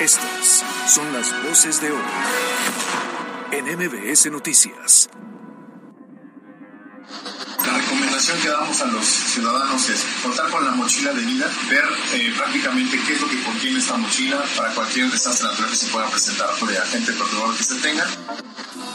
Estas 0.00 0.64
son 0.88 1.12
las 1.12 1.30
voces 1.44 1.80
de 1.80 1.92
hoy 1.92 2.02
en 3.52 3.66
MBS 3.66 4.30
Noticias. 4.32 5.08
La 7.64 7.78
recomendación 7.78 8.40
que 8.40 8.48
damos 8.48 8.80
a 8.80 8.86
los 8.86 9.04
ciudadanos 9.04 9.88
es 9.90 10.04
contar 10.22 10.50
con 10.50 10.64
la 10.64 10.72
mochila 10.72 11.12
de 11.12 11.22
vida, 11.22 11.48
ver 11.68 11.84
eh, 12.14 12.32
prácticamente 12.36 12.98
qué 13.06 13.12
es 13.12 13.20
lo 13.20 13.28
que 13.28 13.42
contiene 13.42 13.78
esta 13.78 13.96
mochila 13.96 14.42
para 14.56 14.74
cualquier 14.74 15.10
desastre 15.10 15.48
natural 15.48 15.70
que 15.70 15.76
se 15.76 15.86
pueda 15.86 16.10
presentar 16.10 16.50
por 16.58 16.70
el 16.70 16.78
agente 16.78 17.12
perturbador 17.12 17.56
que 17.56 17.64
se 17.64 17.74
tenga. 17.76 18.06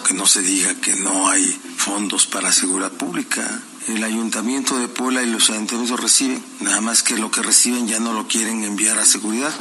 Que 0.06 0.14
no 0.14 0.26
se 0.26 0.42
diga 0.42 0.74
que 0.76 0.96
no 0.96 1.30
hay 1.30 1.46
fondos 1.78 2.28
para 2.28 2.52
seguridad 2.52 2.92
pública. 2.92 3.62
El 3.88 4.04
ayuntamiento 4.04 4.78
de 4.78 4.90
Puebla 4.90 5.24
y 5.24 5.28
los 5.28 5.50
ayuntamientos 5.50 6.00
reciben, 6.00 6.44
nada 6.60 6.82
más 6.82 7.04
que 7.04 7.16
lo 7.16 7.32
que 7.32 7.42
reciben 7.42 7.88
ya 7.88 8.00
no 8.00 8.14
lo 8.14 8.28
quieren 8.28 8.64
enviar 8.66 8.98
a 8.98 9.06
seguridad. 9.06 9.54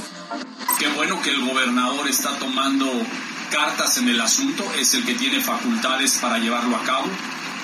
Qué 0.79 0.89
bueno 0.89 1.21
que 1.23 1.31
el 1.31 1.41
gobernador 1.41 2.09
está 2.09 2.39
tomando 2.39 2.91
cartas 3.51 3.97
en 3.99 4.09
el 4.09 4.21
asunto, 4.21 4.71
es 4.79 4.95
el 4.95 5.05
que 5.05 5.15
tiene 5.15 5.41
facultades 5.41 6.19
para 6.19 6.39
llevarlo 6.39 6.77
a 6.77 6.83
cabo. 6.83 7.09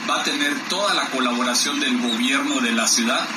Va 0.09 0.21
a 0.21 0.25
tener 0.25 0.59
toda 0.69 0.95
la 0.95 1.07
colaboración 1.11 1.79
del 1.79 1.99
gobierno 1.99 2.61
de 2.61 2.73
la 2.73 2.87
ciudad. 2.87 3.29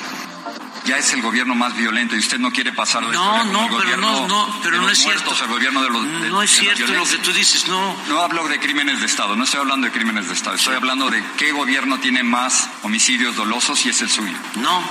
Ya 0.85 0.97
es 0.97 1.13
el 1.13 1.21
gobierno 1.21 1.55
más 1.55 1.75
violento 1.75 2.15
y 2.15 2.20
usted 2.20 2.37
no 2.37 2.51
quiere 2.51 2.71
pasar 2.71 3.01
no 3.01 3.43
no 3.45 3.67
pero 3.75 3.97
no 3.97 4.27
no 4.27 4.59
pero 4.61 4.79
no 4.79 4.87
es 4.87 4.99
cierto. 4.99 5.35
el 5.41 5.47
gobierno 5.47 5.81
de 5.81 5.89
los 5.89 6.05
no 6.05 6.43
es 6.43 6.51
cierto 6.51 6.85
lo 6.85 7.05
que 7.05 7.17
tú 7.17 7.34
dices 7.34 7.67
no. 7.67 7.95
No 8.07 8.21
hablo 8.21 8.47
de 8.47 8.59
crímenes 8.59 8.99
de 8.99 9.07
estado 9.07 9.35
no 9.35 9.45
estoy 9.45 9.61
hablando 9.61 9.87
de 9.87 9.91
crímenes 9.91 10.27
de 10.27 10.35
estado 10.35 10.55
estoy 10.55 10.75
hablando 10.75 11.09
de 11.09 11.23
qué 11.37 11.51
gobierno 11.51 11.97
tiene 11.99 12.21
más 12.21 12.70
homicidios 12.84 13.35
dolosos 13.35 13.84
y 13.87 13.89
es 13.89 14.01
el 14.03 14.11
suyo. 14.11 14.37
No 14.57 14.84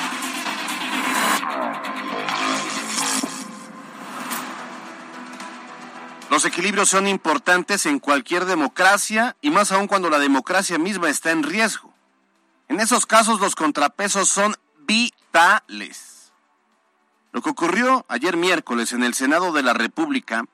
Los 6.35 6.45
equilibrios 6.47 6.89
son 6.89 7.07
importantes 7.07 7.87
en 7.87 8.01
cualquier 8.01 8.45
democracia 8.45 9.37
y 9.41 9.51
más 9.51 9.71
aún 9.71 9.87
cuando 9.87 10.11
la 10.11 10.19
democracia 10.19 10.79
misma 10.79 11.09
está 11.09 11.31
en 11.31 11.45
riesgo. 11.45 11.95
En 12.67 12.81
esos 12.81 13.07
casos 13.07 13.39
los 13.39 13.55
contrapesos 13.55 14.31
son 14.31 14.57
vitales. 14.81 16.33
Lo 17.31 17.41
que 17.41 17.51
ocurrió 17.51 18.05
ayer 18.09 18.37
miércoles 18.37 18.93
en 18.93 19.05
el 19.05 19.15
Senado 19.15 19.53
de 19.53 19.63
la 19.63 19.75
República 19.75 20.45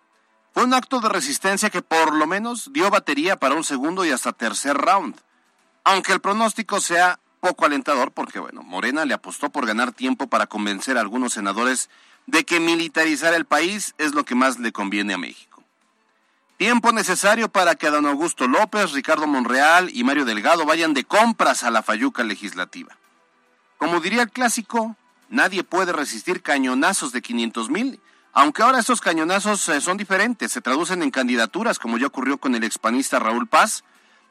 fue 0.52 0.64
un 0.64 0.74
acto 0.74 1.00
de 1.00 1.08
resistencia 1.08 1.70
que 1.70 1.80
por 1.80 2.14
lo 2.14 2.26
menos 2.26 2.74
dio 2.74 2.90
batería 2.90 3.36
para 3.36 3.54
un 3.54 3.64
segundo 3.64 4.04
y 4.04 4.10
hasta 4.10 4.34
tercer 4.34 4.76
round. 4.76 5.16
Aunque 5.84 6.12
el 6.12 6.20
pronóstico 6.20 6.82
sea 6.82 7.20
poco 7.40 7.64
alentador 7.64 8.12
porque, 8.12 8.38
bueno, 8.38 8.62
Morena 8.62 9.06
le 9.06 9.14
apostó 9.14 9.48
por 9.48 9.64
ganar 9.64 9.92
tiempo 9.92 10.26
para 10.26 10.46
convencer 10.46 10.98
a 10.98 11.00
algunos 11.00 11.32
senadores 11.32 11.88
de 12.26 12.44
que 12.44 12.60
militarizar 12.60 13.32
el 13.32 13.46
país 13.46 13.94
es 13.96 14.12
lo 14.12 14.26
que 14.26 14.34
más 14.34 14.58
le 14.58 14.72
conviene 14.72 15.14
a 15.14 15.18
México. 15.18 15.49
Tiempo 16.60 16.92
necesario 16.92 17.48
para 17.48 17.74
que 17.74 17.88
don 17.88 18.04
Augusto 18.04 18.46
López, 18.46 18.92
Ricardo 18.92 19.26
Monreal 19.26 19.88
y 19.94 20.04
Mario 20.04 20.26
Delgado 20.26 20.66
vayan 20.66 20.92
de 20.92 21.04
compras 21.04 21.64
a 21.64 21.70
la 21.70 21.82
fayuca 21.82 22.22
legislativa. 22.22 22.98
Como 23.78 23.98
diría 24.00 24.20
el 24.20 24.30
clásico, 24.30 24.94
nadie 25.30 25.64
puede 25.64 25.94
resistir 25.94 26.42
cañonazos 26.42 27.12
de 27.12 27.22
500 27.22 27.70
mil, 27.70 27.98
aunque 28.34 28.62
ahora 28.62 28.78
estos 28.78 29.00
cañonazos 29.00 29.66
eh, 29.70 29.80
son 29.80 29.96
diferentes, 29.96 30.52
se 30.52 30.60
traducen 30.60 31.02
en 31.02 31.10
candidaturas, 31.10 31.78
como 31.78 31.96
ya 31.96 32.08
ocurrió 32.08 32.36
con 32.36 32.54
el 32.54 32.62
expanista 32.62 33.18
Raúl 33.18 33.48
Paz, 33.48 33.82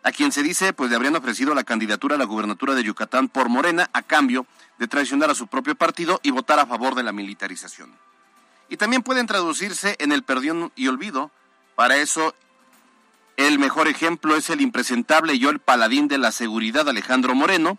a 0.03 0.11
quien 0.11 0.31
se 0.31 0.43
dice 0.43 0.71
pues 0.71 0.91
le 0.91 0.97
habrían 0.97 1.15
ofrecido 1.15 1.55
la 1.55 1.63
candidatura 1.63 2.13
a 2.13 2.19
la 2.19 2.25
gubernatura 2.25 2.75
de 2.75 2.83
Yucatán 2.83 3.29
por 3.29 3.49
Morena 3.49 3.89
a 3.91 4.03
cambio 4.03 4.45
de 4.77 4.87
traicionar 4.87 5.31
a 5.31 5.35
su 5.35 5.47
propio 5.47 5.73
partido 5.73 6.19
y 6.21 6.29
votar 6.29 6.59
a 6.59 6.67
favor 6.67 6.93
de 6.93 7.01
la 7.01 7.11
militarización. 7.11 7.91
Y 8.69 8.77
también 8.77 9.01
pueden 9.01 9.25
traducirse 9.25 9.95
en 9.97 10.11
el 10.11 10.21
perdión 10.21 10.71
y 10.75 10.89
olvido, 10.89 11.31
para 11.79 11.95
eso, 11.95 12.35
el 13.37 13.57
mejor 13.57 13.87
ejemplo 13.87 14.35
es 14.35 14.49
el 14.49 14.59
impresentable 14.59 15.35
y 15.35 15.45
el 15.45 15.59
paladín 15.59 16.09
de 16.09 16.17
la 16.17 16.33
seguridad 16.33 16.89
Alejandro 16.89 17.35
Moreno, 17.35 17.77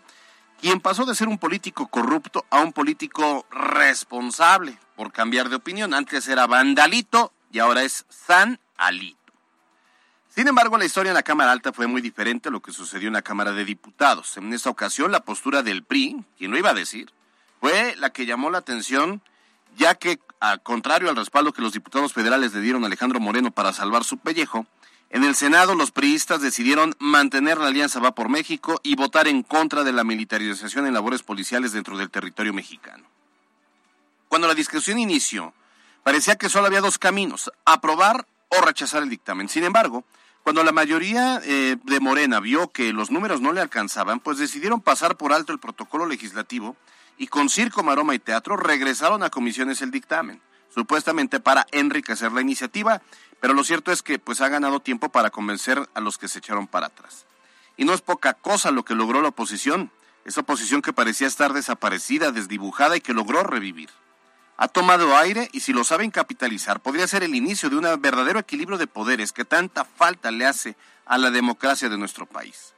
quien 0.59 0.79
pasó 0.79 1.05
de 1.05 1.13
ser 1.13 1.27
un 1.27 1.37
político 1.37 1.85
corrupto 1.85 2.43
a 2.49 2.61
un 2.61 2.73
político 2.73 3.45
responsable 3.51 4.75
por 4.95 5.11
cambiar 5.11 5.49
de 5.49 5.57
opinión. 5.57 5.93
Antes 5.93 6.27
era 6.27 6.47
vandalito 6.47 7.31
y 7.51 7.59
ahora 7.59 7.83
es 7.83 8.07
San 8.09 8.59
Alito. 8.75 9.33
Sin 10.29 10.47
embargo, 10.47 10.79
la 10.79 10.85
historia 10.85 11.11
en 11.11 11.15
la 11.15 11.21
Cámara 11.21 11.51
Alta 11.51 11.71
fue 11.71 11.85
muy 11.85 12.01
diferente 12.01 12.49
a 12.49 12.51
lo 12.51 12.63
que 12.63 12.73
sucedió 12.73 13.07
en 13.07 13.13
la 13.13 13.21
Cámara 13.21 13.51
de 13.51 13.65
Diputados. 13.65 14.35
En 14.35 14.51
esta 14.51 14.71
ocasión, 14.71 15.11
la 15.11 15.19
postura 15.19 15.61
del 15.61 15.83
PRI, 15.83 16.25
quien 16.39 16.49
lo 16.49 16.57
iba 16.57 16.71
a 16.71 16.73
decir, 16.73 17.11
fue 17.59 17.95
la 17.97 18.09
que 18.09 18.25
llamó 18.25 18.49
la 18.49 18.57
atención 18.57 19.21
ya 19.77 19.93
que, 19.93 20.19
al 20.41 20.61
contrario 20.63 21.09
al 21.09 21.15
respaldo 21.15 21.53
que 21.53 21.61
los 21.61 21.71
diputados 21.71 22.13
federales 22.13 22.53
le 22.53 22.61
dieron 22.61 22.83
a 22.83 22.87
Alejandro 22.87 23.19
Moreno 23.19 23.51
para 23.51 23.73
salvar 23.73 24.03
su 24.03 24.17
pellejo, 24.17 24.65
en 25.11 25.23
el 25.23 25.35
Senado 25.35 25.75
los 25.75 25.91
priistas 25.91 26.41
decidieron 26.41 26.95
mantener 26.97 27.59
la 27.59 27.67
alianza 27.67 27.99
Va 27.99 28.15
por 28.15 28.27
México 28.27 28.79
y 28.81 28.95
votar 28.95 29.27
en 29.27 29.43
contra 29.43 29.83
de 29.83 29.91
la 29.93 30.03
militarización 30.03 30.87
en 30.87 30.95
labores 30.95 31.21
policiales 31.21 31.73
dentro 31.73 31.95
del 31.95 32.09
territorio 32.09 32.53
mexicano. 32.53 33.03
Cuando 34.29 34.47
la 34.47 34.55
discusión 34.55 34.97
inició, 34.97 35.53
parecía 36.01 36.37
que 36.37 36.49
solo 36.49 36.65
había 36.65 36.81
dos 36.81 36.97
caminos, 36.97 37.51
aprobar 37.65 38.25
o 38.47 38.61
rechazar 38.61 39.03
el 39.03 39.09
dictamen. 39.09 39.47
Sin 39.47 39.63
embargo, 39.63 40.05
cuando 40.41 40.63
la 40.63 40.71
mayoría 40.71 41.39
eh, 41.43 41.77
de 41.83 41.99
Morena 41.99 42.39
vio 42.39 42.71
que 42.71 42.93
los 42.93 43.11
números 43.11 43.41
no 43.41 43.53
le 43.53 43.61
alcanzaban, 43.61 44.19
pues 44.19 44.39
decidieron 44.39 44.81
pasar 44.81 45.17
por 45.17 45.33
alto 45.33 45.53
el 45.53 45.59
protocolo 45.59 46.07
legislativo 46.07 46.75
y 47.17 47.27
con 47.27 47.49
circo, 47.49 47.83
maroma 47.83 48.15
y 48.15 48.19
teatro 48.19 48.57
regresaron 48.57 49.23
a 49.23 49.29
comisiones 49.29 49.81
el 49.81 49.91
dictamen, 49.91 50.41
supuestamente 50.73 51.39
para 51.39 51.67
enriquecer 51.71 52.31
la 52.31 52.41
iniciativa, 52.41 53.01
pero 53.39 53.53
lo 53.53 53.63
cierto 53.63 53.91
es 53.91 54.01
que 54.01 54.19
pues 54.19 54.41
ha 54.41 54.49
ganado 54.49 54.79
tiempo 54.79 55.09
para 55.09 55.29
convencer 55.29 55.89
a 55.93 55.99
los 55.99 56.17
que 56.17 56.27
se 56.27 56.39
echaron 56.39 56.67
para 56.67 56.87
atrás. 56.87 57.25
Y 57.77 57.85
no 57.85 57.93
es 57.93 58.01
poca 58.01 58.33
cosa 58.33 58.71
lo 58.71 58.85
que 58.85 58.95
logró 58.95 59.21
la 59.21 59.29
oposición, 59.29 59.91
esa 60.25 60.41
oposición 60.41 60.81
que 60.81 60.93
parecía 60.93 61.27
estar 61.27 61.53
desaparecida, 61.53 62.31
desdibujada 62.31 62.97
y 62.97 63.01
que 63.01 63.13
logró 63.13 63.43
revivir. 63.43 63.89
Ha 64.57 64.67
tomado 64.67 65.17
aire 65.17 65.49
y 65.53 65.61
si 65.61 65.73
lo 65.73 65.83
saben 65.83 66.11
capitalizar, 66.11 66.81
podría 66.81 67.07
ser 67.07 67.23
el 67.23 67.33
inicio 67.33 67.69
de 67.69 67.77
un 67.77 68.01
verdadero 68.01 68.39
equilibrio 68.39 68.77
de 68.77 68.85
poderes 68.85 69.33
que 69.33 69.45
tanta 69.45 69.85
falta 69.85 70.29
le 70.29 70.45
hace 70.45 70.75
a 71.05 71.17
la 71.17 71.31
democracia 71.31 71.89
de 71.89 71.97
nuestro 71.97 72.27
país. 72.27 72.75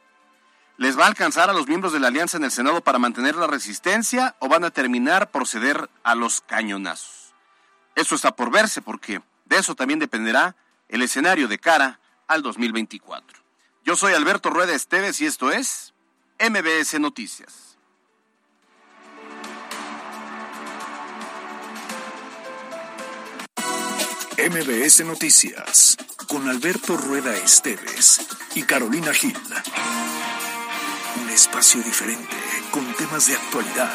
¿Les 0.78 0.98
va 0.98 1.04
a 1.04 1.08
alcanzar 1.08 1.50
a 1.50 1.54
los 1.54 1.68
miembros 1.68 1.94
de 1.94 2.00
la 2.00 2.08
alianza 2.08 2.38
en 2.38 2.44
el 2.44 2.52
Senado 2.52 2.82
para 2.82 2.98
mantener 2.98 3.36
la 3.36 3.46
resistencia 3.46 4.36
o 4.40 4.48
van 4.48 4.64
a 4.64 4.72
terminar 4.72 5.30
por 5.30 5.48
ceder 5.48 5.90
a 6.04 6.16
los 6.16 6.42
cañonazos? 6.42 7.34
Eso 7.96 8.16
está 8.16 8.36
por 8.36 8.52
verse 8.52 8.82
porque 8.82 9.22
de 9.46 9.58
eso 9.58 9.76
también 9.76 10.00
dependerá 10.00 10.56
el 10.90 11.04
escenario 11.04 11.48
de 11.48 11.60
cara 11.60 12.00
al 12.28 12.42
2024. 12.42 13.40
Yo 13.86 13.96
soy 13.96 14.14
Alberto 14.14 14.50
Rueda 14.50 14.74
Esteves 14.74 15.22
y 15.22 15.28
esto 15.28 15.52
es 15.52 15.94
MBS 16.40 17.00
Noticias. 17.00 17.78
MBS 24.38 25.06
Noticias 25.06 25.98
con 26.28 26.50
Alberto 26.50 26.98
Rueda 26.98 27.36
Esteves 27.38 28.28
y 28.56 28.64
Carolina 28.64 29.14
Gil 29.14 29.38
espacio 31.30 31.82
diferente, 31.82 32.36
con 32.72 32.86
temas 32.94 33.28
de 33.28 33.36
actualidad 33.36 33.92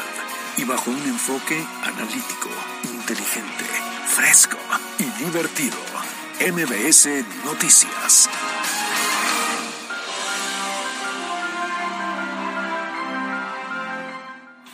y 0.57 0.63
bajo 0.63 0.91
un 0.91 1.01
enfoque 1.03 1.65
analítico, 1.83 2.49
inteligente, 2.83 3.65
fresco 4.07 4.57
y 4.97 5.05
divertido. 5.23 5.77
MBS 6.39 7.25
Noticias. 7.45 8.29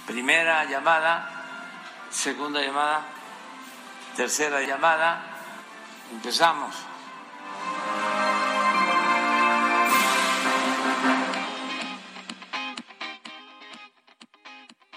Primera 0.06 0.66
llamada, 0.66 1.30
segunda 2.12 2.62
llamada, 2.62 3.06
tercera 4.16 4.62
llamada. 4.62 5.22
Empezamos. 6.12 6.95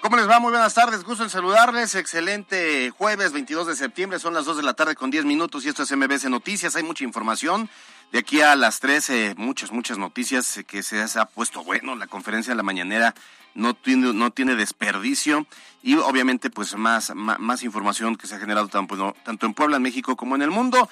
¿Cómo 0.09 0.17
les 0.17 0.31
va? 0.31 0.41
Muy 0.41 0.53
buenas 0.53 0.73
tardes, 0.73 1.05
gusto 1.05 1.23
en 1.23 1.29
saludarles. 1.29 1.95
Excelente 1.95 2.89
jueves 2.89 3.31
22 3.33 3.67
de 3.67 3.77
septiembre, 3.77 4.19
son 4.19 4.33
las 4.33 4.47
2 4.47 4.57
de 4.57 4.63
la 4.63 4.73
tarde 4.73 4.95
con 4.95 5.11
10 5.11 5.27
minutos 5.27 5.67
y 5.67 5.69
esto 5.69 5.83
es 5.83 5.95
MBC 5.95 6.31
Noticias. 6.31 6.77
Hay 6.77 6.83
mucha 6.83 7.05
información. 7.05 7.69
De 8.11 8.21
aquí 8.21 8.41
a 8.41 8.57
las 8.57 8.81
13, 8.81 9.35
muchas, 9.37 9.71
muchas 9.71 9.99
noticias 9.99 10.61
que 10.67 10.83
se 10.83 11.03
ha 11.03 11.27
puesto 11.27 11.63
bueno. 11.63 11.95
La 11.95 12.07
conferencia 12.07 12.53
de 12.55 12.57
la 12.57 12.63
mañanera 12.63 13.15
no 13.55 13.75
tiene, 13.75 14.15
no 14.15 14.31
tiene 14.31 14.55
desperdicio 14.55 15.47
y 15.83 15.97
obviamente 15.97 16.49
pues 16.49 16.75
más, 16.75 17.15
más, 17.15 17.39
más 17.39 17.63
información 17.63 18.17
que 18.17 18.27
se 18.27 18.37
ha 18.37 18.39
generado 18.39 18.69
tanto, 18.69 19.15
tanto 19.25 19.45
en 19.45 19.53
Puebla, 19.53 19.77
en 19.77 19.83
México 19.83 20.17
como 20.17 20.37
en 20.37 20.41
el 20.41 20.51
mundo. 20.51 20.89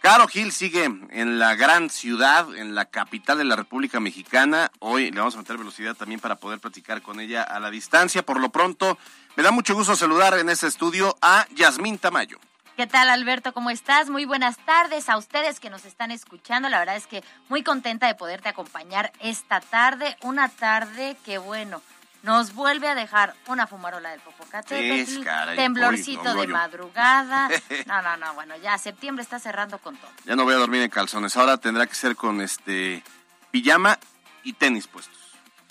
Caro 0.00 0.26
Gil 0.28 0.50
sigue 0.50 0.84
en 0.84 1.38
la 1.38 1.56
gran 1.56 1.90
ciudad, 1.90 2.56
en 2.56 2.74
la 2.74 2.86
capital 2.86 3.36
de 3.36 3.44
la 3.44 3.54
República 3.54 4.00
Mexicana. 4.00 4.70
Hoy 4.78 5.10
le 5.10 5.18
vamos 5.18 5.34
a 5.34 5.38
meter 5.38 5.58
velocidad 5.58 5.94
también 5.94 6.20
para 6.20 6.36
poder 6.36 6.58
platicar 6.58 7.02
con 7.02 7.20
ella 7.20 7.42
a 7.42 7.60
la 7.60 7.70
distancia. 7.70 8.24
Por 8.24 8.40
lo 8.40 8.48
pronto, 8.48 8.96
me 9.36 9.42
da 9.42 9.50
mucho 9.50 9.74
gusto 9.74 9.94
saludar 9.94 10.38
en 10.38 10.48
este 10.48 10.68
estudio 10.68 11.18
a 11.20 11.46
Yasmín 11.54 11.98
Tamayo. 11.98 12.38
¿Qué 12.78 12.86
tal, 12.86 13.10
Alberto? 13.10 13.52
¿Cómo 13.52 13.68
estás? 13.68 14.08
Muy 14.08 14.24
buenas 14.24 14.56
tardes 14.64 15.10
a 15.10 15.18
ustedes 15.18 15.60
que 15.60 15.68
nos 15.68 15.84
están 15.84 16.10
escuchando. 16.10 16.70
La 16.70 16.78
verdad 16.78 16.96
es 16.96 17.06
que 17.06 17.22
muy 17.50 17.62
contenta 17.62 18.06
de 18.06 18.14
poderte 18.14 18.48
acompañar 18.48 19.12
esta 19.20 19.60
tarde. 19.60 20.16
Una 20.22 20.48
tarde 20.48 21.18
que, 21.26 21.36
bueno, 21.36 21.82
nos 22.22 22.54
vuelve 22.54 22.88
a 22.88 22.94
dejar 22.94 23.34
una 23.46 23.66
fumarola 23.66 24.10
del 24.10 24.20
Popocatépetl, 24.20 25.24
temblorcito 25.56 26.34
de 26.34 26.46
madrugada. 26.46 27.48
No, 27.86 28.02
no, 28.02 28.16
no, 28.16 28.34
bueno, 28.34 28.56
ya 28.58 28.78
septiembre 28.78 29.22
está 29.22 29.38
cerrando 29.38 29.78
con 29.78 29.96
todo. 29.96 30.10
Ya 30.24 30.36
no 30.36 30.44
voy 30.44 30.54
a 30.54 30.58
dormir 30.58 30.82
en 30.82 30.90
calzones. 30.90 31.36
Ahora 31.36 31.56
tendrá 31.56 31.86
que 31.86 31.94
ser 31.94 32.14
con 32.14 32.40
este 32.40 33.02
pijama 33.50 33.98
y 34.44 34.52
tenis 34.52 34.86
puestos. 34.86 35.16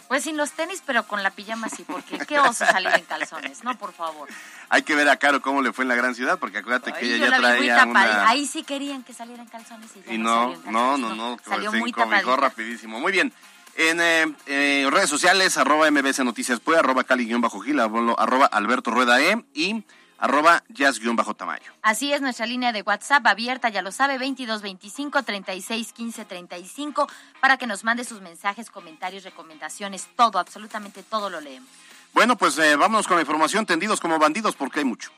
Pues 0.09 0.23
sin 0.23 0.37
los 0.37 0.51
tenis, 0.51 0.81
pero 0.83 1.03
con 1.03 1.21
la 1.21 1.29
pijama 1.29 1.69
sí, 1.69 1.85
porque 1.87 2.17
qué 2.25 2.39
oso 2.39 2.65
salir 2.65 2.89
en 2.95 3.05
calzones, 3.05 3.63
no, 3.63 3.77
por 3.77 3.93
favor. 3.93 4.27
Hay 4.69 4.81
que 4.81 4.95
ver 4.95 5.07
a 5.07 5.17
Caro 5.17 5.39
cómo 5.39 5.61
le 5.61 5.71
fue 5.71 5.83
en 5.83 5.89
la 5.89 5.95
gran 5.95 6.15
ciudad, 6.15 6.39
porque 6.39 6.57
acuérdate 6.57 6.93
que 6.93 7.15
ella 7.15 7.29
ya 7.29 7.37
traía 7.37 7.85
una... 7.85 8.27
Ahí 8.27 8.47
sí 8.47 8.63
querían 8.63 9.03
que 9.03 9.13
saliera 9.13 9.43
en 9.43 9.49
calzones 9.49 9.91
y, 10.07 10.15
y 10.15 10.17
no, 10.17 10.55
no, 10.65 10.97
no, 10.97 11.15
no, 11.15 11.37
salió 11.47 11.71
muy 11.71 11.91
rapidísimo. 11.91 12.99
Muy 12.99 13.11
bien. 13.11 13.31
En 13.75 14.01
eh, 14.01 14.35
eh, 14.47 14.87
redes 14.89 15.09
sociales, 15.09 15.57
arroba 15.57 15.89
MBC 15.89 16.19
Noticias 16.19 16.59
Pue, 16.59 16.77
arroba 16.77 17.03
Cali-Gil, 17.03 17.79
arroba 17.79 18.45
Alberto 18.45 18.91
Rueda 18.91 19.21
E 19.21 19.43
y 19.53 19.83
arroba 20.19 20.63
jazz-tamaño. 20.69 21.71
Así 21.81 22.11
es 22.13 22.21
nuestra 22.21 22.45
línea 22.45 22.71
de 22.71 22.81
WhatsApp 22.81 23.25
abierta, 23.25 23.69
ya 23.69 23.81
lo 23.81 23.91
sabe, 23.91 24.13
2225 24.13 25.23
36 25.23 25.93
15 25.93 26.25
35, 26.25 27.07
para 27.39 27.57
que 27.57 27.67
nos 27.67 27.83
mande 27.83 28.03
sus 28.03 28.21
mensajes, 28.21 28.69
comentarios, 28.69 29.23
recomendaciones, 29.23 30.07
todo, 30.15 30.39
absolutamente 30.39 31.03
todo 31.03 31.29
lo 31.29 31.39
leemos. 31.41 31.69
Bueno, 32.13 32.35
pues 32.35 32.57
eh, 32.57 32.75
vámonos 32.75 33.07
con 33.07 33.17
la 33.17 33.21
información, 33.21 33.65
tendidos 33.65 33.99
como 33.99 34.19
bandidos, 34.19 34.55
porque 34.55 34.79
hay 34.79 34.85
mucho. 34.85 35.11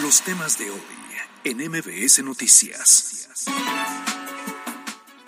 Los 0.00 0.22
temas 0.22 0.58
de 0.58 0.70
hoy 0.70 1.01
en 1.44 1.58
MBS 1.58 2.22
Noticias. 2.22 3.28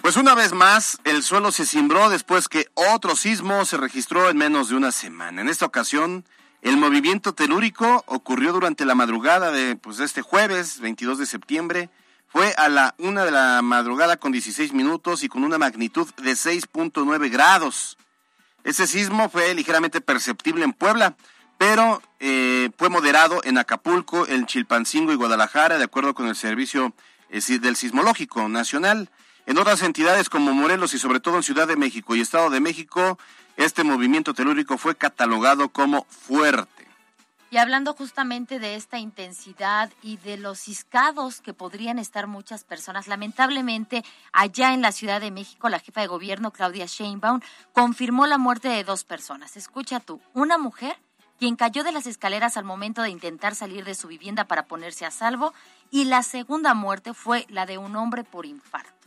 Pues 0.01 0.17
una 0.17 0.35
vez 0.35 0.53
más, 0.53 0.99
el 1.05 1.23
suelo 1.23 1.51
se 1.51 1.67
cimbró 1.67 2.11
después 2.11 2.49
que 2.49 2.69
otro 2.75 3.17
sismo 3.17 3.65
se 3.65 3.77
registró 3.77 4.29
en 4.29 4.37
menos 4.37 4.69
de 4.69 4.77
una 4.77 4.93
semana. 4.93 5.41
En 5.41 5.49
esta 5.49 5.65
ocasión, 5.67 6.25
el 6.63 6.77
movimiento 6.77 7.33
telúrico 7.33 8.05
ocurrió 8.07 8.53
durante 8.53 8.85
la 8.85 8.95
madrugada 8.95 9.51
de 9.51 9.77
pues, 9.77 10.01
este 10.01 10.23
jueves, 10.23 10.81
22 10.81 11.19
de 11.19 11.27
septiembre. 11.27 11.91
Fue 12.29 12.53
a 12.59 12.69
la 12.69 12.95
una 12.99 13.25
de 13.25 13.31
la 13.31 13.63
madrugada 13.63 14.17
con 14.17 14.33
16 14.33 14.73
minutos 14.73 15.23
y 15.23 15.29
con 15.29 15.43
una 15.43 15.59
magnitud 15.59 16.07
de 16.17 16.33
6.9 16.33 17.31
grados. 17.31 17.97
Ese 18.63 18.87
sismo 18.87 19.29
fue 19.29 19.55
ligeramente 19.55 20.01
perceptible 20.01 20.65
en 20.65 20.73
Puebla, 20.73 21.17
pero 21.59 22.03
eh, 22.21 22.71
fue 22.77 22.89
moderado 22.89 23.41
en 23.45 23.59
Acapulco, 23.59 24.27
en 24.27 24.47
Chilpancingo 24.47 25.13
y 25.13 25.17
Guadalajara, 25.17 25.79
de 25.79 25.85
acuerdo 25.85 26.15
con 26.15 26.27
el 26.27 26.37
Servicio 26.37 26.93
eh, 27.31 27.41
del 27.59 27.77
Sismológico 27.77 28.49
Nacional. 28.49 29.11
En 29.47 29.59
otras 29.59 29.83
entidades 29.83 30.31
como 30.31 30.53
Morelos 30.53 30.95
y 30.95 30.99
sobre 30.99 31.21
todo 31.21 31.37
en 31.37 31.43
Ciudad 31.43 31.69
de 31.69 31.77
México 31.77 32.17
y 32.17 32.21
Estado 32.21 32.51
de 32.51 32.61
México, 32.61 33.19
este 33.57 33.85
movimiento 33.85 34.35
telúrico 34.35 34.79
fue 34.79 34.97
catalogado 34.97 35.69
como 35.69 36.07
fuerte. 36.09 36.85
Y 37.51 37.59
hablando 37.59 37.95
justamente 37.95 38.59
de 38.59 38.75
esta 38.75 38.99
intensidad 38.99 39.93
y 40.03 40.17
de 40.17 40.37
los 40.37 40.59
ciscados 40.59 41.41
que 41.41 41.55
podrían 41.55 42.01
estar 42.01 42.27
muchas 42.27 42.65
personas, 42.65 43.07
lamentablemente 43.07 44.03
allá 44.33 44.75
en 44.75 44.83
la 44.83 44.91
Ciudad 44.91 45.21
de 45.21 45.31
México, 45.31 45.69
la 45.69 45.79
jefa 45.79 46.01
de 46.01 46.09
gobierno 46.09 46.51
Claudia 46.51 46.87
Sheinbaum 46.87 47.41
confirmó 47.73 48.27
la 48.27 48.39
muerte 48.39 48.67
de 48.67 48.83
dos 48.83 49.05
personas. 49.05 49.57
Escucha 49.57 50.01
tú, 50.01 50.21
una 50.33 50.59
mujer 50.59 50.97
quien 51.39 51.57
cayó 51.57 51.85
de 51.85 51.93
las 51.93 52.07
escaleras 52.07 52.57
al 52.57 52.65
momento 52.65 53.03
de 53.03 53.11
intentar 53.11 53.55
salir 53.55 53.85
de 53.85 53.95
su 53.95 54.09
vivienda 54.09 54.45
para 54.45 54.67
ponerse 54.67 55.07
a 55.07 55.11
salvo, 55.11 55.53
y 55.91 56.05
la 56.05 56.23
segunda 56.23 56.75
muerte 56.75 57.15
fue 57.15 57.47
la 57.49 57.67
de 57.67 57.79
un 57.79 57.97
hombre 57.97 58.25
por 58.25 58.47
infarto 58.47 59.05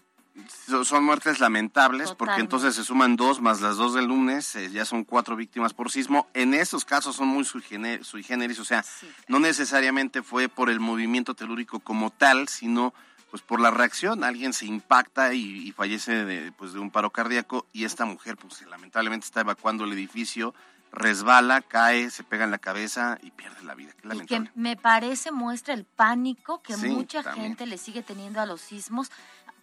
son 0.84 1.04
muertes 1.04 1.40
lamentables 1.40 2.14
porque 2.14 2.40
entonces 2.42 2.76
se 2.76 2.84
suman 2.84 3.16
dos 3.16 3.42
más 3.42 3.62
las 3.62 3.78
dos 3.78 3.94
del 3.94 4.06
lunes, 4.06 4.56
eh, 4.56 4.70
ya 4.70 4.86
son 4.86 5.04
cuatro 5.04 5.36
víctimas 5.36 5.74
por 5.74 5.92
sismo. 5.92 6.28
En 6.34 6.54
esos 6.54 6.86
casos 6.86 7.16
son 7.16 7.28
muy 7.28 7.44
sui 7.44 7.62
generis, 7.62 8.60
o 8.60 8.66
sea, 8.66 8.86
no 9.28 9.40
necesariamente 9.40 10.22
fue 10.22 10.50
por 10.50 10.70
el 10.70 10.80
movimiento 10.80 11.34
telúrico 11.34 11.80
como 11.80 12.12
tal, 12.12 12.48
sino 12.48 12.94
pues 13.32 13.42
por 13.42 13.60
la 13.60 13.72
reacción. 13.72 14.24
Alguien 14.24 14.54
se 14.54 14.66
impacta 14.66 15.34
y, 15.34 15.72
fallece 15.74 16.26
de, 16.26 16.52
pues, 16.54 16.74
de 16.74 16.80
un 16.80 16.92
paro 16.92 17.10
cardíaco 17.10 17.66
y 17.74 17.86
esta 17.86 18.06
mujer 18.06 18.38
pues 18.38 18.62
lamentablemente 18.68 19.26
está 19.26 19.42
evacuando 19.42 19.84
el 19.86 19.94
edificio 19.94 20.54
resbala, 20.92 21.62
cae, 21.62 22.10
se 22.10 22.24
pega 22.24 22.46
en 22.46 22.52
la 22.52 22.58
cabeza 22.58 23.18
y 23.22 23.32
pierde 23.32 23.64
la 23.64 23.76
vida. 23.76 23.92
y 24.14 24.26
que 24.26 24.50
me 24.56 24.76
parece 24.76 25.32
muestra 25.32 25.74
el 25.74 25.86
pánico 25.86 26.62
que 26.62 26.78
mucha 26.78 27.24
gente 27.34 27.66
le 27.66 27.78
sigue 27.78 28.02
teniendo 28.02 28.42
a 28.42 28.46
los 28.46 28.62
sismos. 28.62 29.12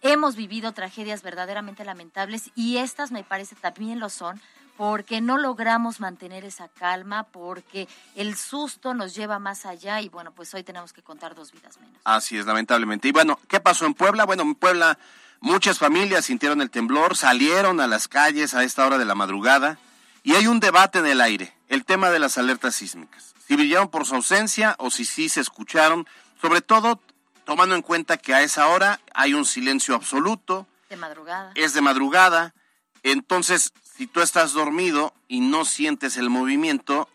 Hemos 0.01 0.35
vivido 0.35 0.71
tragedias 0.71 1.23
verdaderamente 1.23 1.83
lamentables 1.83 2.51
y 2.55 2.77
estas 2.77 3.11
me 3.11 3.23
parece 3.23 3.55
también 3.55 3.99
lo 3.99 4.09
son 4.09 4.39
porque 4.77 5.21
no 5.21 5.37
logramos 5.37 5.99
mantener 5.99 6.43
esa 6.43 6.67
calma, 6.67 7.23
porque 7.23 7.87
el 8.15 8.35
susto 8.35 8.93
nos 8.93 9.15
lleva 9.15 9.39
más 9.39 9.65
allá 9.65 10.01
y 10.01 10.09
bueno, 10.09 10.31
pues 10.31 10.53
hoy 10.53 10.63
tenemos 10.63 10.91
que 10.91 11.01
contar 11.01 11.33
dos 11.33 11.51
vidas 11.53 11.79
menos. 11.79 11.97
Así 12.03 12.37
es, 12.37 12.45
lamentablemente. 12.45 13.07
Y 13.07 13.11
bueno, 13.11 13.39
¿qué 13.47 13.61
pasó 13.61 13.85
en 13.85 13.93
Puebla? 13.93 14.25
Bueno, 14.25 14.43
en 14.43 14.53
Puebla 14.53 14.99
muchas 15.39 15.79
familias 15.79 16.25
sintieron 16.25 16.61
el 16.61 16.69
temblor, 16.69 17.15
salieron 17.15 17.79
a 17.79 17.87
las 17.87 18.07
calles 18.07 18.53
a 18.53 18.63
esta 18.63 18.85
hora 18.85 18.97
de 18.97 19.05
la 19.05 19.15
madrugada 19.15 19.79
y 20.25 20.33
hay 20.33 20.47
un 20.47 20.59
debate 20.59 20.97
en 20.99 21.05
el 21.05 21.21
aire, 21.21 21.53
el 21.69 21.85
tema 21.85 22.09
de 22.09 22.17
las 22.17 22.39
alertas 22.39 22.75
sísmicas. 22.75 23.35
Si 23.47 23.55
brillaron 23.55 23.89
por 23.89 24.07
su 24.07 24.15
ausencia 24.15 24.75
o 24.79 24.89
si 24.89 25.05
sí 25.05 25.29
se 25.29 25.39
escucharon, 25.39 26.07
sobre 26.41 26.61
todo 26.61 26.99
tomando 27.45 27.75
en 27.75 27.83
cuenta 27.83 28.17
que 28.17 28.33
a 28.33 28.41
esa 28.41 28.67
hora 28.67 28.99
hay 29.13 29.35
un 29.35 29.45
silencio 29.45 29.93
absoluto. 29.93 30.65
De 30.89 30.97
madrugada. 30.97 31.51
Es 31.53 31.73
de 31.75 31.81
madrugada. 31.81 32.55
Entonces, 33.03 33.71
si 33.83 34.07
tú 34.07 34.21
estás 34.21 34.53
dormido 34.53 35.13
y 35.27 35.41
no 35.41 35.63
sientes 35.63 36.17
el 36.17 36.31
movimiento, 36.31 37.07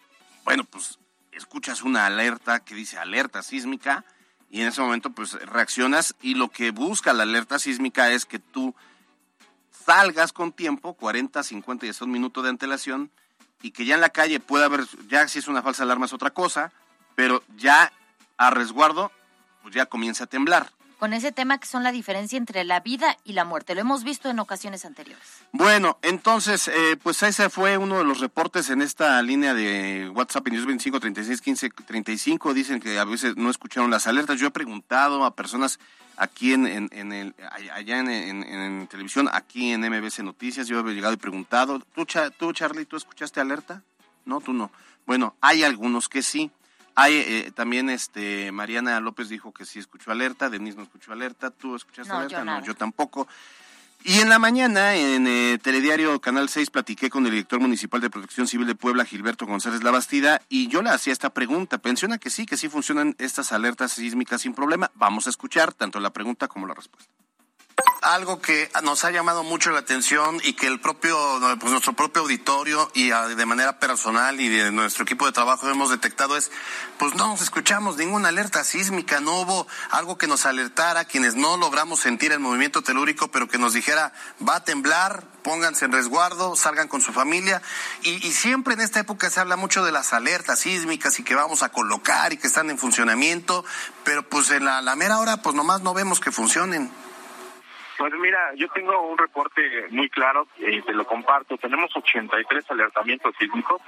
bueno, 0.44 0.62
pues 0.62 1.00
escuchas 1.32 1.82
una 1.82 2.06
alerta 2.06 2.60
que 2.60 2.76
dice 2.76 2.96
alerta 2.96 3.42
sísmica 3.42 4.04
y 4.50 4.60
en 4.60 4.68
ese 4.68 4.82
momento 4.82 5.10
pues 5.10 5.32
reaccionas 5.32 6.14
y 6.22 6.34
lo 6.34 6.48
que 6.48 6.70
busca 6.70 7.12
la 7.12 7.24
alerta 7.24 7.58
sísmica 7.58 8.12
es 8.12 8.24
que 8.24 8.38
tú 8.38 8.72
salgas 9.90 10.32
con 10.32 10.52
tiempo, 10.52 10.94
40, 10.94 11.42
50 11.42 11.86
y 11.86 11.90
un 12.00 12.12
minutos 12.12 12.44
de 12.44 12.50
antelación 12.50 13.10
y 13.60 13.72
que 13.72 13.84
ya 13.84 13.96
en 13.96 14.00
la 14.00 14.10
calle 14.10 14.38
pueda 14.38 14.66
haber, 14.66 14.86
ya 15.08 15.26
si 15.26 15.40
es 15.40 15.48
una 15.48 15.62
falsa 15.62 15.82
alarma 15.82 16.06
es 16.06 16.12
otra 16.12 16.30
cosa, 16.30 16.70
pero 17.16 17.42
ya 17.56 17.92
a 18.36 18.50
resguardo 18.50 19.10
pues 19.62 19.74
ya 19.74 19.86
comienza 19.86 20.24
a 20.24 20.26
temblar. 20.28 20.70
Con 21.00 21.14
ese 21.14 21.32
tema 21.32 21.56
que 21.56 21.66
son 21.66 21.82
la 21.82 21.92
diferencia 21.92 22.36
entre 22.36 22.62
la 22.62 22.80
vida 22.80 23.16
y 23.24 23.32
la 23.32 23.46
muerte. 23.46 23.74
Lo 23.74 23.80
hemos 23.80 24.04
visto 24.04 24.28
en 24.28 24.38
ocasiones 24.38 24.84
anteriores. 24.84 25.24
Bueno, 25.50 25.98
entonces, 26.02 26.68
eh, 26.68 26.98
pues 27.02 27.22
ese 27.22 27.48
fue 27.48 27.78
uno 27.78 27.96
de 27.96 28.04
los 28.04 28.20
reportes 28.20 28.68
en 28.68 28.82
esta 28.82 29.22
línea 29.22 29.54
de 29.54 30.12
WhatsApp 30.14 30.46
en 30.48 30.66
25 30.66 31.00
36 31.00 31.40
15 31.40 31.70
35. 31.70 32.52
Dicen 32.52 32.80
que 32.80 32.98
a 32.98 33.06
veces 33.06 33.38
no 33.38 33.48
escucharon 33.48 33.90
las 33.90 34.06
alertas. 34.06 34.38
Yo 34.38 34.48
he 34.48 34.50
preguntado 34.50 35.24
a 35.24 35.34
personas 35.34 35.80
aquí 36.18 36.52
en, 36.52 36.66
en, 36.66 37.12
el, 37.14 37.34
allá 37.72 37.98
en, 37.98 38.10
en, 38.10 38.86
televisión, 38.86 39.30
aquí 39.32 39.72
en 39.72 39.80
MBC 39.80 40.18
Noticias. 40.18 40.68
Yo 40.68 40.80
he 40.80 40.92
llegado 40.92 41.14
y 41.14 41.16
preguntado. 41.16 41.80
¿Tú, 41.94 42.06
¿Tú, 42.38 42.52
Charlie, 42.52 42.84
tú 42.84 42.98
escuchaste 42.98 43.40
alerta? 43.40 43.82
No, 44.26 44.42
tú 44.42 44.52
no. 44.52 44.70
Bueno, 45.06 45.34
hay 45.40 45.64
algunos 45.64 46.10
que 46.10 46.20
sí. 46.20 46.50
Hay 46.94 47.14
eh, 47.14 47.52
también 47.54 47.90
este 47.90 48.52
Mariana 48.52 48.98
López 49.00 49.28
dijo 49.28 49.52
que 49.52 49.64
sí 49.64 49.78
escuchó 49.78 50.10
alerta, 50.10 50.50
Denise 50.50 50.76
no 50.76 50.82
escuchó 50.82 51.12
alerta, 51.12 51.50
¿tú 51.50 51.76
escuchaste 51.76 52.12
alerta? 52.12 52.44
no, 52.44 52.62
yo 52.64 52.74
tampoco. 52.74 53.28
Y 54.02 54.20
en 54.20 54.30
la 54.30 54.38
mañana, 54.38 54.94
en 54.94 55.26
eh, 55.26 55.58
Telediario 55.62 56.18
Canal 56.22 56.48
6, 56.48 56.70
platiqué 56.70 57.10
con 57.10 57.26
el 57.26 57.32
director 57.32 57.60
municipal 57.60 58.00
de 58.00 58.08
Protección 58.08 58.46
Civil 58.46 58.66
de 58.66 58.74
Puebla, 58.74 59.04
Gilberto 59.04 59.44
González 59.44 59.82
Labastida, 59.82 60.40
y 60.48 60.68
yo 60.68 60.80
le 60.80 60.88
hacía 60.88 61.12
esta 61.12 61.34
pregunta. 61.34 61.76
Pensiona 61.76 62.16
que 62.16 62.30
sí, 62.30 62.46
que 62.46 62.56
sí 62.56 62.70
funcionan 62.70 63.14
estas 63.18 63.52
alertas 63.52 63.92
sísmicas 63.92 64.40
sin 64.40 64.54
problema. 64.54 64.90
Vamos 64.94 65.26
a 65.26 65.30
escuchar 65.30 65.74
tanto 65.74 66.00
la 66.00 66.14
pregunta 66.14 66.48
como 66.48 66.66
la 66.66 66.72
respuesta 66.72 67.12
algo 68.02 68.40
que 68.40 68.70
nos 68.82 69.04
ha 69.04 69.10
llamado 69.10 69.42
mucho 69.42 69.70
la 69.70 69.80
atención 69.80 70.40
y 70.42 70.54
que 70.54 70.66
el 70.66 70.80
propio, 70.80 71.18
pues 71.58 71.70
nuestro 71.70 71.92
propio 71.92 72.22
auditorio 72.22 72.90
y 72.94 73.10
ah, 73.10 73.28
de 73.28 73.46
manera 73.46 73.78
personal 73.78 74.40
y 74.40 74.48
de 74.48 74.72
nuestro 74.72 75.04
equipo 75.04 75.26
de 75.26 75.32
trabajo 75.32 75.68
hemos 75.68 75.90
detectado 75.90 76.36
es, 76.36 76.50
pues 76.98 77.14
no 77.14 77.28
nos 77.28 77.42
escuchamos 77.42 77.96
ninguna 77.96 78.28
alerta 78.28 78.64
sísmica, 78.64 79.20
no 79.20 79.40
hubo 79.40 79.66
algo 79.90 80.16
que 80.16 80.26
nos 80.26 80.46
alertara 80.46 81.04
quienes 81.04 81.34
no 81.34 81.56
logramos 81.56 82.00
sentir 82.00 82.32
el 82.32 82.40
movimiento 82.40 82.82
telúrico, 82.82 83.28
pero 83.28 83.48
que 83.48 83.58
nos 83.58 83.74
dijera 83.74 84.12
va 84.46 84.56
a 84.56 84.64
temblar, 84.64 85.24
pónganse 85.42 85.84
en 85.84 85.92
resguardo, 85.92 86.56
salgan 86.56 86.88
con 86.88 87.02
su 87.02 87.12
familia. 87.12 87.60
Y, 88.02 88.26
y, 88.26 88.32
siempre 88.32 88.74
en 88.74 88.80
esta 88.80 89.00
época 89.00 89.28
se 89.30 89.40
habla 89.40 89.56
mucho 89.56 89.84
de 89.84 89.92
las 89.92 90.12
alertas 90.12 90.60
sísmicas 90.60 91.18
y 91.18 91.22
que 91.22 91.34
vamos 91.34 91.62
a 91.62 91.70
colocar 91.70 92.32
y 92.32 92.38
que 92.38 92.46
están 92.46 92.70
en 92.70 92.78
funcionamiento, 92.78 93.64
pero 94.04 94.26
pues 94.26 94.50
en 94.50 94.64
la, 94.64 94.80
la 94.80 94.96
mera 94.96 95.18
hora 95.18 95.38
pues 95.38 95.54
nomás 95.54 95.82
no 95.82 95.92
vemos 95.92 96.20
que 96.20 96.32
funcionen. 96.32 96.90
Pues 98.00 98.14
mira, 98.14 98.54
yo 98.54 98.66
tengo 98.68 98.98
un 99.02 99.18
reporte 99.18 99.60
muy 99.90 100.08
claro 100.08 100.48
y 100.56 100.80
te 100.80 100.94
lo 100.94 101.04
comparto. 101.04 101.58
Tenemos 101.58 101.94
83 101.94 102.70
alertamientos 102.70 103.34
sísmicos, 103.38 103.82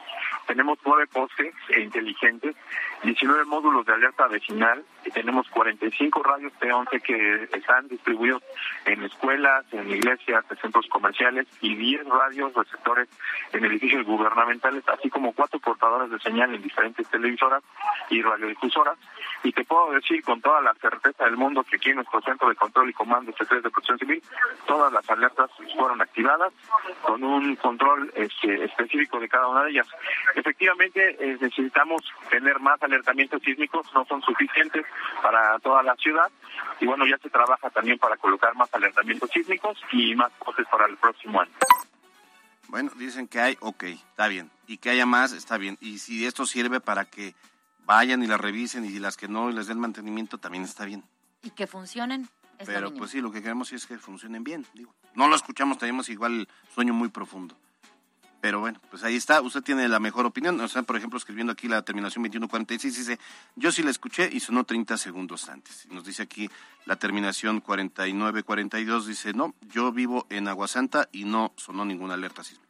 tenemos 0.46 0.78
nueve 0.84 1.06
postes 1.06 1.54
inteligentes, 1.78 2.54
19 3.04 3.46
módulos 3.46 3.86
de 3.86 3.94
alerta 3.94 4.26
vecinal, 4.26 4.84
y 5.06 5.10
tenemos 5.12 5.48
45 5.48 6.22
radios 6.22 6.52
T11 6.60 7.00
que 7.00 7.48
están 7.56 7.88
distribuidos 7.88 8.42
en 8.84 9.02
escuelas, 9.02 9.64
en 9.72 9.90
iglesias, 9.90 10.44
en 10.50 10.56
centros 10.58 10.86
comerciales 10.88 11.46
y 11.62 11.74
10 11.74 12.06
radios 12.06 12.52
receptores 12.52 13.08
en 13.54 13.64
edificios 13.64 14.04
gubernamentales, 14.04 14.86
así 14.88 15.08
como 15.08 15.32
cuatro 15.32 15.58
portadores 15.58 16.10
de 16.10 16.18
señal 16.18 16.54
en 16.54 16.60
diferentes 16.60 17.08
televisoras 17.08 17.62
y 18.10 18.20
radiodifusoras. 18.20 18.98
Y 19.44 19.52
te 19.52 19.64
puedo 19.64 19.92
decir 19.92 20.22
con 20.22 20.40
toda 20.40 20.60
la 20.60 20.74
certeza 20.74 21.24
del 21.24 21.36
mundo 21.36 21.64
que 21.64 21.76
aquí 21.76 21.90
en 21.90 21.96
nuestro 21.96 22.20
centro 22.22 22.48
de 22.48 22.54
control 22.54 22.90
y 22.90 22.92
comando 22.92 23.32
secreto 23.32 23.68
de 23.68 23.70
protección 23.70 23.98
civil, 23.98 24.22
todas 24.66 24.92
las 24.92 25.08
alertas 25.10 25.50
fueron 25.76 26.00
activadas 26.00 26.52
con 27.02 27.24
un 27.24 27.56
control 27.56 28.12
este, 28.14 28.64
específico 28.64 29.18
de 29.18 29.28
cada 29.28 29.48
una 29.48 29.64
de 29.64 29.70
ellas. 29.70 29.88
Efectivamente, 30.34 31.16
eh, 31.18 31.38
necesitamos 31.40 32.02
tener 32.30 32.60
más 32.60 32.80
alertamientos 32.82 33.42
sísmicos, 33.42 33.86
no 33.94 34.04
son 34.04 34.22
suficientes 34.22 34.86
para 35.22 35.58
toda 35.58 35.82
la 35.82 35.96
ciudad. 35.96 36.30
Y 36.80 36.86
bueno, 36.86 37.06
ya 37.06 37.18
se 37.18 37.30
trabaja 37.30 37.70
también 37.70 37.98
para 37.98 38.16
colocar 38.16 38.54
más 38.54 38.72
alertamientos 38.74 39.30
sísmicos 39.30 39.78
y 39.90 40.14
más 40.14 40.32
cosas 40.38 40.66
para 40.70 40.86
el 40.86 40.96
próximo 40.96 41.40
año. 41.40 41.52
Bueno, 42.68 42.90
dicen 42.96 43.28
que 43.28 43.38
hay, 43.38 43.56
ok, 43.60 43.82
está 43.82 44.28
bien. 44.28 44.50
Y 44.66 44.78
que 44.78 44.90
haya 44.90 45.04
más, 45.04 45.32
está 45.32 45.58
bien. 45.58 45.76
Y 45.80 45.98
si 45.98 46.24
esto 46.24 46.46
sirve 46.46 46.80
para 46.80 47.04
que 47.04 47.34
vayan 47.86 48.22
y 48.22 48.26
las 48.26 48.40
revisen 48.40 48.84
y 48.84 48.98
las 48.98 49.16
que 49.16 49.28
no 49.28 49.50
les 49.50 49.66
den 49.66 49.78
mantenimiento, 49.78 50.38
también 50.38 50.64
está 50.64 50.84
bien. 50.84 51.04
Y 51.42 51.50
que 51.50 51.66
funcionen. 51.66 52.28
Pero 52.64 52.94
pues 52.94 53.10
sí, 53.10 53.20
lo 53.20 53.32
que 53.32 53.42
queremos 53.42 53.72
es 53.72 53.86
que 53.86 53.98
funcionen 53.98 54.44
bien. 54.44 54.66
Digo, 54.74 54.94
no 55.14 55.26
lo 55.28 55.34
escuchamos, 55.34 55.78
tenemos 55.78 56.08
igual 56.08 56.48
sueño 56.74 56.94
muy 56.94 57.08
profundo. 57.08 57.56
Pero 58.42 58.58
bueno, 58.58 58.80
pues 58.90 59.04
ahí 59.04 59.14
está. 59.14 59.40
Usted 59.40 59.62
tiene 59.62 59.86
la 59.86 60.00
mejor 60.00 60.26
opinión. 60.26 60.60
O 60.60 60.66
sea, 60.66 60.82
por 60.82 60.96
ejemplo, 60.96 61.16
escribiendo 61.16 61.52
aquí 61.52 61.68
la 61.68 61.82
terminación 61.82 62.24
2146, 62.24 62.96
dice, 62.96 63.20
yo 63.54 63.70
sí 63.70 63.84
la 63.84 63.90
escuché 63.90 64.28
y 64.32 64.40
sonó 64.40 64.64
30 64.64 64.96
segundos 64.96 65.48
antes. 65.48 65.86
Nos 65.90 66.04
dice 66.04 66.24
aquí 66.24 66.50
la 66.84 66.96
terminación 66.96 67.60
4942, 67.60 69.06
dice, 69.06 69.32
no, 69.32 69.54
yo 69.72 69.92
vivo 69.92 70.26
en 70.28 70.48
Aguasanta 70.48 71.08
y 71.12 71.24
no 71.24 71.52
sonó 71.56 71.84
ninguna 71.84 72.14
alerta 72.14 72.42
sísmica. 72.42 72.61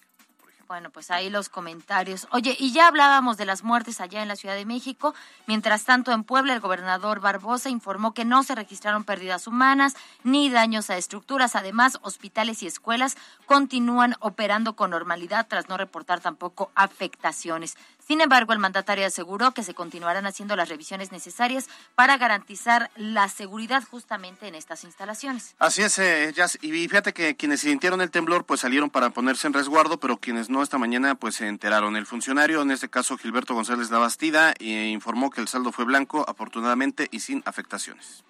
Bueno, 0.73 0.89
pues 0.89 1.11
ahí 1.11 1.29
los 1.29 1.51
comentarios. 1.51 2.27
Oye, 2.31 2.57
y 2.59 2.73
ya 2.73 2.87
hablábamos 2.87 3.37
de 3.37 3.45
las 3.45 3.63
muertes 3.63 4.01
allá 4.01 4.23
en 4.23 4.29
la 4.29 4.37
Ciudad 4.37 4.55
de 4.55 4.65
México. 4.65 5.15
Mientras 5.47 5.85
tanto, 5.85 6.13
en 6.13 6.25
Puebla, 6.25 6.55
el 6.55 6.61
gobernador 6.61 7.21
Barbosa 7.21 7.69
informó 7.69 8.15
que 8.15 8.25
no 8.25 8.43
se 8.43 8.55
registraron 8.55 9.05
pérdidas 9.05 9.47
humanas 9.47 9.97
ni 10.25 10.49
daños 10.49 10.89
a 10.89 10.97
estructuras. 10.97 11.57
Además, 11.57 11.99
hospitales 12.01 12.63
y 12.63 12.69
escuelas 12.69 13.19
continúan 13.45 14.15
operando 14.21 14.75
con 14.75 14.89
normalidad 14.89 15.47
tras 15.47 15.69
no 15.69 15.77
reportar 15.77 16.21
tampoco 16.21 16.71
afectaciones. 16.75 17.77
Sin 18.13 18.21
embargo, 18.21 18.53
el 18.53 18.59
mandatario 18.59 19.07
aseguró 19.07 19.53
que 19.53 19.63
se 19.63 19.73
continuarán 19.73 20.27
haciendo 20.27 20.55
las 20.55 20.69
revisiones 20.69 21.13
necesarias 21.13 21.71
para 21.95 22.19
garantizar 22.19 22.91
la 22.95 23.27
seguridad 23.31 23.83
justamente 23.91 24.47
en 24.47 24.55
estas 24.55 24.85
instalaciones. 24.85 25.57
Así 25.59 25.81
es, 25.81 25.99
eh, 25.99 26.35
y 26.61 26.71
fíjate 26.89 27.15
que 27.15 27.37
quienes 27.37 27.61
sintieron 27.61 28.03
el 28.03 28.11
temblor 28.11 28.45
pues 28.45 28.61
salieron 28.61 28.91
para 28.91 29.09
ponerse 29.09 29.47
en 29.47 29.55
resguardo, 29.55 29.99
pero 29.99 30.19
quienes 30.19 30.51
no 30.51 30.63
esta 30.63 30.77
mañana 30.77 31.15
pues 31.15 31.37
se 31.37 31.49
enteraron. 31.49 31.97
El 31.97 32.05
funcionario, 32.05 32.61
en 32.61 32.73
este 32.73 32.91
caso 32.91 33.17
Gilberto 33.17 33.55
González 33.55 33.91
Labastida, 33.91 34.53
eh, 34.59 34.91
informó 34.93 35.31
que 35.31 35.41
el 35.41 35.49
saldo 35.49 35.73
fue 35.73 35.87
blanco, 35.87 36.27
afortunadamente 36.29 37.09
y 37.13 37.21
sin 37.21 37.43
afectaciones 37.47 38.25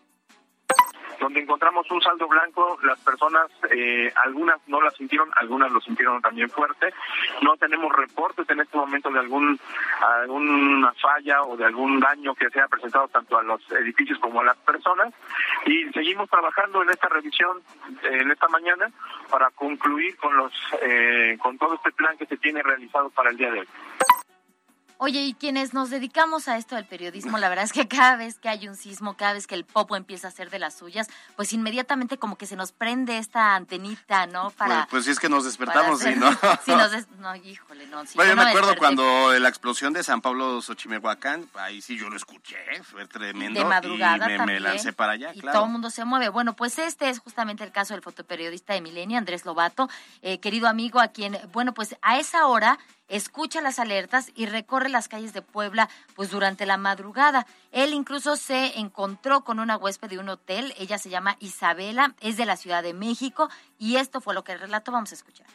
donde 1.22 1.40
encontramos 1.40 1.88
un 1.90 2.02
saldo 2.02 2.26
blanco, 2.26 2.76
las 2.82 2.98
personas, 2.98 3.46
eh, 3.70 4.12
algunas 4.24 4.58
no 4.66 4.80
la 4.80 4.90
sintieron, 4.90 5.30
algunas 5.36 5.70
lo 5.70 5.80
sintieron 5.80 6.20
también 6.20 6.50
fuerte. 6.50 6.92
No 7.42 7.56
tenemos 7.56 7.92
reportes 7.92 8.50
en 8.50 8.60
este 8.60 8.76
momento 8.76 9.08
de 9.08 9.20
algún 9.20 9.58
alguna 10.00 10.92
falla 10.94 11.42
o 11.42 11.56
de 11.56 11.64
algún 11.64 12.00
daño 12.00 12.34
que 12.34 12.50
se 12.50 12.58
haya 12.58 12.66
presentado 12.66 13.06
tanto 13.06 13.38
a 13.38 13.42
los 13.44 13.60
edificios 13.70 14.18
como 14.18 14.40
a 14.40 14.44
las 14.44 14.56
personas. 14.58 15.14
Y 15.64 15.84
seguimos 15.92 16.28
trabajando 16.28 16.82
en 16.82 16.90
esta 16.90 17.08
revisión 17.08 17.62
en 18.02 18.30
esta 18.30 18.48
mañana 18.48 18.90
para 19.30 19.50
concluir 19.50 20.16
con 20.16 20.36
los 20.36 20.52
eh, 20.82 21.38
con 21.40 21.56
todo 21.56 21.74
este 21.74 21.92
plan 21.92 22.16
que 22.18 22.26
se 22.26 22.36
tiene 22.36 22.62
realizado 22.64 23.10
para 23.10 23.30
el 23.30 23.36
día 23.36 23.52
de 23.52 23.60
hoy. 23.60 23.68
Oye, 25.04 25.22
y 25.22 25.34
quienes 25.34 25.74
nos 25.74 25.90
dedicamos 25.90 26.46
a 26.46 26.56
esto 26.56 26.76
del 26.76 26.84
periodismo, 26.84 27.36
la 27.36 27.48
verdad 27.48 27.64
es 27.64 27.72
que 27.72 27.88
cada 27.88 28.14
vez 28.14 28.38
que 28.38 28.48
hay 28.48 28.68
un 28.68 28.76
sismo, 28.76 29.16
cada 29.16 29.32
vez 29.32 29.48
que 29.48 29.56
el 29.56 29.64
popo 29.64 29.96
empieza 29.96 30.28
a 30.28 30.30
hacer 30.30 30.48
de 30.48 30.60
las 30.60 30.74
suyas, 30.74 31.08
pues 31.34 31.52
inmediatamente 31.52 32.18
como 32.18 32.38
que 32.38 32.46
se 32.46 32.54
nos 32.54 32.70
prende 32.70 33.18
esta 33.18 33.56
antenita, 33.56 34.28
¿no? 34.28 34.50
Para, 34.50 34.82
pues, 34.82 34.90
pues 34.90 35.04
sí 35.06 35.10
es 35.10 35.18
que 35.18 35.28
nos 35.28 35.44
despertamos, 35.44 35.98
¿sí, 35.98 36.14
¿no? 36.14 36.30
sí, 36.64 36.70
nos 36.70 36.92
no, 37.18 37.34
híjole, 37.34 37.88
no. 37.88 38.04
bueno, 38.14 38.30
yo 38.30 38.36
me 38.36 38.48
acuerdo 38.48 38.76
cuando 38.76 39.36
la 39.36 39.48
explosión 39.48 39.92
de 39.92 40.04
San 40.04 40.20
Pablo 40.20 40.62
Xochimehuacán, 40.62 41.48
ahí 41.54 41.82
sí 41.82 41.98
yo 41.98 42.08
lo 42.08 42.16
escuché, 42.16 42.56
fue 42.84 43.04
tremendo. 43.08 43.58
De 43.58 43.66
madrugada 43.66 44.32
y 44.32 44.38
me, 44.38 44.60
lancé 44.60 44.92
para 44.92 45.14
allá, 45.14 45.32
y 45.34 45.40
claro. 45.40 45.58
todo 45.58 45.66
el 45.66 45.72
mundo 45.72 45.90
se 45.90 46.04
mueve. 46.04 46.28
Bueno, 46.28 46.54
pues 46.54 46.78
este 46.78 47.08
es 47.08 47.18
justamente 47.18 47.64
el 47.64 47.72
caso 47.72 47.94
del 47.94 48.04
fotoperiodista 48.04 48.74
de 48.74 48.80
Milenio, 48.80 49.18
Andrés 49.18 49.44
Lobato, 49.46 49.90
eh, 50.20 50.38
querido 50.38 50.68
amigo, 50.68 51.00
a 51.00 51.08
quien, 51.08 51.36
bueno, 51.52 51.74
pues 51.74 51.96
a 52.02 52.20
esa 52.20 52.46
hora 52.46 52.78
escucha 53.12 53.60
las 53.60 53.78
alertas 53.78 54.32
y 54.34 54.46
recorre 54.46 54.88
las 54.88 55.06
calles 55.06 55.32
de 55.32 55.42
Puebla 55.42 55.88
pues 56.16 56.30
durante 56.30 56.66
la 56.66 56.78
madrugada. 56.78 57.46
Él 57.70 57.92
incluso 57.92 58.36
se 58.36 58.78
encontró 58.78 59.44
con 59.44 59.60
una 59.60 59.76
huésped 59.76 60.08
de 60.08 60.18
un 60.18 60.30
hotel, 60.30 60.74
ella 60.78 60.98
se 60.98 61.10
llama 61.10 61.36
Isabela, 61.38 62.14
es 62.20 62.36
de 62.38 62.46
la 62.46 62.56
Ciudad 62.56 62.82
de 62.82 62.94
México 62.94 63.50
y 63.78 63.96
esto 63.96 64.20
fue 64.20 64.34
lo 64.34 64.44
que 64.44 64.56
relato 64.56 64.90
vamos 64.90 65.12
a 65.12 65.14
escuchar. 65.14 65.46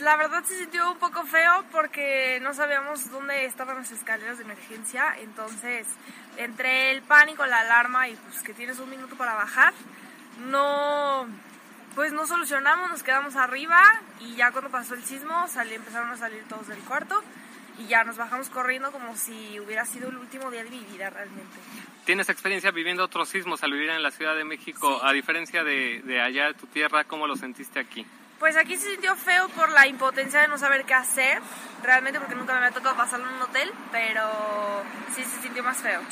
La 0.00 0.16
verdad 0.16 0.44
se 0.44 0.58
sintió 0.58 0.92
un 0.92 0.98
poco 0.98 1.24
feo 1.24 1.64
porque 1.72 2.38
no 2.42 2.52
sabíamos 2.52 3.10
dónde 3.10 3.46
estaban 3.46 3.78
las 3.78 3.90
escaleras 3.90 4.36
de 4.36 4.44
emergencia, 4.44 5.16
entonces 5.18 5.86
entre 6.36 6.90
el 6.90 7.00
pánico, 7.02 7.46
la 7.46 7.60
alarma 7.60 8.06
y 8.08 8.14
pues 8.16 8.42
que 8.42 8.52
tienes 8.52 8.78
un 8.78 8.90
minuto 8.90 9.16
para 9.16 9.34
bajar, 9.34 9.72
no 10.40 11.26
pues 11.96 12.12
no 12.12 12.26
solucionamos, 12.26 12.90
nos 12.90 13.02
quedamos 13.02 13.36
arriba 13.36 13.82
y 14.20 14.36
ya 14.36 14.52
cuando 14.52 14.70
pasó 14.70 14.94
el 14.94 15.02
sismo 15.02 15.48
salí, 15.48 15.74
empezaron 15.74 16.10
a 16.10 16.16
salir 16.18 16.44
todos 16.46 16.68
del 16.68 16.78
cuarto 16.80 17.20
y 17.78 17.86
ya 17.86 18.04
nos 18.04 18.18
bajamos 18.18 18.50
corriendo 18.50 18.92
como 18.92 19.16
si 19.16 19.58
hubiera 19.58 19.86
sido 19.86 20.10
el 20.10 20.18
último 20.18 20.50
día 20.50 20.62
de 20.62 20.70
mi 20.70 20.80
vida 20.80 21.08
realmente. 21.08 21.56
¿Tienes 22.04 22.28
experiencia 22.28 22.70
viviendo 22.70 23.02
otros 23.02 23.30
sismos 23.30 23.62
al 23.62 23.72
vivir 23.72 23.88
en 23.88 24.02
la 24.02 24.10
Ciudad 24.10 24.36
de 24.36 24.44
México? 24.44 25.00
A 25.02 25.12
diferencia 25.12 25.64
de, 25.64 26.02
de 26.04 26.20
allá 26.20 26.48
de 26.48 26.54
tu 26.54 26.66
tierra, 26.66 27.04
¿cómo 27.04 27.26
lo 27.26 27.34
sentiste 27.34 27.80
aquí? 27.80 28.06
Pues 28.38 28.56
aquí 28.56 28.76
se 28.76 28.90
sintió 28.92 29.16
feo 29.16 29.48
por 29.48 29.70
la 29.70 29.86
impotencia 29.86 30.42
de 30.42 30.48
no 30.48 30.58
saber 30.58 30.84
qué 30.84 30.92
hacer, 30.92 31.40
realmente 31.82 32.20
porque 32.20 32.34
nunca 32.34 32.52
me 32.52 32.58
había 32.58 32.72
tocado 32.72 32.94
pasarlo 32.94 33.26
en 33.26 33.36
un 33.36 33.42
hotel, 33.42 33.72
pero 33.90 34.84
sí 35.14 35.24
se 35.24 35.40
sintió 35.40 35.64
más 35.64 35.78
feo. 35.78 36.02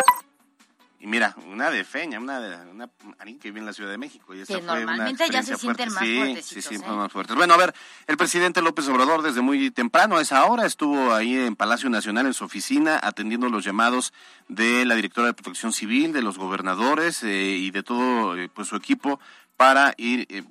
Y 1.04 1.06
mira, 1.06 1.36
una 1.52 1.70
de 1.70 1.84
Feña, 1.84 2.18
una 2.18 2.40
de 2.40 2.70
una, 2.70 2.88
alguien 3.18 3.38
que 3.38 3.50
vive 3.50 3.60
en 3.60 3.66
la 3.66 3.74
Ciudad 3.74 3.90
de 3.90 3.98
México. 3.98 4.34
Y 4.34 4.40
esa 4.40 4.54
que 4.54 4.62
normalmente 4.62 5.28
ya 5.30 5.42
se 5.42 5.58
sienten 5.58 5.92
más 5.92 6.02
sí, 6.02 6.38
Sí, 6.40 6.62
sí, 6.62 6.76
¿eh? 6.76 6.78
más 6.78 7.12
fuertes. 7.12 7.36
Bueno, 7.36 7.52
a 7.52 7.58
ver, 7.58 7.74
el 8.06 8.16
presidente 8.16 8.62
López 8.62 8.88
Obrador 8.88 9.20
desde 9.20 9.42
muy 9.42 9.70
temprano, 9.70 10.16
a 10.16 10.22
esa 10.22 10.42
hora, 10.46 10.64
estuvo 10.64 11.12
ahí 11.12 11.36
en 11.36 11.56
Palacio 11.56 11.90
Nacional, 11.90 12.24
en 12.24 12.32
su 12.32 12.44
oficina, 12.44 12.98
atendiendo 13.02 13.50
los 13.50 13.62
llamados 13.66 14.14
de 14.48 14.86
la 14.86 14.94
directora 14.94 15.26
de 15.26 15.34
Protección 15.34 15.74
Civil, 15.74 16.14
de 16.14 16.22
los 16.22 16.38
gobernadores 16.38 17.22
eh, 17.22 17.28
y 17.28 17.70
de 17.70 17.82
todo 17.82 18.38
eh, 18.38 18.48
pues 18.48 18.68
su 18.68 18.76
equipo 18.76 19.20
para 19.58 19.92
ir 19.98 20.26
eh, 20.30 20.42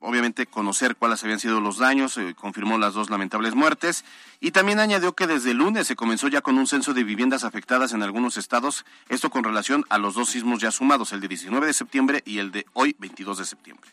obviamente 0.00 0.46
conocer 0.46 0.96
cuáles 0.96 1.22
habían 1.22 1.38
sido 1.38 1.60
los 1.60 1.78
daños, 1.78 2.16
eh, 2.16 2.34
confirmó 2.34 2.78
las 2.78 2.94
dos 2.94 3.10
lamentables 3.10 3.54
muertes. 3.54 4.04
Y 4.40 4.50
también 4.50 4.80
añadió 4.80 5.14
que 5.14 5.26
desde 5.26 5.52
el 5.52 5.58
lunes 5.58 5.86
se 5.86 5.96
comenzó 5.96 6.28
ya 6.28 6.40
con 6.40 6.58
un 6.58 6.66
censo 6.66 6.94
de 6.94 7.04
viviendas 7.04 7.44
afectadas 7.44 7.92
en 7.92 8.02
algunos 8.02 8.36
estados, 8.36 8.84
esto 9.08 9.30
con 9.30 9.44
relación 9.44 9.84
a 9.90 9.98
los 9.98 10.14
dos 10.14 10.30
sismos 10.30 10.60
ya 10.60 10.70
sumados, 10.70 11.12
el 11.12 11.20
de 11.20 11.28
19 11.28 11.66
de 11.66 11.72
septiembre 11.72 12.22
y 12.24 12.38
el 12.38 12.50
de 12.50 12.66
hoy 12.72 12.96
22 12.98 13.38
de 13.38 13.44
septiembre. 13.44 13.90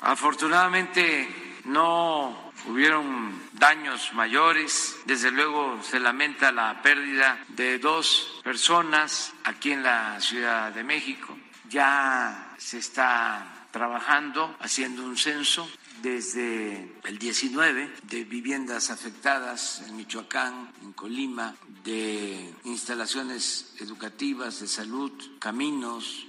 Afortunadamente 0.00 1.28
no 1.64 2.52
hubieron 2.68 3.38
daños 3.52 4.12
mayores, 4.14 4.96
desde 5.04 5.30
luego 5.30 5.78
se 5.82 6.00
lamenta 6.00 6.52
la 6.52 6.80
pérdida 6.80 7.44
de 7.48 7.78
dos 7.78 8.40
personas 8.42 9.32
aquí 9.44 9.72
en 9.72 9.82
la 9.82 10.20
Ciudad 10.20 10.72
de 10.72 10.84
México, 10.84 11.36
ya 11.68 12.54
se 12.56 12.78
está 12.78 13.55
trabajando, 13.76 14.56
haciendo 14.60 15.04
un 15.04 15.18
censo 15.18 15.68
desde 16.00 16.94
el 17.04 17.18
19 17.18 17.92
de 18.04 18.24
viviendas 18.24 18.88
afectadas 18.88 19.82
en 19.86 19.96
Michoacán, 19.96 20.72
en 20.82 20.94
Colima, 20.94 21.54
de 21.84 22.54
instalaciones 22.64 23.74
educativas, 23.78 24.60
de 24.60 24.66
salud, 24.66 25.12
caminos, 25.38 26.25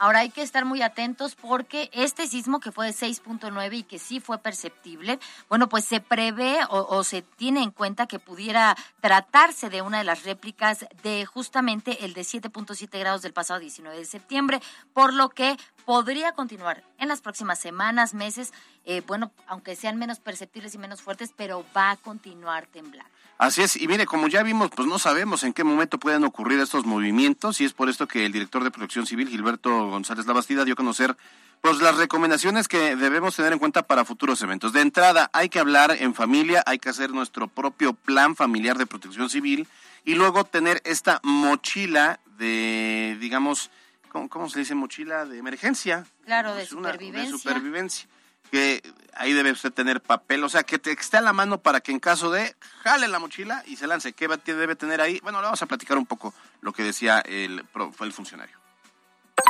Ahora 0.00 0.20
hay 0.20 0.30
que 0.30 0.40
estar 0.40 0.64
muy 0.64 0.80
atentos 0.80 1.34
porque 1.34 1.90
este 1.92 2.26
sismo 2.26 2.58
que 2.58 2.72
fue 2.72 2.86
de 2.86 2.94
6.9 2.94 3.74
y 3.74 3.82
que 3.82 3.98
sí 3.98 4.18
fue 4.18 4.38
perceptible, 4.38 5.18
bueno, 5.50 5.68
pues 5.68 5.84
se 5.84 6.00
prevé 6.00 6.56
o, 6.70 7.04
se 7.04 7.20
tiene 7.20 7.62
en 7.62 7.70
cuenta 7.70 8.06
que 8.06 8.18
pudiera 8.18 8.74
tratarse 9.02 9.68
de 9.68 9.82
una 9.82 9.98
de 9.98 10.04
las 10.04 10.22
réplicas 10.24 10.86
de 11.02 11.26
justamente 11.26 12.02
el 12.06 12.14
de 12.14 12.22
7.7 12.22 12.98
grados 12.98 13.20
del 13.20 13.34
pasado 13.34 13.60
19 13.60 13.94
de 13.94 14.06
septiembre, 14.06 14.62
por 14.94 15.12
lo 15.12 15.28
que 15.28 15.58
podría 15.84 16.32
continuar 16.32 16.82
en 17.00 17.08
las 17.08 17.20
próximas 17.20 17.58
semanas, 17.58 18.14
meses, 18.14 18.52
eh, 18.84 19.02
bueno, 19.06 19.32
aunque 19.48 19.74
sean 19.74 19.96
menos 19.96 20.20
perceptibles 20.20 20.74
y 20.74 20.78
menos 20.78 21.02
fuertes, 21.02 21.32
pero 21.36 21.64
va 21.76 21.90
a 21.90 21.96
continuar 21.96 22.66
temblando. 22.66 23.10
Así 23.38 23.62
es, 23.62 23.76
y 23.76 23.88
mire, 23.88 24.04
como 24.04 24.28
ya 24.28 24.42
vimos, 24.42 24.70
pues 24.76 24.86
no 24.86 24.98
sabemos 24.98 25.42
en 25.44 25.54
qué 25.54 25.64
momento 25.64 25.98
pueden 25.98 26.24
ocurrir 26.24 26.60
estos 26.60 26.84
movimientos, 26.84 27.60
y 27.62 27.64
es 27.64 27.72
por 27.72 27.88
esto 27.88 28.06
que 28.06 28.26
el 28.26 28.32
director 28.32 28.62
de 28.62 28.70
Protección 28.70 29.06
Civil, 29.06 29.28
Gilberto 29.28 29.88
González 29.88 30.26
Labastida, 30.26 30.64
dio 30.66 30.74
a 30.74 30.76
conocer 30.76 31.16
pues 31.62 31.80
las 31.80 31.96
recomendaciones 31.96 32.68
que 32.68 32.96
debemos 32.96 33.36
tener 33.36 33.52
en 33.52 33.58
cuenta 33.58 33.82
para 33.82 34.04
futuros 34.04 34.40
eventos. 34.42 34.72
De 34.72 34.80
entrada, 34.82 35.30
hay 35.32 35.48
que 35.48 35.58
hablar 35.58 35.96
en 35.98 36.14
familia, 36.14 36.62
hay 36.66 36.78
que 36.78 36.90
hacer 36.90 37.10
nuestro 37.10 37.48
propio 37.48 37.94
plan 37.94 38.36
familiar 38.36 38.78
de 38.78 38.86
protección 38.86 39.28
civil 39.28 39.66
y 40.04 40.14
luego 40.14 40.44
tener 40.44 40.80
esta 40.84 41.20
mochila 41.22 42.20
de, 42.38 43.16
digamos, 43.20 43.70
¿cómo, 44.10 44.50
se 44.50 44.58
dice? 44.58 44.74
Mochila 44.74 45.24
de 45.24 45.38
emergencia. 45.38 46.06
Claro, 46.24 46.54
de 46.54 46.66
supervivencia. 46.66 47.32
de 47.32 47.38
supervivencia 47.38 48.08
que 48.50 48.82
ahí 49.14 49.32
debe 49.32 49.52
usted 49.52 49.72
tener 49.72 50.00
papel, 50.00 50.42
o 50.44 50.48
sea, 50.48 50.62
que 50.64 50.78
te 50.78 50.92
esté 50.92 51.16
a 51.16 51.20
la 51.20 51.32
mano 51.32 51.60
para 51.60 51.80
que 51.80 51.92
en 51.92 52.00
caso 52.00 52.30
de 52.30 52.56
jale 52.82 53.08
la 53.08 53.18
mochila 53.18 53.62
y 53.66 53.76
se 53.76 53.86
lance. 53.86 54.12
¿Qué 54.12 54.28
debe 54.28 54.76
tener 54.76 55.00
ahí? 55.00 55.20
Bueno, 55.22 55.38
le 55.38 55.44
vamos 55.44 55.62
a 55.62 55.66
platicar 55.66 55.96
un 55.96 56.06
poco 56.06 56.34
lo 56.60 56.72
que 56.72 56.82
decía 56.82 57.20
el, 57.20 57.64
el 58.00 58.12
funcionario. 58.12 58.59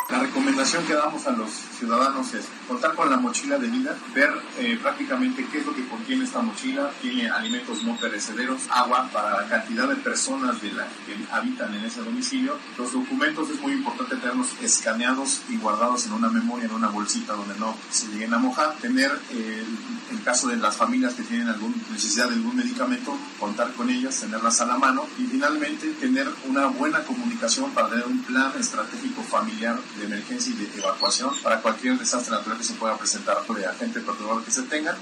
La 0.09 0.18
recomendación 0.18 0.85
que 0.87 0.94
damos 0.94 1.26
a 1.26 1.30
los 1.30 1.50
ciudadanos 1.50 2.35
es 2.35 2.47
contar 2.66 2.94
con 2.94 3.09
la 3.11 3.16
mochila 3.16 3.59
de 3.59 3.68
vida, 3.68 3.97
ver 4.14 4.30
eh, 4.59 4.78
prácticamente 4.82 5.47
qué 5.50 5.59
es 5.59 5.66
lo 5.66 5.75
que 5.75 5.87
contiene 5.87 6.25
esta 6.25 6.40
mochila, 6.40 6.90
tiene 7.00 7.30
alimentos 7.30 7.82
no 7.85 7.97
perecederos, 7.97 8.62
agua 8.70 9.09
para 9.12 9.42
la 9.42 9.49
cantidad 9.49 9.88
de 9.88 9.97
personas 9.97 10.61
de 10.61 10.73
la 10.73 10.87
que 11.06 11.16
habitan 11.32 11.75
en 11.75 11.85
ese 11.85 12.02
domicilio. 12.02 12.59
Los 12.76 12.92
documentos 12.92 13.50
es 13.50 13.61
muy 13.61 13.73
importante 13.73 14.16
tenerlos 14.16 14.49
escaneados 14.61 15.42
y 15.49 15.56
guardados 15.56 16.06
en 16.06 16.12
una 16.12 16.28
memoria, 16.28 16.66
en 16.66 16.73
una 16.73 16.88
bolsita 16.88 17.35
donde 17.35 17.59
no 17.59 17.76
se 17.90 18.09
lleguen 18.09 18.35
a 18.35 18.38
mojar, 18.38 18.75
tener 18.80 19.12
eh, 19.30 19.64
en 20.11 20.18
caso 20.18 20.49
de 20.49 20.56
las 20.56 20.76
familias 20.76 21.14
que 21.14 21.23
tienen 21.23 21.49
alguna 21.49 21.76
necesidad 21.90 22.28
de 22.28 22.35
algún 22.35 22.56
medicamento, 22.56 23.16
contar 23.38 23.73
con 23.75 23.88
ellas, 23.88 24.18
tenerlas 24.20 24.61
a 24.61 24.66
la 24.66 24.76
mano. 24.76 25.06
Y 25.18 25.25
finalmente 25.26 25.88
tener 25.92 26.28
una 26.49 26.66
buena 26.66 27.02
comunicación 27.04 27.70
para 27.70 27.88
tener 27.88 28.06
un 28.06 28.23
plan 28.23 28.52
estratégico 28.59 29.23
familiar 29.23 29.78
de 29.97 30.05
emergencia 30.05 30.53
y 30.53 30.57
de 30.57 30.79
evacuación 30.79 31.35
para 31.43 31.61
cualquier 31.61 31.99
desastre 31.99 32.35
natural 32.35 32.59
que 32.59 32.65
se 32.65 32.75
pueda 32.75 32.97
presentar 32.97 33.39
por 33.47 33.59
el 33.59 33.65
agente 33.67 34.01
perdedor 34.01 34.45
que 34.45 34.51
se 34.51 34.63
tenga. 34.63 34.97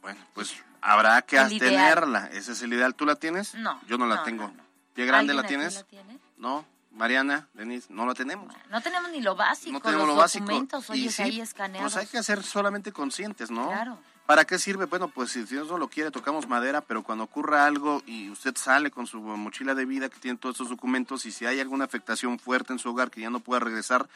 Bueno, 0.00 0.20
pues 0.34 0.54
habrá 0.80 1.22
que 1.22 1.38
tenerla. 1.58 2.28
Ese 2.32 2.52
es 2.52 2.62
el 2.62 2.72
ideal. 2.72 2.94
¿Tú 2.94 3.06
la 3.06 3.16
tienes? 3.16 3.54
No. 3.54 3.80
Yo 3.86 3.98
no 3.98 4.06
la 4.06 4.22
tengo. 4.24 4.52
¿Qué 4.94 5.06
grande 5.06 5.34
la 5.34 5.44
tienes? 5.44 5.76
La 5.76 5.84
tiene? 5.84 6.18
No. 6.36 6.64
Mariana, 6.90 7.48
Denise, 7.54 7.86
no 7.90 8.04
la 8.04 8.12
tenemos. 8.12 8.54
no 8.68 8.80
tenemos 8.82 9.10
ni 9.10 9.22
lo 9.22 9.34
básico, 9.34 9.72
no 9.72 9.80
tenemos 9.80 10.06
los 10.06 10.14
lo 10.14 10.20
básico. 10.20 10.44
documentos, 10.44 10.90
oye, 10.90 11.10
ahí 11.18 11.40
escaneados. 11.40 11.90
Pues 11.92 12.04
hay 12.04 12.06
que 12.06 12.22
ser 12.22 12.42
solamente 12.42 12.92
conscientes, 12.92 13.50
¿no? 13.50 13.68
Claro. 13.68 13.98
¿Para 14.26 14.44
qué 14.44 14.58
sirve? 14.58 14.86
Bueno, 14.86 15.08
pues 15.08 15.30
si 15.30 15.42
Dios 15.42 15.68
no 15.68 15.78
lo 15.78 15.88
quiere, 15.88 16.10
tocamos 16.10 16.48
madera, 16.48 16.80
pero 16.80 17.02
cuando 17.02 17.24
ocurra 17.24 17.66
algo 17.66 18.02
y 18.06 18.30
usted 18.30 18.56
sale 18.56 18.90
con 18.90 19.06
su 19.06 19.20
mochila 19.20 19.74
de 19.74 19.84
vida 19.84 20.08
que 20.08 20.20
tiene 20.20 20.38
todos 20.38 20.56
esos 20.56 20.68
documentos 20.68 21.26
y 21.26 21.32
si 21.32 21.44
hay 21.44 21.60
alguna 21.60 21.84
afectación 21.84 22.38
fuerte 22.38 22.72
en 22.72 22.78
su 22.78 22.90
hogar 22.90 23.10
que 23.10 23.20
ya 23.20 23.30
no 23.30 23.40
pueda 23.40 23.60
regresar, 23.60 24.08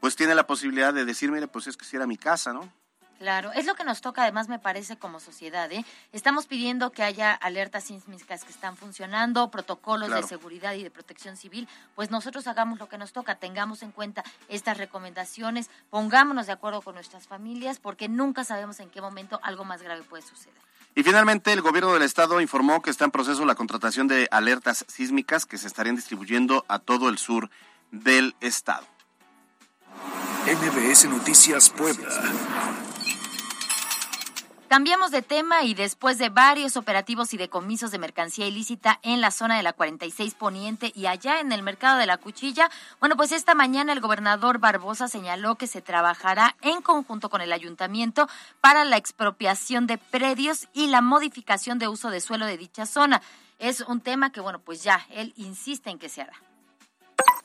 pues 0.00 0.16
tiene 0.16 0.34
la 0.34 0.46
posibilidad 0.46 0.92
de 0.92 1.04
decir, 1.04 1.32
mire, 1.32 1.48
pues 1.48 1.66
es 1.66 1.76
que 1.76 1.86
si 1.86 1.96
era 1.96 2.06
mi 2.06 2.18
casa, 2.18 2.52
¿no? 2.52 2.70
Claro, 3.18 3.50
es 3.52 3.66
lo 3.66 3.74
que 3.74 3.82
nos 3.82 4.00
toca 4.00 4.22
además 4.22 4.48
me 4.48 4.60
parece 4.60 4.96
como 4.96 5.18
sociedad. 5.18 5.70
¿eh? 5.72 5.84
Estamos 6.12 6.46
pidiendo 6.46 6.92
que 6.92 7.02
haya 7.02 7.32
alertas 7.32 7.84
sísmicas 7.84 8.44
que 8.44 8.52
están 8.52 8.76
funcionando, 8.76 9.50
protocolos 9.50 10.10
de 10.10 10.22
seguridad 10.22 10.74
y 10.74 10.84
de 10.84 10.90
protección 10.90 11.36
civil, 11.36 11.68
pues 11.96 12.12
nosotros 12.12 12.46
hagamos 12.46 12.78
lo 12.78 12.88
que 12.88 12.96
nos 12.96 13.12
toca, 13.12 13.34
tengamos 13.34 13.82
en 13.82 13.90
cuenta 13.90 14.22
estas 14.48 14.78
recomendaciones, 14.78 15.68
pongámonos 15.90 16.46
de 16.46 16.52
acuerdo 16.52 16.80
con 16.80 16.94
nuestras 16.94 17.26
familias, 17.26 17.80
porque 17.80 18.08
nunca 18.08 18.44
sabemos 18.44 18.78
en 18.78 18.88
qué 18.88 19.00
momento 19.00 19.40
algo 19.42 19.64
más 19.64 19.82
grave 19.82 20.02
puede 20.02 20.22
suceder. 20.22 20.54
Y 20.94 21.02
finalmente, 21.02 21.52
el 21.52 21.60
gobierno 21.60 21.92
del 21.92 22.02
estado 22.02 22.40
informó 22.40 22.82
que 22.82 22.90
está 22.90 23.04
en 23.04 23.10
proceso 23.10 23.44
la 23.44 23.54
contratación 23.54 24.08
de 24.08 24.28
alertas 24.30 24.84
sísmicas 24.88 25.44
que 25.44 25.58
se 25.58 25.66
estarían 25.66 25.96
distribuyendo 25.96 26.64
a 26.68 26.78
todo 26.78 27.08
el 27.08 27.18
sur 27.18 27.50
del 27.90 28.34
estado. 28.40 28.86
NBS 30.46 31.04
Noticias 31.06 31.70
Puebla. 31.70 32.08
Cambiamos 34.68 35.10
de 35.10 35.22
tema 35.22 35.64
y 35.64 35.72
después 35.72 36.18
de 36.18 36.28
varios 36.28 36.76
operativos 36.76 37.32
y 37.32 37.38
decomisos 37.38 37.90
de 37.90 37.98
mercancía 37.98 38.46
ilícita 38.46 39.00
en 39.02 39.22
la 39.22 39.30
zona 39.30 39.56
de 39.56 39.62
la 39.62 39.72
46 39.72 40.34
Poniente 40.34 40.92
y 40.94 41.06
allá 41.06 41.40
en 41.40 41.52
el 41.52 41.62
mercado 41.62 41.98
de 41.98 42.04
la 42.04 42.18
Cuchilla, 42.18 42.70
bueno, 43.00 43.16
pues 43.16 43.32
esta 43.32 43.54
mañana 43.54 43.94
el 43.94 44.00
gobernador 44.00 44.58
Barbosa 44.58 45.08
señaló 45.08 45.54
que 45.54 45.66
se 45.66 45.80
trabajará 45.80 46.54
en 46.60 46.82
conjunto 46.82 47.30
con 47.30 47.40
el 47.40 47.54
ayuntamiento 47.54 48.28
para 48.60 48.84
la 48.84 48.98
expropiación 48.98 49.86
de 49.86 49.96
predios 49.96 50.68
y 50.74 50.88
la 50.88 51.00
modificación 51.00 51.78
de 51.78 51.88
uso 51.88 52.10
de 52.10 52.20
suelo 52.20 52.44
de 52.44 52.58
dicha 52.58 52.84
zona. 52.84 53.22
Es 53.58 53.80
un 53.80 54.02
tema 54.02 54.32
que, 54.32 54.42
bueno, 54.42 54.58
pues 54.58 54.82
ya 54.82 55.06
él 55.14 55.32
insiste 55.36 55.88
en 55.88 55.98
que 55.98 56.10
se 56.10 56.20
hará. 56.20 56.34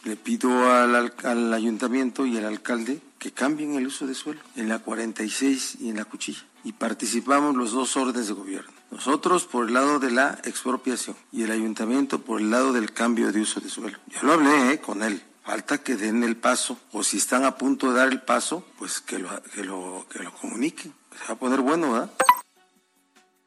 Le 0.03 0.17
pido 0.17 0.69
al, 0.69 1.13
al 1.23 1.53
ayuntamiento 1.53 2.25
y 2.25 2.37
al 2.37 2.45
alcalde 2.45 2.99
que 3.17 3.31
cambien 3.31 3.75
el 3.75 3.87
uso 3.87 4.05
de 4.07 4.13
suelo 4.13 4.41
en 4.57 4.67
la 4.67 4.79
46 4.79 5.77
y 5.79 5.89
en 5.89 5.95
la 5.95 6.03
Cuchilla 6.03 6.43
y 6.63 6.73
participamos 6.73 7.55
los 7.55 7.71
dos 7.71 7.95
órdenes 7.97 8.27
de 8.27 8.33
gobierno. 8.33 8.71
Nosotros 8.91 9.45
por 9.45 9.67
el 9.67 9.73
lado 9.73 9.99
de 9.99 10.11
la 10.11 10.39
expropiación 10.43 11.15
y 11.31 11.43
el 11.43 11.51
ayuntamiento 11.51 12.19
por 12.19 12.39
el 12.39 12.51
lado 12.51 12.73
del 12.73 12.93
cambio 12.93 13.31
de 13.31 13.41
uso 13.41 13.59
de 13.59 13.69
suelo. 13.69 13.97
Yo 14.07 14.19
lo 14.21 14.33
hablé 14.33 14.73
eh, 14.73 14.79
con 14.79 15.01
él. 15.03 15.23
Falta 15.43 15.79
que 15.79 15.97
den 15.97 16.23
el 16.23 16.37
paso 16.37 16.77
o 16.93 17.03
si 17.03 17.17
están 17.17 17.43
a 17.43 17.57
punto 17.57 17.91
de 17.91 17.99
dar 17.99 18.09
el 18.09 18.21
paso, 18.21 18.65
pues 18.77 19.01
que 19.01 19.19
lo, 19.19 19.29
que 19.53 19.63
lo, 19.63 20.05
que 20.09 20.19
lo 20.19 20.33
comuniquen. 20.35 20.93
Se 21.17 21.27
va 21.27 21.33
a 21.33 21.37
poner 21.37 21.59
bueno, 21.59 21.91
¿verdad? 21.91 22.11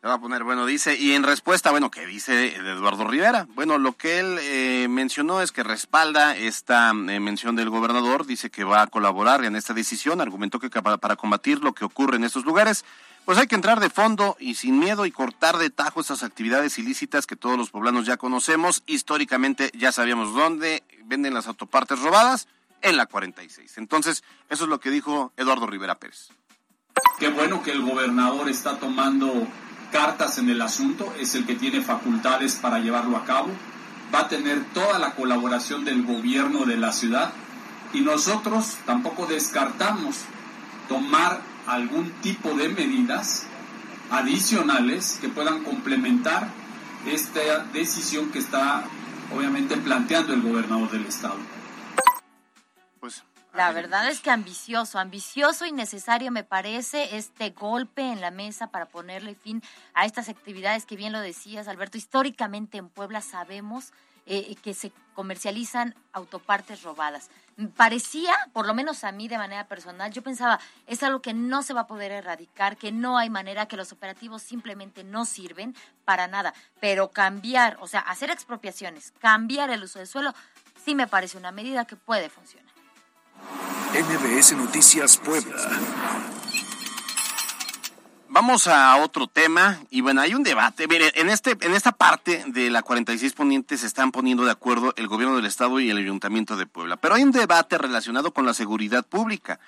Va 0.06 0.14
a 0.14 0.20
poner 0.20 0.44
bueno, 0.44 0.66
dice. 0.66 0.96
Y 0.96 1.14
en 1.14 1.24
respuesta, 1.24 1.72
bueno, 1.72 1.90
¿qué 1.90 2.06
dice 2.06 2.54
Eduardo 2.54 3.08
Rivera? 3.08 3.48
Bueno, 3.54 3.76
lo 3.76 3.94
que 3.96 4.20
él 4.20 4.38
eh, 4.40 4.86
mencionó 4.88 5.42
es 5.42 5.50
que 5.50 5.64
respalda 5.64 6.36
esta 6.36 6.90
eh, 6.90 7.18
mención 7.18 7.56
del 7.56 7.70
gobernador, 7.70 8.24
dice 8.24 8.48
que 8.48 8.62
va 8.62 8.82
a 8.82 8.86
colaborar 8.86 9.44
en 9.44 9.56
esta 9.56 9.74
decisión, 9.74 10.20
argumentó 10.20 10.60
que 10.60 10.70
para 10.70 11.16
combatir 11.16 11.58
lo 11.64 11.72
que 11.72 11.84
ocurre 11.84 12.16
en 12.16 12.24
estos 12.24 12.44
lugares, 12.44 12.84
pues 13.24 13.36
hay 13.38 13.48
que 13.48 13.56
entrar 13.56 13.80
de 13.80 13.90
fondo 13.90 14.36
y 14.38 14.54
sin 14.54 14.78
miedo 14.78 15.06
y 15.06 15.10
cortar 15.10 15.58
de 15.58 15.70
tajo 15.70 16.00
esas 16.00 16.22
actividades 16.22 16.78
ilícitas 16.78 17.26
que 17.26 17.34
todos 17.34 17.58
los 17.58 17.70
poblanos 17.70 18.06
ya 18.06 18.16
conocemos. 18.16 18.84
Históricamente 18.86 19.72
ya 19.74 19.90
sabíamos 19.90 20.32
dónde 20.32 20.84
venden 21.06 21.34
las 21.34 21.48
autopartes 21.48 21.98
robadas, 21.98 22.46
en 22.82 22.96
la 22.96 23.06
46. 23.06 23.78
Entonces, 23.78 24.22
eso 24.48 24.64
es 24.64 24.70
lo 24.70 24.78
que 24.78 24.90
dijo 24.90 25.32
Eduardo 25.36 25.66
Rivera 25.66 25.96
Pérez. 25.96 26.28
Qué 27.18 27.28
bueno 27.28 27.62
que 27.62 27.72
el 27.72 27.82
gobernador 27.82 28.48
está 28.48 28.78
tomando 28.78 29.48
cartas 29.90 30.38
en 30.38 30.48
el 30.50 30.60
asunto, 30.62 31.14
es 31.18 31.34
el 31.34 31.46
que 31.46 31.54
tiene 31.54 31.82
facultades 31.82 32.56
para 32.56 32.78
llevarlo 32.78 33.16
a 33.16 33.24
cabo. 33.24 33.48
Va 34.14 34.20
a 34.20 34.28
tener 34.28 34.64
toda 34.72 34.98
la 34.98 35.14
colaboración 35.14 35.84
del 35.84 36.04
gobierno 36.04 36.64
de 36.64 36.76
la 36.76 36.92
ciudad 36.92 37.32
y 37.92 38.00
nosotros 38.00 38.76
tampoco 38.84 39.26
descartamos 39.26 40.24
tomar 40.88 41.40
algún 41.66 42.10
tipo 42.22 42.54
de 42.54 42.68
medidas 42.68 43.46
adicionales 44.10 45.18
que 45.20 45.28
puedan 45.28 45.64
complementar 45.64 46.48
esta 47.06 47.64
decisión 47.72 48.30
que 48.30 48.38
está 48.38 48.84
obviamente 49.34 49.76
planteando 49.76 50.34
el 50.34 50.42
gobernador 50.42 50.90
del 50.90 51.06
estado. 51.06 51.38
Pues 53.00 53.22
la 53.56 53.72
verdad 53.72 54.08
es 54.08 54.20
que 54.20 54.30
ambicioso, 54.30 54.98
ambicioso 54.98 55.66
y 55.66 55.72
necesario 55.72 56.30
me 56.30 56.44
parece 56.44 57.16
este 57.16 57.50
golpe 57.50 58.02
en 58.02 58.20
la 58.20 58.30
mesa 58.30 58.68
para 58.68 58.86
ponerle 58.86 59.34
fin 59.34 59.62
a 59.94 60.04
estas 60.04 60.28
actividades 60.28 60.86
que 60.86 60.96
bien 60.96 61.12
lo 61.12 61.20
decías, 61.20 61.66
Alberto. 61.66 61.98
Históricamente 61.98 62.78
en 62.78 62.88
Puebla 62.88 63.20
sabemos 63.20 63.92
eh, 64.26 64.56
que 64.62 64.74
se 64.74 64.92
comercializan 65.14 65.94
autopartes 66.12 66.82
robadas. 66.82 67.30
Parecía, 67.76 68.34
por 68.52 68.66
lo 68.66 68.74
menos 68.74 69.04
a 69.04 69.12
mí 69.12 69.28
de 69.28 69.38
manera 69.38 69.66
personal, 69.66 70.12
yo 70.12 70.22
pensaba, 70.22 70.60
es 70.86 71.02
algo 71.02 71.22
que 71.22 71.32
no 71.32 71.62
se 71.62 71.72
va 71.72 71.82
a 71.82 71.86
poder 71.86 72.12
erradicar, 72.12 72.76
que 72.76 72.92
no 72.92 73.16
hay 73.16 73.30
manera, 73.30 73.66
que 73.66 73.78
los 73.78 73.92
operativos 73.92 74.42
simplemente 74.42 75.04
no 75.04 75.24
sirven 75.24 75.74
para 76.04 76.26
nada. 76.26 76.52
Pero 76.80 77.10
cambiar, 77.10 77.78
o 77.80 77.86
sea, 77.86 78.00
hacer 78.00 78.30
expropiaciones, 78.30 79.12
cambiar 79.18 79.70
el 79.70 79.84
uso 79.84 79.98
de 79.98 80.06
suelo, 80.06 80.34
sí 80.84 80.94
me 80.94 81.06
parece 81.06 81.38
una 81.38 81.52
medida 81.52 81.86
que 81.86 81.96
puede 81.96 82.28
funcionar. 82.28 82.65
NBS 83.92 84.56
Noticias 84.56 85.16
Puebla. 85.16 85.56
Vamos 88.28 88.66
a 88.66 88.96
otro 88.98 89.28
tema 89.28 89.78
y 89.88 90.02
bueno, 90.02 90.20
hay 90.20 90.34
un 90.34 90.42
debate. 90.42 90.86
Mire, 90.88 91.10
en 91.14 91.30
este 91.30 91.56
en 91.62 91.74
esta 91.74 91.92
parte 91.92 92.44
de 92.48 92.68
la 92.68 92.82
46 92.82 93.32
poniente 93.32 93.78
se 93.78 93.86
están 93.86 94.12
poniendo 94.12 94.44
de 94.44 94.50
acuerdo 94.50 94.92
el 94.96 95.08
gobierno 95.08 95.36
del 95.36 95.46
estado 95.46 95.80
y 95.80 95.88
el 95.88 95.96
ayuntamiento 95.96 96.58
de 96.58 96.66
Puebla, 96.66 96.98
pero 96.98 97.14
hay 97.14 97.22
un 97.22 97.32
debate 97.32 97.78
relacionado 97.78 98.34
con 98.34 98.44
la 98.44 98.52
seguridad 98.52 99.06
pública. 99.06 99.58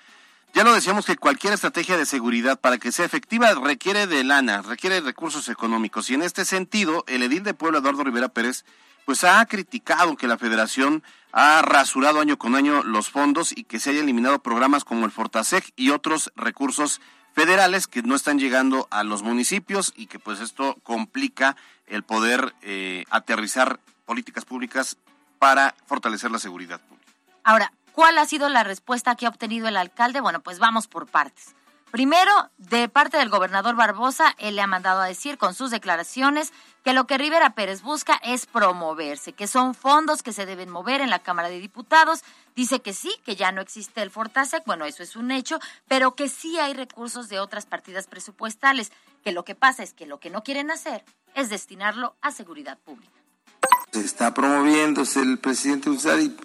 Ya 0.52 0.64
lo 0.64 0.74
decíamos 0.74 1.06
que 1.06 1.16
cualquier 1.16 1.54
estrategia 1.54 1.96
de 1.96 2.04
seguridad 2.04 2.60
para 2.60 2.76
que 2.76 2.92
sea 2.92 3.06
efectiva 3.06 3.54
requiere 3.54 4.06
de 4.06 4.22
lana, 4.24 4.60
requiere 4.60 5.00
recursos 5.00 5.48
económicos 5.48 6.10
y 6.10 6.14
en 6.14 6.22
este 6.22 6.44
sentido 6.44 7.04
el 7.06 7.22
edil 7.22 7.44
de 7.44 7.54
Puebla 7.54 7.78
Eduardo 7.78 8.04
Rivera 8.04 8.28
Pérez 8.28 8.66
pues 9.06 9.24
ha 9.24 9.42
criticado 9.46 10.16
que 10.16 10.26
la 10.26 10.36
federación 10.36 11.02
ha 11.32 11.62
rasurado 11.62 12.20
año 12.20 12.38
con 12.38 12.54
año 12.54 12.82
los 12.82 13.10
fondos 13.10 13.52
y 13.56 13.64
que 13.64 13.80
se 13.80 13.90
haya 13.90 14.00
eliminado 14.00 14.38
programas 14.40 14.84
como 14.84 15.04
el 15.04 15.12
Fortasec 15.12 15.72
y 15.76 15.90
otros 15.90 16.32
recursos 16.36 17.00
federales 17.34 17.86
que 17.86 18.02
no 18.02 18.14
están 18.14 18.38
llegando 18.38 18.88
a 18.90 19.04
los 19.04 19.22
municipios 19.22 19.92
y 19.94 20.06
que 20.06 20.18
pues 20.18 20.40
esto 20.40 20.76
complica 20.82 21.56
el 21.86 22.02
poder 22.02 22.54
eh, 22.62 23.04
aterrizar 23.10 23.78
políticas 24.06 24.44
públicas 24.44 24.96
para 25.38 25.74
fortalecer 25.86 26.30
la 26.30 26.38
seguridad 26.38 26.80
pública. 26.80 27.12
Ahora, 27.44 27.72
¿cuál 27.92 28.18
ha 28.18 28.26
sido 28.26 28.48
la 28.48 28.64
respuesta 28.64 29.14
que 29.14 29.26
ha 29.26 29.28
obtenido 29.28 29.68
el 29.68 29.76
alcalde? 29.76 30.20
Bueno, 30.20 30.40
pues 30.40 30.58
vamos 30.58 30.88
por 30.88 31.06
partes. 31.06 31.54
Primero, 31.90 32.30
de 32.58 32.88
parte 32.90 33.16
del 33.16 33.30
gobernador 33.30 33.74
Barbosa, 33.74 34.34
él 34.38 34.56
le 34.56 34.62
ha 34.62 34.66
mandado 34.66 35.00
a 35.00 35.06
decir 35.06 35.38
con 35.38 35.54
sus 35.54 35.70
declaraciones 35.70 36.52
que 36.84 36.92
lo 36.92 37.06
que 37.06 37.16
Rivera 37.16 37.54
Pérez 37.54 37.80
busca 37.80 38.20
es 38.22 38.44
promoverse, 38.44 39.32
que 39.32 39.46
son 39.46 39.74
fondos 39.74 40.22
que 40.22 40.34
se 40.34 40.44
deben 40.44 40.68
mover 40.68 41.00
en 41.00 41.08
la 41.08 41.20
Cámara 41.20 41.48
de 41.48 41.60
Diputados. 41.60 42.20
Dice 42.54 42.80
que 42.80 42.92
sí, 42.92 43.14
que 43.24 43.36
ya 43.36 43.52
no 43.52 43.62
existe 43.62 44.02
el 44.02 44.10
Fortasec, 44.10 44.64
bueno, 44.66 44.84
eso 44.84 45.02
es 45.02 45.16
un 45.16 45.30
hecho, 45.30 45.60
pero 45.86 46.14
que 46.14 46.28
sí 46.28 46.58
hay 46.58 46.74
recursos 46.74 47.30
de 47.30 47.40
otras 47.40 47.64
partidas 47.64 48.06
presupuestales, 48.06 48.92
que 49.24 49.32
lo 49.32 49.44
que 49.44 49.54
pasa 49.54 49.82
es 49.82 49.94
que 49.94 50.06
lo 50.06 50.20
que 50.20 50.28
no 50.28 50.42
quieren 50.42 50.70
hacer 50.70 51.04
es 51.34 51.48
destinarlo 51.48 52.16
a 52.20 52.32
seguridad 52.32 52.78
pública. 52.78 53.12
Se 53.92 54.00
está 54.00 54.34
promoviendo, 54.34 55.02
es 55.02 55.16
el 55.16 55.38
presidente 55.38 55.88
Usari, 55.88 56.36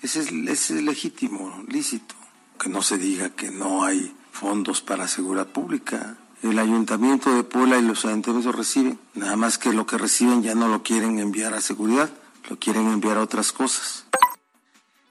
ese 0.00 0.20
es, 0.20 0.30
es 0.30 0.70
legítimo, 0.70 1.62
lícito, 1.68 2.14
que 2.56 2.68
no 2.68 2.82
se 2.82 2.98
diga 2.98 3.30
que 3.30 3.50
no 3.50 3.84
hay 3.84 4.14
fondos 4.32 4.80
para 4.82 5.08
seguridad 5.08 5.46
pública. 5.46 6.16
El 6.42 6.58
ayuntamiento 6.58 7.34
de 7.34 7.42
Puebla 7.42 7.78
y 7.78 7.82
los 7.82 8.04
ayuntamientos 8.04 8.54
reciben, 8.54 8.98
nada 9.14 9.36
más 9.36 9.58
que 9.58 9.72
lo 9.72 9.86
que 9.86 9.98
reciben 9.98 10.42
ya 10.42 10.54
no 10.54 10.68
lo 10.68 10.82
quieren 10.82 11.18
enviar 11.18 11.54
a 11.54 11.60
seguridad, 11.60 12.10
lo 12.48 12.58
quieren 12.58 12.88
enviar 12.88 13.16
a 13.16 13.22
otras 13.22 13.52
cosas. 13.52 14.06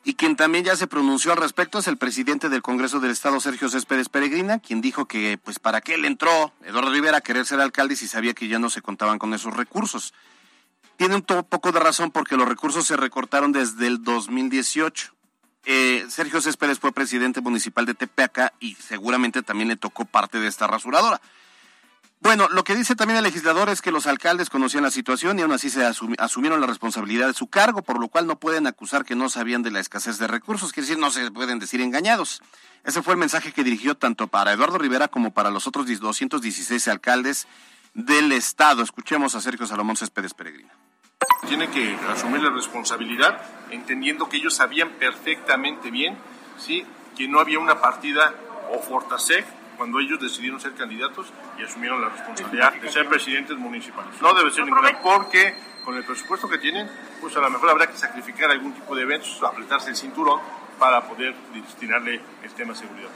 Y 0.08 0.14
quien 0.14 0.36
también 0.36 0.64
ya 0.64 0.76
se 0.76 0.86
pronunció 0.86 1.32
al 1.32 1.40
respecto 1.40 1.80
es 1.80 1.88
el 1.88 1.98
presidente 1.98 2.48
del 2.48 2.62
Congreso 2.62 3.00
del 3.00 3.10
Estado, 3.10 3.40
Sergio 3.40 3.70
Céspedes 3.70 4.08
Peregrina, 4.08 4.60
quien 4.60 4.80
dijo 4.80 5.06
que, 5.06 5.40
pues, 5.44 5.58
para 5.58 5.82
qué 5.82 5.98
le 5.98 6.06
entró 6.06 6.54
Eduardo 6.64 6.92
Rivera 6.92 7.18
a 7.18 7.22
querer 7.22 7.48
ser 7.48 7.60
alcalde 7.60 7.96
si 7.96 8.08
sabía 8.08 8.36
que 8.36 8.48
ya 8.48 8.60
no 8.60 8.70
se 8.70 8.84
contaban 8.84 9.18
con 9.18 9.34
esos 9.34 9.56
recursos. 9.56 10.14
Tiene 10.98 11.16
un 11.16 11.24
poco 11.24 11.72
de 11.72 11.80
razón 11.80 12.12
porque 12.12 12.38
los 12.38 12.48
recursos 12.48 12.86
se 12.86 12.96
recortaron 12.96 13.52
desde 13.52 13.88
el 13.88 14.04
2018. 14.04 15.15
Eh, 15.66 16.06
Sergio 16.10 16.42
Céspedes 16.42 16.80
fue 16.80 16.92
presidente 16.92 17.42
municipal 17.42 17.86
de 17.86 17.96
Tepeaca 17.96 18.54
y 18.60 18.76
seguramente 18.76 19.42
también 19.42 19.70
le 19.70 19.76
tocó 19.76 20.06
parte 20.06 20.40
de 20.40 20.48
esta 20.48 20.68
rasuradora. 20.68 21.20
Bueno, 22.22 22.48
lo 22.50 22.64
que 22.64 22.76
dice 22.76 22.96
también 22.96 23.18
el 23.18 23.24
legislador 23.24 23.70
es 23.70 23.82
que 23.82 23.92
los 23.92 24.08
alcaldes 24.08 24.50
conocían 24.50 24.84
la 24.84 24.90
situación 24.90 25.38
y 25.38 25.44
aún 25.44 25.52
así 25.52 25.70
se 25.70 25.86
asumieron 25.86 26.60
la 26.60 26.66
responsabilidad 26.66 27.28
de 27.28 27.34
su 27.34 27.48
cargo, 27.48 27.84
por 27.84 28.00
lo 28.00 28.08
cual 28.08 28.26
no 28.26 28.40
pueden 28.40 28.66
acusar 28.66 29.06
que 29.06 29.16
no 29.16 29.30
sabían 29.30 29.62
de 29.62 29.70
la 29.70 29.80
escasez 29.80 30.18
de 30.18 30.26
recursos, 30.26 30.72
quiere 30.72 30.88
decir, 30.88 31.00
no 31.00 31.12
se 31.12 31.30
pueden 31.30 31.60
decir 31.60 31.82
engañados. 31.82 32.42
Ese 32.84 33.04
fue 33.04 33.14
el 33.14 33.20
mensaje 33.20 33.52
que 33.52 33.64
dirigió 33.64 33.96
tanto 33.96 34.28
para 34.28 34.54
Eduardo 34.54 34.78
Rivera 34.80 35.08
como 35.08 35.34
para 35.34 35.52
los 35.52 35.68
otros 35.68 35.86
216 35.86 36.88
alcaldes 36.88 37.48
del 37.94 38.32
Estado. 38.32 38.82
Escuchemos 38.82 39.36
a 39.36 39.42
Sergio 39.42 39.68
Salomón 39.68 39.96
Céspedes 39.96 40.34
Peregrina. 40.34 40.74
Tienen 41.48 41.70
que 41.72 41.96
asumir 42.10 42.42
la 42.42 42.50
responsabilidad, 42.50 43.42
entendiendo 43.70 44.28
que 44.28 44.38
ellos 44.38 44.56
sabían 44.56 44.92
perfectamente 44.92 45.92
bien 45.92 46.18
¿sí? 46.58 46.86
que 47.16 47.28
no 47.28 47.40
había 47.40 47.60
una 47.60 47.80
partida 47.80 48.34
o 48.72 48.80
Fortasec 48.80 49.46
cuando 49.78 50.00
ellos 50.00 50.20
decidieron 50.20 50.60
ser 50.60 50.74
candidatos 50.74 51.28
y 51.60 51.64
asumieron 51.64 52.02
la 52.02 52.10
responsabilidad 52.10 52.74
de 52.74 52.92
ser 52.92 53.08
presidentes 53.08 53.58
municipales. 53.58 54.22
No 54.22 54.34
debe 54.34 54.50
ser 54.52 54.66
ninguna, 54.66 55.02
porque 55.02 55.54
con 55.84 55.96
el 55.96 56.04
presupuesto 56.04 56.50
que 56.50 56.58
tienen, 56.58 56.90
pues 57.22 57.36
a 57.36 57.42
lo 57.42 57.50
mejor 57.50 57.70
habrá 57.70 57.88
que 57.88 57.98
sacrificar 57.98 58.50
algún 58.50 58.74
tipo 58.74 58.96
de 58.96 59.04
eventos, 59.04 59.42
apretarse 59.44 59.90
el 59.90 59.96
cinturón 59.96 60.40
para 60.80 61.08
poder 61.08 61.36
destinarle 61.54 62.22
el 62.44 62.52
tema 62.54 62.74
de 62.74 62.80
seguridad 62.80 63.10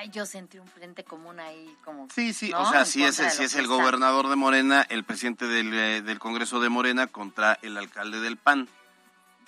Ay, 0.00 0.10
yo 0.10 0.26
sentí 0.26 0.60
un 0.60 0.68
frente 0.68 1.02
común 1.02 1.40
ahí 1.40 1.76
como... 1.84 2.06
Sí, 2.14 2.32
sí, 2.32 2.52
o 2.52 2.70
sea, 2.70 2.84
si 2.84 3.02
es, 3.02 3.16
si 3.16 3.42
es 3.42 3.56
el 3.56 3.66
gobernador 3.66 4.28
de 4.28 4.36
Morena, 4.36 4.86
el 4.90 5.02
presidente 5.02 5.48
del, 5.48 5.74
eh, 5.74 6.02
del, 6.02 6.20
Congreso 6.20 6.60
de 6.60 6.68
Morena 6.68 7.08
contra 7.08 7.58
el 7.62 7.76
alcalde 7.76 8.20
del 8.20 8.36
PAN. 8.36 8.68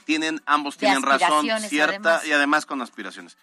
Tienen, 0.07 0.43
ambos 0.47 0.77
tienen 0.77 1.03
razón, 1.03 1.47
cierta, 1.61 2.23
y 2.27 2.33
además 2.33 2.67
con 2.67 2.83
aspiraciones. 2.83 3.37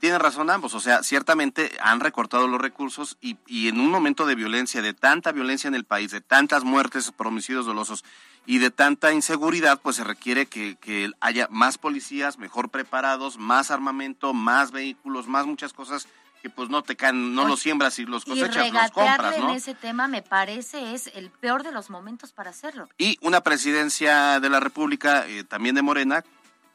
Tienen 0.00 0.20
razón 0.20 0.50
ambos, 0.50 0.74
o 0.74 0.80
sea, 0.80 1.02
ciertamente 1.02 1.72
han 1.80 2.00
recortado 2.00 2.46
los 2.46 2.60
recursos 2.60 3.16
y, 3.22 3.38
y, 3.46 3.68
en 3.68 3.80
un 3.80 3.90
momento 3.90 4.26
de 4.26 4.34
violencia, 4.34 4.82
de 4.82 4.92
tanta 4.92 5.32
violencia 5.32 5.68
en 5.68 5.74
el 5.74 5.84
país, 5.84 6.10
de 6.10 6.20
tantas 6.20 6.62
muertes 6.62 7.10
por 7.10 7.28
homicidios 7.28 7.64
dolosos 7.64 8.04
y 8.44 8.58
de 8.58 8.70
tanta 8.70 9.14
inseguridad, 9.14 9.80
pues 9.80 9.96
se 9.96 10.04
requiere 10.04 10.44
que, 10.44 10.76
que 10.76 11.10
haya 11.20 11.48
más 11.50 11.78
policías, 11.78 12.36
mejor 12.36 12.68
preparados, 12.68 13.38
más 13.38 13.70
armamento, 13.70 14.34
más 14.34 14.72
vehículos, 14.72 15.26
más 15.26 15.46
muchas 15.46 15.72
cosas 15.72 16.06
que 16.42 16.50
pues 16.50 16.68
no 16.70 16.82
te 16.82 16.96
caen, 16.96 17.34
no 17.34 17.46
los 17.46 17.60
siembras 17.60 17.98
y 17.98 18.06
los 18.06 18.24
cosechas, 18.24 18.66
y 18.66 18.70
los 18.70 18.90
compras, 18.90 19.38
¿no? 19.38 19.50
en 19.50 19.56
ese 19.56 19.74
tema 19.74 20.08
me 20.08 20.22
parece 20.22 20.94
es 20.94 21.10
el 21.14 21.30
peor 21.30 21.62
de 21.62 21.72
los 21.72 21.90
momentos 21.90 22.32
para 22.32 22.50
hacerlo. 22.50 22.88
Y 22.98 23.18
una 23.20 23.42
presidencia 23.42 24.40
de 24.40 24.48
la 24.48 24.60
República, 24.60 25.26
eh, 25.26 25.44
también 25.44 25.74
de 25.74 25.82
Morena, 25.82 26.24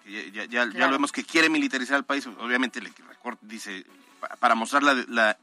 que 0.04 0.32
ya, 0.32 0.46
ya, 0.46 0.66
ya, 0.72 0.86
lo 0.86 0.92
vemos 0.92 1.12
que 1.12 1.24
quiere 1.24 1.50
militarizar 1.50 1.98
el 1.98 2.04
país, 2.04 2.28
obviamente 2.28 2.80
le 2.80 2.92
dice, 3.42 3.86
para 4.40 4.54
mostrar 4.54 4.84
la, 4.84 4.94
la 5.08 5.38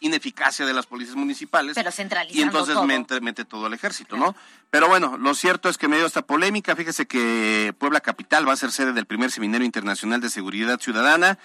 ineficacia 0.00 0.66
de 0.66 0.72
las 0.72 0.86
policías 0.86 1.16
municipales. 1.16 1.74
Pero 1.74 1.90
Y 2.30 2.42
entonces 2.42 2.74
todo. 2.74 2.86
Mete, 2.86 3.20
mete, 3.20 3.44
todo 3.44 3.66
el 3.66 3.74
ejército, 3.74 4.16
¿no? 4.16 4.34
Pero 4.70 4.88
bueno, 4.88 5.16
lo 5.18 5.34
cierto 5.34 5.68
es 5.68 5.78
que 5.78 5.88
medio 5.88 6.06
esta 6.06 6.22
polémica, 6.22 6.74
fíjese 6.74 7.06
que 7.06 7.74
Puebla 7.78 8.00
Capital 8.00 8.48
va 8.48 8.54
a 8.54 8.56
ser 8.56 8.72
sede 8.72 8.92
del 8.92 9.06
primer 9.06 9.30
Seminario 9.30 9.64
Internacional 9.64 10.20
de 10.20 10.30
Seguridad 10.30 10.80
Ciudadana. 10.80 11.38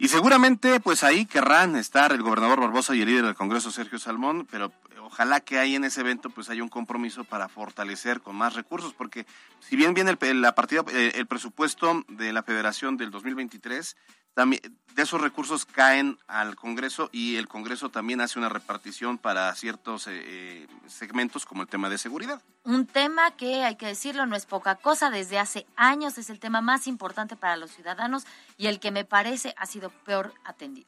Y 0.00 0.06
seguramente, 0.06 0.78
pues 0.78 1.02
ahí 1.02 1.26
querrán 1.26 1.74
estar 1.74 2.12
el 2.12 2.22
gobernador 2.22 2.60
Barbosa 2.60 2.94
y 2.94 3.02
el 3.02 3.08
líder 3.08 3.24
del 3.24 3.34
Congreso, 3.34 3.72
Sergio 3.72 3.98
Salmón, 3.98 4.46
pero 4.48 4.72
ojalá 5.00 5.40
que 5.40 5.58
ahí 5.58 5.74
en 5.74 5.82
ese 5.82 6.02
evento 6.02 6.30
pues 6.30 6.48
haya 6.50 6.62
un 6.62 6.68
compromiso 6.68 7.24
para 7.24 7.48
fortalecer 7.48 8.20
con 8.20 8.36
más 8.36 8.54
recursos, 8.54 8.94
porque 8.94 9.26
si 9.58 9.74
bien 9.74 9.94
viene 9.94 10.16
el, 10.20 10.40
la 10.40 10.54
partida, 10.54 10.84
eh, 10.92 11.12
el 11.16 11.26
presupuesto 11.26 12.04
de 12.06 12.32
la 12.32 12.44
Federación 12.44 12.96
del 12.96 13.10
2023, 13.10 13.96
también 14.38 14.62
de 14.94 15.02
esos 15.02 15.20
recursos 15.20 15.66
caen 15.66 16.16
al 16.28 16.54
Congreso 16.54 17.08
y 17.10 17.34
el 17.34 17.48
Congreso 17.48 17.88
también 17.88 18.20
hace 18.20 18.38
una 18.38 18.48
repartición 18.48 19.18
para 19.18 19.52
ciertos 19.56 20.06
eh, 20.08 20.68
segmentos 20.86 21.44
como 21.44 21.62
el 21.62 21.68
tema 21.68 21.90
de 21.90 21.98
seguridad. 21.98 22.40
Un 22.62 22.86
tema 22.86 23.32
que 23.32 23.64
hay 23.64 23.74
que 23.74 23.86
decirlo 23.86 24.26
no 24.26 24.36
es 24.36 24.46
poca 24.46 24.76
cosa, 24.76 25.10
desde 25.10 25.40
hace 25.40 25.66
años 25.74 26.18
es 26.18 26.30
el 26.30 26.38
tema 26.38 26.60
más 26.60 26.86
importante 26.86 27.34
para 27.34 27.56
los 27.56 27.72
ciudadanos 27.72 28.26
y 28.56 28.68
el 28.68 28.78
que 28.78 28.92
me 28.92 29.04
parece 29.04 29.56
ha 29.58 29.66
sido 29.66 29.90
peor 29.90 30.32
atendido. 30.44 30.86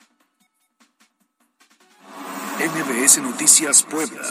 MBS 2.60 3.18
Noticias 3.18 3.82
Puebla. 3.82 4.22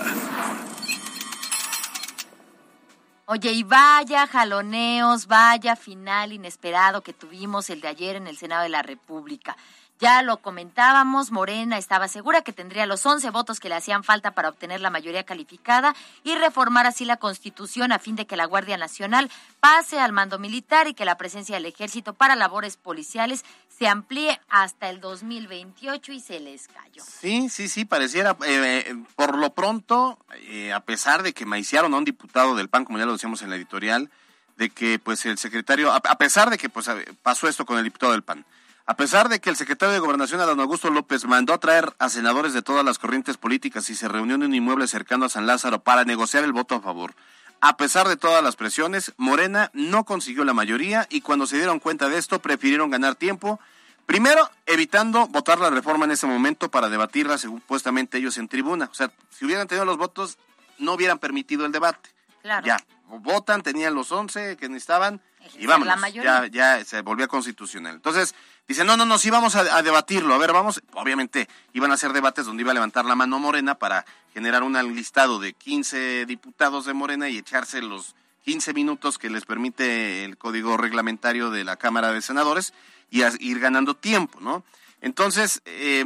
Oye, 3.32 3.52
y 3.52 3.62
vaya 3.62 4.26
jaloneos, 4.26 5.28
vaya 5.28 5.76
final 5.76 6.34
inesperado 6.34 7.04
que 7.04 7.14
tuvimos 7.14 7.70
el 7.70 7.80
de 7.80 7.88
ayer 7.88 8.16
en 8.16 8.26
el 8.26 8.38
Senado 8.38 8.64
de 8.64 8.70
la 8.70 8.82
República. 8.82 9.56
Ya 10.00 10.22
lo 10.22 10.38
comentábamos, 10.38 11.30
Morena 11.30 11.78
estaba 11.78 12.08
segura 12.08 12.42
que 12.42 12.54
tendría 12.54 12.86
los 12.86 13.06
11 13.06 13.32
votos 13.32 13.60
que 13.60 13.68
le 13.68 13.76
hacían 13.76 14.06
falta 14.06 14.32
para 14.32 14.48
obtener 14.48 14.80
la 14.80 14.90
mayoría 14.90 15.26
calificada 15.26 15.94
y 16.24 16.36
reformar 16.36 16.86
así 16.86 17.04
la 17.04 17.18
Constitución 17.18 17.92
a 17.92 18.00
fin 18.00 18.16
de 18.16 18.26
que 18.26 18.38
la 18.38 18.46
Guardia 18.46 18.78
Nacional 18.78 19.30
pase 19.60 20.00
al 20.00 20.14
mando 20.14 20.40
militar 20.40 20.88
y 20.88 20.94
que 20.94 21.04
la 21.04 21.18
presencia 21.18 21.56
del 21.56 21.66
ejército 21.66 22.14
para 22.14 22.38
labores 22.38 22.78
policiales 22.78 23.44
se 23.68 23.90
amplíe 23.90 24.40
hasta 24.48 24.90
el 24.90 25.02
2028 25.02 26.14
y 26.14 26.22
se 26.22 26.40
les 26.40 26.70
cayó. 26.70 27.04
Sí, 27.04 27.50
sí, 27.50 27.68
sí, 27.68 27.84
pareciera, 27.84 28.38
eh, 28.46 28.96
por 29.18 29.38
lo 29.38 29.54
pronto, 29.54 30.18
eh, 30.44 30.72
a 30.72 30.80
pesar 30.80 31.24
de 31.24 31.34
que 31.34 31.46
maiciaron 31.46 31.94
a 31.94 31.98
un 31.98 32.06
diputado 32.06 32.56
del 32.56 32.70
PAN, 32.70 32.86
como 32.86 33.00
ya 33.00 33.06
lo 33.06 33.12
decíamos 33.12 33.42
en 33.42 33.50
la 33.50 33.58
editorial, 33.58 34.10
de 34.56 34.70
que 34.70 34.98
pues 34.98 35.26
el 35.26 35.38
secretario, 35.38 35.92
a, 35.92 35.98
a 35.98 36.18
pesar 36.18 36.50
de 36.50 36.58
que 36.58 36.70
pues 36.70 36.90
pasó 37.22 37.50
esto 37.50 37.66
con 37.66 37.78
el 37.78 37.84
diputado 37.84 38.14
del 38.14 38.24
PAN, 38.24 38.46
a 38.90 38.96
pesar 38.96 39.30
de 39.30 39.40
que 39.40 39.52
el 39.52 39.56
secretario 39.56 39.94
de 39.94 40.00
Gobernación, 40.00 40.42
Adán 40.42 40.60
Augusto 40.60 40.90
López, 40.90 41.26
mandó 41.26 41.54
a 41.54 41.60
traer 41.60 41.94
a 42.00 42.10
senadores 42.10 42.54
de 42.54 42.64
todas 42.64 42.84
las 42.84 42.98
corrientes 42.98 43.38
políticas 43.38 43.88
y 43.92 43.96
se 43.96 44.08
reunió 44.08 44.34
en 44.34 44.42
un 44.42 44.56
inmueble 44.56 44.88
cercano 44.88 45.26
a 45.26 45.30
San 45.30 45.46
Lázaro 45.46 45.84
para 45.84 46.06
negociar 46.06 46.44
el 46.44 46.54
voto 46.54 46.74
a 46.74 46.82
favor. 46.82 47.14
A 47.62 47.78
pesar 47.78 48.08
de 48.08 48.18
todas 48.18 48.44
las 48.44 48.56
presiones, 48.56 49.14
Morena 49.16 49.70
no 49.74 50.06
consiguió 50.06 50.44
la 50.44 50.56
mayoría 50.56 51.06
y 51.12 51.22
cuando 51.22 51.46
se 51.46 51.58
dieron 51.58 51.78
cuenta 51.78 52.10
de 52.10 52.18
esto 52.18 52.40
prefirieron 52.40 52.90
ganar 52.90 53.14
tiempo, 53.14 53.60
primero 54.08 54.50
evitando 54.66 55.28
votar 55.28 55.60
la 55.60 55.70
reforma 55.70 56.06
en 56.06 56.12
ese 56.12 56.26
momento 56.26 56.72
para 56.72 56.90
debatirla 56.90 57.38
supuestamente 57.38 58.18
ellos 58.18 58.40
en 58.40 58.48
tribuna. 58.48 58.90
O 58.92 58.96
sea, 58.96 59.12
si 59.30 59.46
hubieran 59.46 59.68
tenido 59.68 59.86
los 59.86 59.98
votos, 59.98 60.40
no 60.80 60.94
hubieran 60.94 61.20
permitido 61.20 61.68
el 61.68 61.72
debate. 61.72 62.10
Claro. 62.42 62.66
Ya, 62.66 62.84
votan, 63.06 63.62
tenían 63.62 63.94
los 63.94 64.12
11 64.12 64.58
que 64.58 64.68
necesitaban 64.68 65.22
y 65.58 65.68
vámonos, 65.68 66.14
ya, 66.14 66.48
ya 66.48 66.84
se 66.84 67.02
volvía 67.02 67.28
constitucional. 67.28 67.96
Entonces, 67.96 68.36
dice, 68.70 68.86
no, 68.86 68.96
no, 68.96 69.06
no, 69.06 69.18
sí 69.18 69.30
vamos 69.30 69.56
a, 69.56 69.82
debatirlo. 69.82 70.34
A 70.34 70.38
ver, 70.38 70.54
vamos, 70.54 70.82
obviamente 70.94 71.50
iban 71.74 71.92
a 71.92 71.98
ser 71.98 72.14
debates 72.14 72.46
donde 72.46 72.62
iba 72.62 72.72
a 72.72 72.76
levantar 72.76 73.04
la 73.04 73.16
mano 73.16 73.40
Morena 73.40 73.76
para 73.76 74.06
generar 74.34 74.64
un 74.64 74.74
listado 74.96 75.40
de 75.40 75.54
15 75.54 76.26
diputados 76.26 76.86
de 76.86 76.94
Morena 76.94 77.28
y 77.30 77.38
echarse 77.38 77.82
los 77.82 78.16
15 78.46 78.74
minutos 78.74 79.18
que 79.18 79.30
les 79.30 79.46
permite 79.46 80.24
el 80.24 80.38
código 80.38 80.78
reglamentario 80.78 81.50
de 81.50 81.64
la 81.64 81.76
Cámara 81.76 82.12
de 82.12 82.22
Senadores 82.22 82.74
y 83.10 83.24
ir 83.40 83.60
ganando 83.60 83.96
tiempo, 83.96 84.40
¿no? 84.40 84.64
Entonces, 85.02 85.62
eh, 85.66 86.06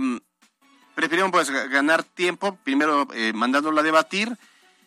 prefirieron 0.96 1.32
pues 1.32 1.50
ganar 1.50 2.04
tiempo, 2.04 2.58
primero 2.64 3.08
eh, 3.14 3.34
mandándolo 3.34 3.80
a 3.82 3.84
debatir, 3.84 4.38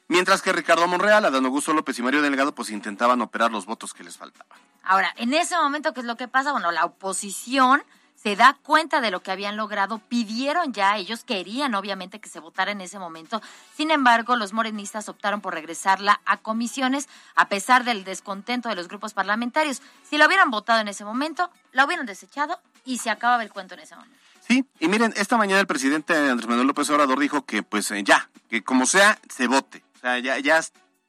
mientras 0.09 0.41
que 0.41 0.53
Ricardo 0.53 0.89
Monreal, 0.89 1.25
Adán 1.25 1.45
Augusto 1.45 1.75
López 1.75 1.99
y 1.99 2.03
Mario 2.03 2.23
Delgado 2.23 2.55
pues 2.55 2.71
intentaban 2.71 3.21
operar 3.21 3.51
los 3.51 3.67
votos 3.67 3.93
que 3.93 4.05
les 4.05 4.17
faltaban. 4.17 4.66
Ahora, 4.87 5.12
en 5.16 5.35
ese 5.35 5.57
momento, 5.57 5.92
¿qué 5.92 6.01
es 6.01 6.07
lo 6.07 6.16
que 6.16 6.29
pasa? 6.29 6.53
Bueno, 6.53 6.70
la 6.70 6.85
oposición 6.85 7.83
se 8.14 8.37
da 8.37 8.57
cuenta 8.62 9.01
de 9.01 9.11
lo 9.11 9.20
que 9.20 9.31
habían 9.31 9.57
logrado, 9.57 9.99
pidieron 9.99 10.72
ya, 10.72 10.96
ellos 10.96 11.25
querían 11.25 11.75
obviamente 11.75 12.20
que 12.20 12.29
se 12.29 12.40
votara 12.40 12.70
en 12.70 12.81
ese 12.81 12.99
momento, 12.99 13.42
sin 13.77 13.90
embargo 13.90 14.37
los 14.37 14.53
morenistas 14.53 15.09
optaron 15.09 15.40
por 15.40 15.55
regresarla 15.55 16.20
a 16.25 16.38
comisiones 16.38 17.09
a 17.35 17.49
pesar 17.49 17.85
del 17.85 18.05
descontento 18.05 18.68
de 18.68 18.75
los 18.75 18.88
grupos 18.88 19.12
parlamentarios. 19.12 19.83
Si 20.09 20.18
lo 20.18 20.27
hubieran 20.27 20.51
votado 20.51 20.81
en 20.81 20.88
ese 20.88 21.05
momento, 21.05 21.51
la 21.72 21.85
hubieran 21.85 22.07
desechado 22.07 22.59
y 22.85 22.99
se 22.99 23.11
acababa 23.11 23.42
el 23.42 23.53
cuento 23.53 23.75
en 23.75 23.81
ese 23.81 23.94
momento. 23.94 24.16
Sí, 24.40 24.64
y 24.81 24.88
miren, 24.88 25.12
esta 25.16 25.37
mañana 25.37 25.61
el 25.61 25.66
presidente 25.66 26.16
Andrés 26.16 26.49
Manuel 26.49 26.68
López 26.68 26.88
Obrador 26.90 27.18
dijo 27.18 27.44
que 27.44 27.62
pues 27.62 27.90
eh, 27.90 28.03
ya, 28.03 28.31
que 28.49 28.62
como 28.62 28.87
sea, 28.87 29.18
se 29.29 29.46
vote. 29.46 29.85
O 29.96 29.99
sea, 29.99 30.18
ya, 30.20 30.38
ya 30.38 30.61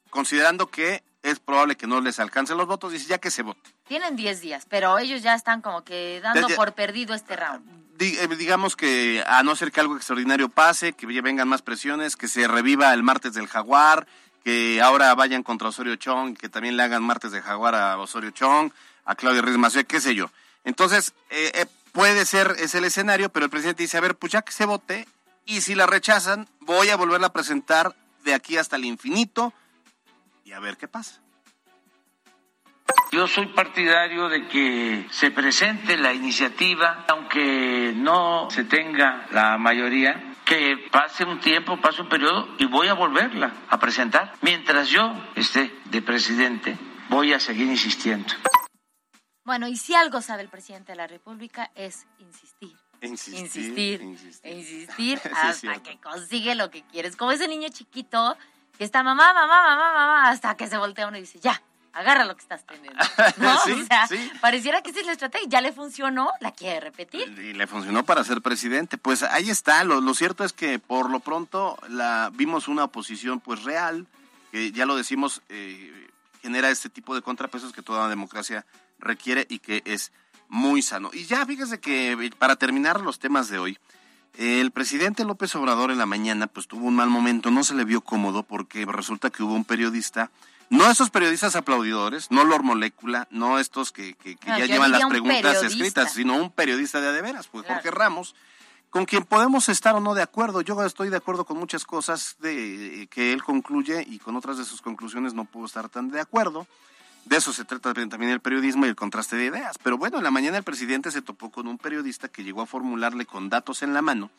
considerando 0.10 0.68
que 0.68 1.04
es 1.32 1.40
probable 1.40 1.76
que 1.76 1.88
no 1.88 2.00
les 2.02 2.20
alcancen 2.20 2.58
los 2.58 2.68
votos, 2.68 2.92
dice 2.92 3.08
ya 3.08 3.18
que 3.18 3.32
se 3.32 3.44
vote. 3.44 3.70
Tienen 3.88 4.16
10 4.16 4.42
días, 4.42 4.66
pero 4.70 4.98
ellos 4.98 5.22
ya 5.22 5.36
están 5.36 5.62
como 5.62 5.84
que 5.84 6.22
dando 6.22 6.48
por 6.56 6.74
perdido 6.74 7.14
este 7.14 7.36
round. 7.36 7.64
Eh, 8.00 8.28
digamos 8.38 8.76
que 8.76 9.24
a 9.28 9.44
no 9.44 9.56
ser 9.56 9.72
que 9.72 9.80
algo 9.80 9.98
extraordinario 9.98 10.50
pase, 10.50 10.94
que 10.94 11.06
vengan 11.22 11.48
más 11.48 11.62
presiones, 11.62 12.16
que 12.16 12.28
se 12.28 12.48
reviva 12.48 12.94
el 12.94 13.04
martes 13.04 13.34
del 13.34 13.48
jaguar, 13.48 14.08
que 14.44 14.82
ahora 14.82 15.14
vayan 15.16 15.44
contra 15.44 15.68
Osorio 15.68 15.96
Chong, 15.96 16.38
que 16.38 16.48
también 16.48 16.78
le 16.78 16.84
hagan 16.84 17.04
martes 17.04 17.32
de 17.32 17.42
jaguar 17.42 17.76
a 17.76 17.98
Osorio 17.98 18.32
Chong, 18.32 18.72
a 19.04 19.16
Claudia 19.16 19.42
Ruiz 19.42 19.58
Macié, 19.58 19.86
qué 19.86 20.00
sé 20.00 20.16
yo. 20.16 20.32
Entonces, 20.64 21.14
eh, 21.30 21.52
eh, 21.56 21.66
puede 21.92 22.26
ser, 22.26 22.56
es 22.60 22.76
el 22.76 22.86
escenario, 22.86 23.30
pero 23.30 23.46
el 23.46 23.50
presidente 23.50 23.84
dice, 23.84 23.98
a 23.98 24.02
ver, 24.02 24.16
pues 24.16 24.32
ya 24.32 24.44
que 24.44 24.52
se 24.52 24.66
vote, 24.66 25.08
y 25.46 25.62
si 25.62 25.76
la 25.76 25.88
rechazan, 25.88 26.48
voy 26.60 26.90
a 26.90 26.96
volverla 26.96 27.28
a 27.28 27.34
presentar 27.34 27.96
de 28.24 28.34
aquí 28.34 28.58
hasta 28.58 28.76
el 28.76 28.86
infinito, 28.86 29.54
y 30.48 30.54
a 30.54 30.60
ver 30.60 30.78
qué 30.78 30.88
pasa. 30.88 31.22
Yo 33.12 33.28
soy 33.28 33.48
partidario 33.48 34.30
de 34.30 34.48
que 34.48 35.06
se 35.12 35.30
presente 35.32 35.98
la 35.98 36.14
iniciativa, 36.14 37.06
aunque 37.10 37.94
no 37.94 38.50
se 38.50 38.64
tenga 38.64 39.28
la 39.32 39.58
mayoría, 39.58 40.36
que 40.46 40.78
pase 40.90 41.26
un 41.26 41.42
tiempo, 41.42 41.82
pase 41.82 42.02
un 42.02 42.08
periodo 42.08 42.48
y 42.58 42.66
voy 42.66 42.88
a 42.88 42.94
volverla 42.94 43.52
a 43.70 43.78
presentar. 43.78 44.34
Mientras 44.42 44.88
yo 44.88 45.12
esté 45.36 45.74
de 45.86 46.02
presidente, 46.02 46.78
voy 47.10 47.34
a 47.34 47.42
seguir 47.42 47.68
insistiendo. 47.68 48.34
Bueno, 49.44 49.68
y 49.68 49.76
si 49.76 49.96
algo 49.96 50.22
sabe 50.22 50.44
el 50.44 50.50
presidente 50.50 50.94
de 50.94 50.98
la 50.98 51.08
República 51.08 51.72
es 51.76 52.08
insistir. 52.20 52.76
Insistir, 53.02 53.40
insistir, 53.42 54.02
insistir, 54.02 54.52
insistir 54.54 55.20
hasta 55.36 55.84
que 55.84 56.00
consigue 56.00 56.56
lo 56.56 56.72
que 56.72 56.84
quieres. 56.84 57.18
Como 57.18 57.32
ese 57.32 57.48
niño 57.48 57.68
chiquito 57.70 58.38
que 58.78 58.84
está 58.84 59.04
mamá, 59.04 59.34
mamá, 59.34 59.64
mamá, 59.64 59.94
mamá, 59.94 60.30
hasta 60.30 60.56
que 60.56 60.68
se 60.68 60.78
voltea 60.78 61.08
uno 61.08 61.18
y 61.18 61.22
dice, 61.22 61.40
ya, 61.40 61.62
agarra 61.98 62.26
lo 62.26 62.36
que 62.36 62.42
estás 62.42 62.64
teniendo. 62.66 63.00
¿No? 63.38 63.56
o 63.56 63.86
sea, 63.86 64.08
pareciera 64.40 64.82
que 64.82 64.92
esa 64.92 65.00
es 65.00 65.06
la 65.08 65.14
estrategia, 65.14 65.48
ya 65.50 65.62
le 65.62 65.74
funcionó, 65.74 66.30
la 66.40 66.52
quiere 66.52 66.80
repetir. 66.80 67.28
Y 67.40 67.54
le 67.54 67.68
funcionó 67.68 68.04
para 68.04 68.24
ser 68.24 68.42
presidente. 68.42 68.98
Pues 68.98 69.24
ahí 69.24 69.50
está, 69.50 69.84
lo, 69.84 70.00
lo 70.00 70.14
cierto 70.14 70.44
es 70.44 70.54
que 70.54 70.78
por 70.80 71.10
lo 71.10 71.20
pronto 71.20 71.78
la 71.90 72.30
vimos 72.34 72.68
una 72.68 72.84
oposición 72.84 73.40
pues 73.40 73.64
real, 73.64 74.06
que 74.52 74.72
ya 74.72 74.86
lo 74.86 74.96
decimos, 74.96 75.42
eh, 75.50 76.08
genera 76.42 76.70
este 76.70 76.90
tipo 76.90 77.16
de 77.16 77.22
contrapesos 77.22 77.74
que 77.74 77.82
toda 77.82 78.08
democracia 78.10 78.66
requiere 79.00 79.48
y 79.50 79.60
que 79.60 79.82
es 79.86 80.12
muy 80.50 80.82
sano. 80.82 81.10
Y 81.14 81.26
ya 81.26 81.46
fíjese 81.46 81.80
que 81.80 82.32
para 82.38 82.56
terminar 82.56 83.02
los 83.02 83.20
temas 83.20 83.50
de 83.50 83.60
hoy, 83.60 83.78
el 84.38 84.70
presidente 84.72 85.26
López 85.26 85.56
Obrador 85.56 85.90
en 85.92 85.98
la 85.98 86.06
mañana 86.06 86.48
pues 86.48 86.68
tuvo 86.68 86.86
un 86.86 86.96
mal 86.96 87.10
momento, 87.10 87.50
no 87.50 87.64
se 87.64 87.74
le 87.74 87.86
vio 87.86 88.02
cómodo 88.02 88.44
porque 88.44 88.86
resulta 88.86 89.32
que 89.32 89.42
hubo 89.42 89.54
un 89.54 89.66
periodista, 89.66 90.30
no 90.70 90.90
esos 90.90 91.10
periodistas 91.10 91.56
aplaudidores, 91.56 92.30
no 92.30 92.44
Lor 92.44 92.62
Molécula, 92.62 93.28
no 93.32 93.58
estos 93.58 93.92
que, 93.92 94.14
que, 94.14 94.38
ya 94.46 94.66
llevan 94.66 94.92
las 94.92 95.06
preguntas 95.06 95.64
escritas, 95.64 96.14
sino 96.14 96.36
un 96.36 96.52
periodista 96.52 97.02
de 97.02 97.08
adeveras, 97.08 97.48
pues 97.48 97.66
Jorge 97.66 97.90
Ramos, 97.90 98.36
con 98.92 99.06
quien 99.06 99.24
podemos 99.24 99.70
estar 99.70 99.96
o 99.96 100.00
no 100.00 100.14
de 100.14 100.22
acuerdo. 100.22 100.62
Yo 100.62 100.84
estoy 100.84 101.10
de 101.10 101.18
acuerdo 101.18 101.46
con 101.46 101.58
muchas 101.58 101.86
cosas 101.86 102.38
de, 102.40 103.08
que 103.10 103.34
él 103.34 103.44
concluye 103.44 104.06
y 104.08 104.20
con 104.20 104.36
otras 104.36 104.58
de 104.58 104.66
sus 104.66 104.82
conclusiones 104.82 105.34
no 105.34 105.46
puedo 105.46 105.66
estar 105.66 105.90
tan 105.90 106.10
de 106.10 106.20
acuerdo. 106.20 106.68
De 107.28 107.36
eso 107.36 107.52
se 107.52 107.66
trata 107.66 107.94
también 107.94 108.32
el 108.32 108.40
periodismo 108.40 108.86
y 108.86 108.90
el 108.90 108.96
contraste 108.96 109.36
de 109.36 109.48
ideas. 109.48 109.78
Pero 109.84 109.98
bueno, 109.98 110.18
en 110.18 110.24
la 110.24 110.32
mañana 110.32 110.58
el 110.58 110.64
presidente 110.64 111.12
se 111.12 111.22
topó 111.22 111.52
con 111.52 111.68
un 111.68 111.78
periodista 111.78 112.30
que 112.30 112.42
llegó 112.42 112.62
a 112.62 112.66
formularle 112.66 113.26
con 113.26 113.50
datos 113.50 113.84
en 113.84 113.94
la 113.94 114.02
mano, 114.02 114.32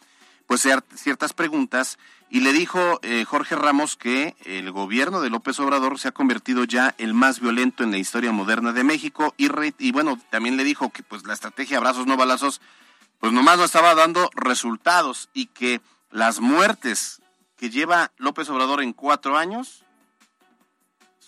pues 0.46 0.66
ciertas 0.94 1.34
preguntas 1.34 1.98
y 2.30 2.40
le 2.40 2.54
dijo 2.54 2.98
eh, 3.02 3.26
Jorge 3.26 3.56
Ramos 3.56 3.96
que 3.96 4.36
el 4.46 4.72
gobierno 4.72 5.20
de 5.20 5.28
López 5.28 5.60
Obrador 5.60 5.98
se 5.98 6.08
ha 6.08 6.12
convertido 6.12 6.64
ya 6.64 6.94
el 6.96 7.12
más 7.12 7.40
violento 7.40 7.84
en 7.84 7.90
la 7.90 7.98
historia 7.98 8.32
moderna 8.32 8.72
de 8.72 8.84
México 8.84 9.34
y, 9.36 9.48
y 9.78 9.92
bueno, 9.92 10.18
también 10.30 10.56
le 10.56 10.64
dijo 10.64 10.88
que 10.88 11.02
pues 11.02 11.26
la 11.26 11.34
estrategia 11.34 11.76
abrazos 11.76 12.06
no 12.06 12.16
balazos 12.16 12.62
pues 13.20 13.34
nomás 13.34 13.58
no 13.58 13.64
estaba 13.64 13.94
dando 13.94 14.30
resultados 14.34 15.28
y 15.34 15.46
que 15.46 15.82
las 16.10 16.40
muertes 16.40 17.20
que 17.58 17.68
lleva 17.68 18.12
López 18.16 18.48
Obrador 18.48 18.82
en 18.82 18.94
cuatro 18.94 19.36
años 19.36 19.84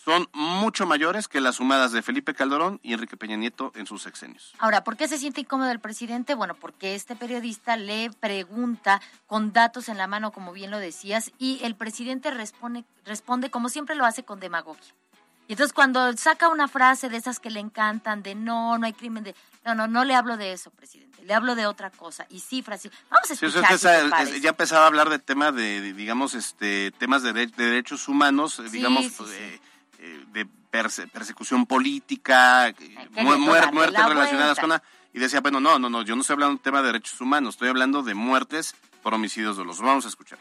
son 0.03 0.27
mucho 0.33 0.85
mayores 0.87 1.27
que 1.27 1.41
las 1.41 1.57
sumadas 1.57 1.91
de 1.91 2.01
Felipe 2.01 2.33
Calderón 2.33 2.79
y 2.81 2.93
Enrique 2.93 3.17
Peña 3.17 3.35
Nieto 3.37 3.71
en 3.75 3.85
sus 3.85 4.01
sexenios. 4.01 4.53
Ahora, 4.57 4.83
¿por 4.83 4.97
qué 4.97 5.07
se 5.07 5.19
siente 5.19 5.41
incómodo 5.41 5.69
el 5.69 5.79
presidente? 5.79 6.33
Bueno, 6.33 6.55
porque 6.55 6.95
este 6.95 7.15
periodista 7.15 7.77
le 7.77 8.09
pregunta 8.19 8.99
con 9.27 9.53
datos 9.53 9.89
en 9.89 9.97
la 9.97 10.07
mano, 10.07 10.31
como 10.31 10.53
bien 10.53 10.71
lo 10.71 10.79
decías, 10.79 11.31
y 11.37 11.59
el 11.63 11.75
presidente 11.75 12.31
responde, 12.31 12.83
responde 13.05 13.51
como 13.51 13.69
siempre 13.69 13.95
lo 13.95 14.05
hace 14.05 14.23
con 14.23 14.39
demagogia. 14.39 14.93
Y 15.47 15.53
entonces 15.53 15.73
cuando 15.73 16.15
saca 16.17 16.49
una 16.49 16.67
frase 16.67 17.09
de 17.09 17.17
esas 17.17 17.39
que 17.39 17.49
le 17.49 17.59
encantan, 17.59 18.23
de 18.23 18.35
no, 18.35 18.77
no 18.77 18.85
hay 18.85 18.93
crimen, 18.93 19.23
de 19.23 19.35
no, 19.65 19.75
no, 19.75 19.87
no 19.87 20.05
le 20.05 20.15
hablo 20.15 20.37
de 20.37 20.53
eso, 20.53 20.71
presidente, 20.71 21.23
le 21.23 21.33
hablo 21.33 21.55
de 21.55 21.67
otra 21.67 21.91
cosa 21.91 22.25
y 22.29 22.39
cifras. 22.39 22.87
Vamos 23.09 23.29
a 23.29 23.33
escuchar. 23.33 24.41
ya 24.41 24.49
empezaba 24.49 24.85
a 24.85 24.87
hablar 24.87 25.09
de 25.09 25.19
tema 25.19 25.51
de, 25.51 25.93
digamos, 25.93 26.33
este, 26.33 26.91
temas 26.91 27.21
de, 27.21 27.33
derechos 27.33 28.07
humanos, 28.07 28.61
digamos, 28.71 29.05
eh, 29.29 29.59
eh, 30.03 30.25
de 30.33 30.47
persecución 30.71 31.67
política, 31.67 32.73
muertes 33.11 34.07
relacionadas 34.07 34.57
con 34.57 34.69
la... 34.69 34.81
Y 35.13 35.19
decía, 35.19 35.41
bueno, 35.41 35.59
no, 35.59 35.77
no, 35.77 35.91
no, 35.91 36.01
yo 36.01 36.15
no 36.15 36.21
estoy 36.21 36.33
hablando 36.33 36.57
de 36.57 36.63
tema 36.63 36.79
de 36.81 36.87
derechos 36.87 37.21
humanos, 37.21 37.53
estoy 37.53 37.69
hablando 37.69 38.01
de 38.01 38.15
muertes 38.15 38.73
por 39.03 39.13
homicidios 39.13 39.57
dolosos. 39.57 39.85
Vamos 39.85 40.05
a 40.05 40.07
escuchar. 40.07 40.39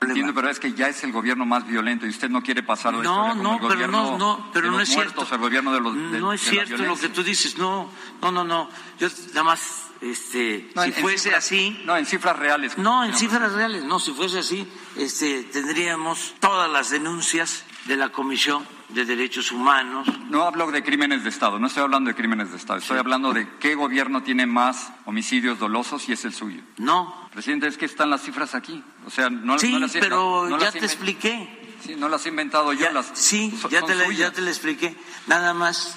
Entiendo, 0.00 0.32
pero 0.32 0.48
es 0.48 0.60
que 0.60 0.72
ya 0.74 0.86
es 0.88 1.02
el 1.02 1.10
gobierno 1.10 1.44
más 1.44 1.66
violento 1.66 2.06
y 2.06 2.10
usted 2.10 2.30
no 2.30 2.40
quiere 2.40 2.62
pasar 2.62 2.94
no, 2.94 3.34
no, 3.34 3.58
pero 3.68 3.88
no, 3.88 4.16
no, 4.16 4.48
pero 4.52 4.70
no 4.70 4.80
es 4.80 4.88
cierto. 4.88 5.26
El 5.28 5.38
gobierno 5.38 5.72
de 5.72 5.80
los, 5.80 5.92
no 5.92 6.32
es 6.32 6.40
cierto 6.40 6.76
lo 6.76 6.96
que 6.96 7.08
tú 7.08 7.24
dices. 7.24 7.58
No, 7.58 7.90
no, 8.22 8.30
no, 8.30 8.44
no. 8.44 8.70
Yo 9.00 9.08
nada 9.30 9.42
más, 9.42 9.88
este, 10.00 10.70
si 10.84 10.92
fuese 10.92 11.34
así. 11.34 11.82
No, 11.84 11.96
en 11.96 12.06
cifras 12.06 12.38
reales. 12.38 12.78
No, 12.78 13.04
en 13.04 13.12
cifras 13.12 13.52
reales. 13.52 13.82
No, 13.82 13.98
si 13.98 14.12
fuese 14.12 14.38
así, 14.38 14.68
este, 14.96 15.42
tendríamos 15.42 16.36
todas 16.38 16.70
las 16.70 16.90
denuncias 16.90 17.64
de 17.88 17.96
la 17.96 18.10
Comisión 18.10 18.64
de 18.90 19.04
Derechos 19.06 19.50
Humanos. 19.50 20.06
No 20.28 20.44
hablo 20.44 20.70
de 20.70 20.84
crímenes 20.84 21.24
de 21.24 21.30
Estado, 21.30 21.58
no 21.58 21.66
estoy 21.66 21.82
hablando 21.82 22.08
de 22.08 22.14
crímenes 22.14 22.50
de 22.50 22.58
Estado, 22.58 22.78
estoy 22.78 22.98
hablando 22.98 23.32
de 23.32 23.48
qué 23.58 23.74
gobierno 23.74 24.22
tiene 24.22 24.46
más 24.46 24.92
homicidios 25.06 25.58
dolosos 25.58 26.06
y 26.08 26.12
es 26.12 26.24
el 26.26 26.34
suyo. 26.34 26.62
No. 26.76 27.28
Presidente, 27.32 27.66
es 27.66 27.78
que 27.78 27.86
están 27.86 28.10
las 28.10 28.22
cifras 28.22 28.54
aquí. 28.54 28.84
O 29.06 29.10
sea, 29.10 29.30
no, 29.30 29.58
sí, 29.58 29.78
las 29.78 29.92
pero 29.92 30.56
ya 30.58 30.70
te 30.70 30.84
expliqué. 30.84 31.76
Sí, 31.84 31.96
no 31.96 32.08
las 32.08 32.26
he 32.26 32.28
inventado 32.28 32.72
yo. 32.74 32.90
las, 32.92 33.10
sí, 33.14 33.52
ya, 33.70 33.82
te 33.82 33.94
la, 33.94 34.12
ya 34.12 34.32
te 34.32 34.42
la 34.42 34.50
expliqué. 34.50 34.94
Nada 35.26 35.54
más 35.54 35.96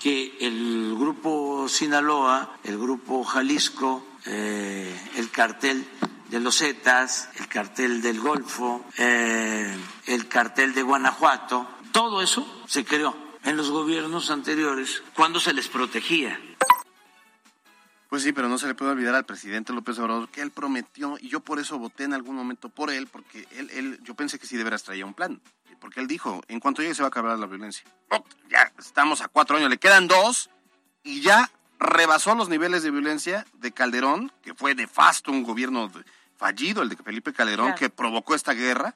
que 0.00 0.36
el 0.40 0.94
grupo 0.98 1.68
Sinaloa, 1.68 2.58
el 2.64 2.76
grupo 2.76 3.24
Jalisco, 3.24 4.06
eh, 4.26 4.94
el 5.16 5.30
cartel 5.30 5.86
de 6.28 6.40
los 6.40 6.58
Zetas, 6.58 7.30
el 7.36 7.48
cartel 7.48 8.02
del 8.02 8.20
Golfo, 8.20 8.84
eh, 8.98 9.74
el 10.06 10.28
cartel 10.28 10.74
de 10.74 10.82
Guanajuato, 10.82 11.66
todo 11.92 12.22
eso 12.22 12.46
se 12.66 12.84
creó 12.84 13.16
en 13.44 13.56
los 13.56 13.70
gobiernos 13.70 14.30
anteriores 14.30 15.02
cuando 15.14 15.40
se 15.40 15.52
les 15.52 15.68
protegía. 15.68 16.40
Pues 18.08 18.22
sí, 18.22 18.32
pero 18.32 18.48
no 18.48 18.58
se 18.58 18.66
le 18.66 18.74
puede 18.74 18.92
olvidar 18.92 19.14
al 19.14 19.24
presidente 19.24 19.72
López 19.72 19.98
Obrador 19.98 20.28
que 20.28 20.40
él 20.40 20.50
prometió, 20.50 21.16
y 21.20 21.28
yo 21.28 21.40
por 21.40 21.58
eso 21.58 21.78
voté 21.78 22.04
en 22.04 22.14
algún 22.14 22.36
momento 22.36 22.68
por 22.68 22.90
él, 22.90 23.08
porque 23.08 23.48
él, 23.52 23.70
él 23.72 24.00
yo 24.02 24.14
pensé 24.14 24.38
que 24.38 24.46
sí 24.46 24.56
de 24.56 24.64
veras 24.64 24.84
traía 24.84 25.04
un 25.04 25.14
plan, 25.14 25.40
porque 25.80 26.00
él 26.00 26.06
dijo, 26.06 26.42
en 26.48 26.60
cuanto 26.60 26.80
llegue 26.80 26.94
se 26.94 27.02
va 27.02 27.08
a 27.08 27.08
acabar 27.08 27.38
la 27.38 27.46
violencia. 27.46 27.84
ya 28.48 28.72
estamos 28.78 29.20
a 29.20 29.28
cuatro 29.28 29.56
años, 29.56 29.68
le 29.68 29.78
quedan 29.78 30.06
dos, 30.06 30.48
y 31.02 31.22
ya 31.22 31.50
rebasó 31.78 32.34
los 32.34 32.48
niveles 32.48 32.82
de 32.82 32.90
violencia 32.90 33.46
de 33.54 33.72
Calderón, 33.72 34.32
que 34.42 34.54
fue 34.54 34.74
de 34.74 34.86
fasto 34.86 35.30
un 35.30 35.42
gobierno 35.42 35.90
fallido, 36.36 36.82
el 36.82 36.88
de 36.88 36.96
Felipe 36.96 37.32
Calderón, 37.32 37.74
que 37.74 37.90
provocó 37.90 38.34
esta 38.34 38.52
guerra, 38.52 38.94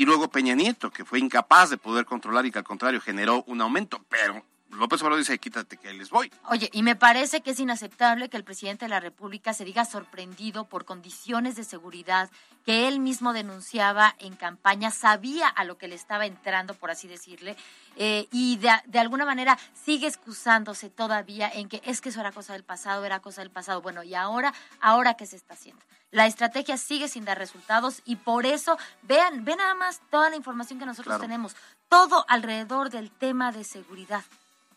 y 0.00 0.06
luego 0.06 0.30
Peña 0.30 0.54
Nieto, 0.54 0.90
que 0.90 1.04
fue 1.04 1.18
incapaz 1.18 1.68
de 1.68 1.76
poder 1.76 2.06
controlar 2.06 2.46
y 2.46 2.50
que 2.50 2.56
al 2.56 2.64
contrario 2.64 3.02
generó 3.02 3.44
un 3.46 3.60
aumento, 3.60 4.02
pero 4.08 4.42
López 4.70 5.02
Obrador 5.02 5.18
dice, 5.18 5.38
quítate 5.38 5.76
que 5.76 5.92
les 5.92 6.10
voy. 6.10 6.32
Oye, 6.48 6.70
y 6.72 6.82
me 6.82 6.96
parece 6.96 7.40
que 7.40 7.50
es 7.50 7.60
inaceptable 7.60 8.28
que 8.28 8.36
el 8.36 8.44
presidente 8.44 8.84
de 8.84 8.90
la 8.90 9.00
República 9.00 9.52
se 9.52 9.64
diga 9.64 9.84
sorprendido 9.84 10.64
por 10.68 10.84
condiciones 10.84 11.56
de 11.56 11.64
seguridad 11.64 12.30
que 12.64 12.86
él 12.86 13.00
mismo 13.00 13.32
denunciaba 13.32 14.14
en 14.18 14.36
campaña, 14.36 14.90
sabía 14.90 15.48
a 15.48 15.64
lo 15.64 15.76
que 15.76 15.88
le 15.88 15.94
estaba 15.94 16.26
entrando, 16.26 16.74
por 16.74 16.90
así 16.90 17.08
decirle, 17.08 17.56
eh, 17.96 18.28
y 18.30 18.58
de, 18.58 18.70
de, 18.86 18.98
alguna 18.98 19.24
manera 19.24 19.58
sigue 19.74 20.06
excusándose 20.06 20.88
todavía 20.90 21.50
en 21.52 21.68
que 21.68 21.82
es 21.84 22.00
que 22.00 22.10
eso 22.10 22.20
era 22.20 22.32
cosa 22.32 22.52
del 22.52 22.64
pasado, 22.64 23.04
era 23.04 23.20
cosa 23.20 23.40
del 23.40 23.50
pasado. 23.50 23.82
Bueno, 23.82 24.02
y 24.02 24.14
ahora, 24.14 24.54
ahora 24.80 25.14
qué 25.14 25.26
se 25.26 25.36
está 25.36 25.54
haciendo. 25.54 25.82
La 26.10 26.26
estrategia 26.26 26.76
sigue 26.76 27.08
sin 27.08 27.24
dar 27.24 27.38
resultados 27.38 28.02
y 28.04 28.16
por 28.16 28.44
eso 28.44 28.76
vean, 29.02 29.44
ven 29.44 29.58
nada 29.58 29.74
más 29.74 30.00
toda 30.10 30.28
la 30.30 30.36
información 30.36 30.78
que 30.78 30.86
nosotros 30.86 31.12
claro. 31.12 31.22
tenemos, 31.22 31.56
todo 31.88 32.24
alrededor 32.28 32.90
del 32.90 33.10
tema 33.10 33.52
de 33.52 33.64
seguridad. 33.64 34.24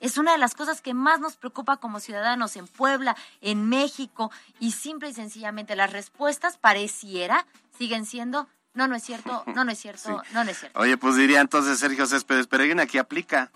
Es 0.03 0.17
una 0.17 0.33
de 0.33 0.37
las 0.37 0.53
cosas 0.53 0.81
que 0.81 0.93
más 0.93 1.21
nos 1.21 1.37
preocupa 1.37 1.77
como 1.77 2.01
ciudadanos 2.01 2.57
en 2.57 2.67
Puebla, 2.67 3.15
en 3.39 3.69
México, 3.69 4.31
y 4.59 4.73
simple 4.73 5.07
y 5.07 5.13
sencillamente 5.13 5.77
las 5.77 5.93
respuestas 5.93 6.57
pareciera 6.57 7.47
siguen 7.77 8.05
siendo 8.05 8.49
no, 8.73 8.89
no 8.89 8.95
es 8.95 9.03
cierto, 9.03 9.45
no, 9.55 9.63
no 9.63 9.71
es 9.71 9.79
cierto, 9.81 10.21
sí. 10.25 10.33
no, 10.33 10.43
no 10.43 10.51
es 10.51 10.59
cierto. 10.59 10.77
Oye, 10.77 10.97
pues 10.97 11.15
diría 11.15 11.39
entonces 11.39 11.79
Sergio 11.79 12.05
Céspedes 12.05 12.47
Peregrina, 12.47 12.83
aquí 12.83 12.97
aplica. 12.97 13.49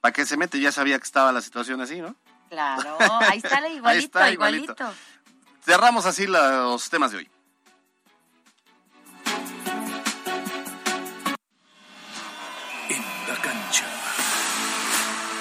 ¿Para 0.00 0.12
qué 0.12 0.26
se 0.26 0.36
mete? 0.36 0.58
Ya 0.58 0.72
sabía 0.72 0.98
que 0.98 1.04
estaba 1.04 1.30
la 1.30 1.40
situación 1.40 1.80
así, 1.80 2.00
¿no? 2.00 2.16
Claro, 2.48 2.98
ahí 3.20 3.38
está 3.44 3.60
igualito, 3.68 3.86
ahí 3.86 3.98
está, 3.98 4.30
igualito. 4.32 4.72
igualito. 4.72 4.98
Cerramos 5.64 6.06
así 6.06 6.26
los 6.26 6.90
temas 6.90 7.12
de 7.12 7.18
hoy. 7.18 7.30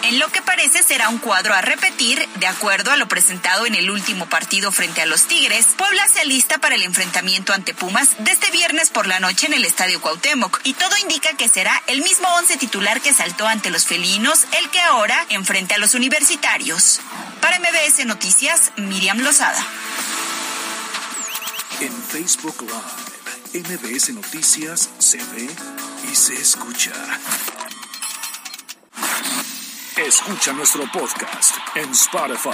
En 0.04 0.20
lo 0.20 0.30
que 0.30 0.42
parece 0.42 0.84
será 0.84 1.10
un 1.10 1.18
cuadro 1.18 1.54
a 1.54 1.62
repetir, 1.62 2.28
de 2.36 2.48
acuerdo 2.48 2.92
a 2.92 2.98
lo 2.98 3.08
presentado 3.08 3.66
en 3.66 3.76
el 3.76 3.89
último 3.89 4.28
partido 4.28 4.72
frente 4.72 5.02
a 5.02 5.06
los 5.06 5.28
Tigres, 5.28 5.66
Puebla 5.78 6.08
se 6.10 6.20
alista 6.20 6.58
para 6.58 6.76
el 6.76 6.84
enfrentamiento 6.84 7.54
ante 7.54 7.74
Pumas 7.74 8.10
de 8.20 8.32
este 8.32 8.52
viernes 8.52 8.89
por 8.89 9.08
la 9.08 9.20
noche 9.20 9.48
en 9.48 9.54
el 9.54 9.66
Estadio 9.66 10.02
Cuauhtémoc, 10.02 10.60
y 10.63 10.74
todo 10.74 10.98
indica 10.98 11.36
que 11.38 11.50
será 11.50 11.82
el 11.88 12.02
mismo 12.02 12.28
once 12.36 12.58
titular 12.58 13.02
que 13.02 13.13
saltó 13.13 13.48
ante 13.48 13.70
los 13.70 13.86
felinos, 13.86 14.46
el 14.60 14.70
que 14.70 14.82
ahora 14.82 15.26
enfrenta 15.30 15.76
a 15.76 15.80
los 15.80 15.94
universitarios. 15.94 17.00
Para 17.42 17.60
MBS 17.60 18.06
Noticias, 18.06 18.72
Miriam 18.76 19.20
Lozada. 19.20 19.66
En 21.80 21.94
Facebook 22.04 22.62
Live, 22.62 23.68
MBS 23.70 24.10
Noticias 24.10 24.89
se 25.00 25.18
ve 25.18 25.50
y 26.12 26.16
se 26.16 26.34
escucha. 26.34 26.92
Escucha 29.97 30.51
nuestro 30.53 30.84
podcast 30.91 31.56
en 31.75 31.91
Spotify. 31.91 32.49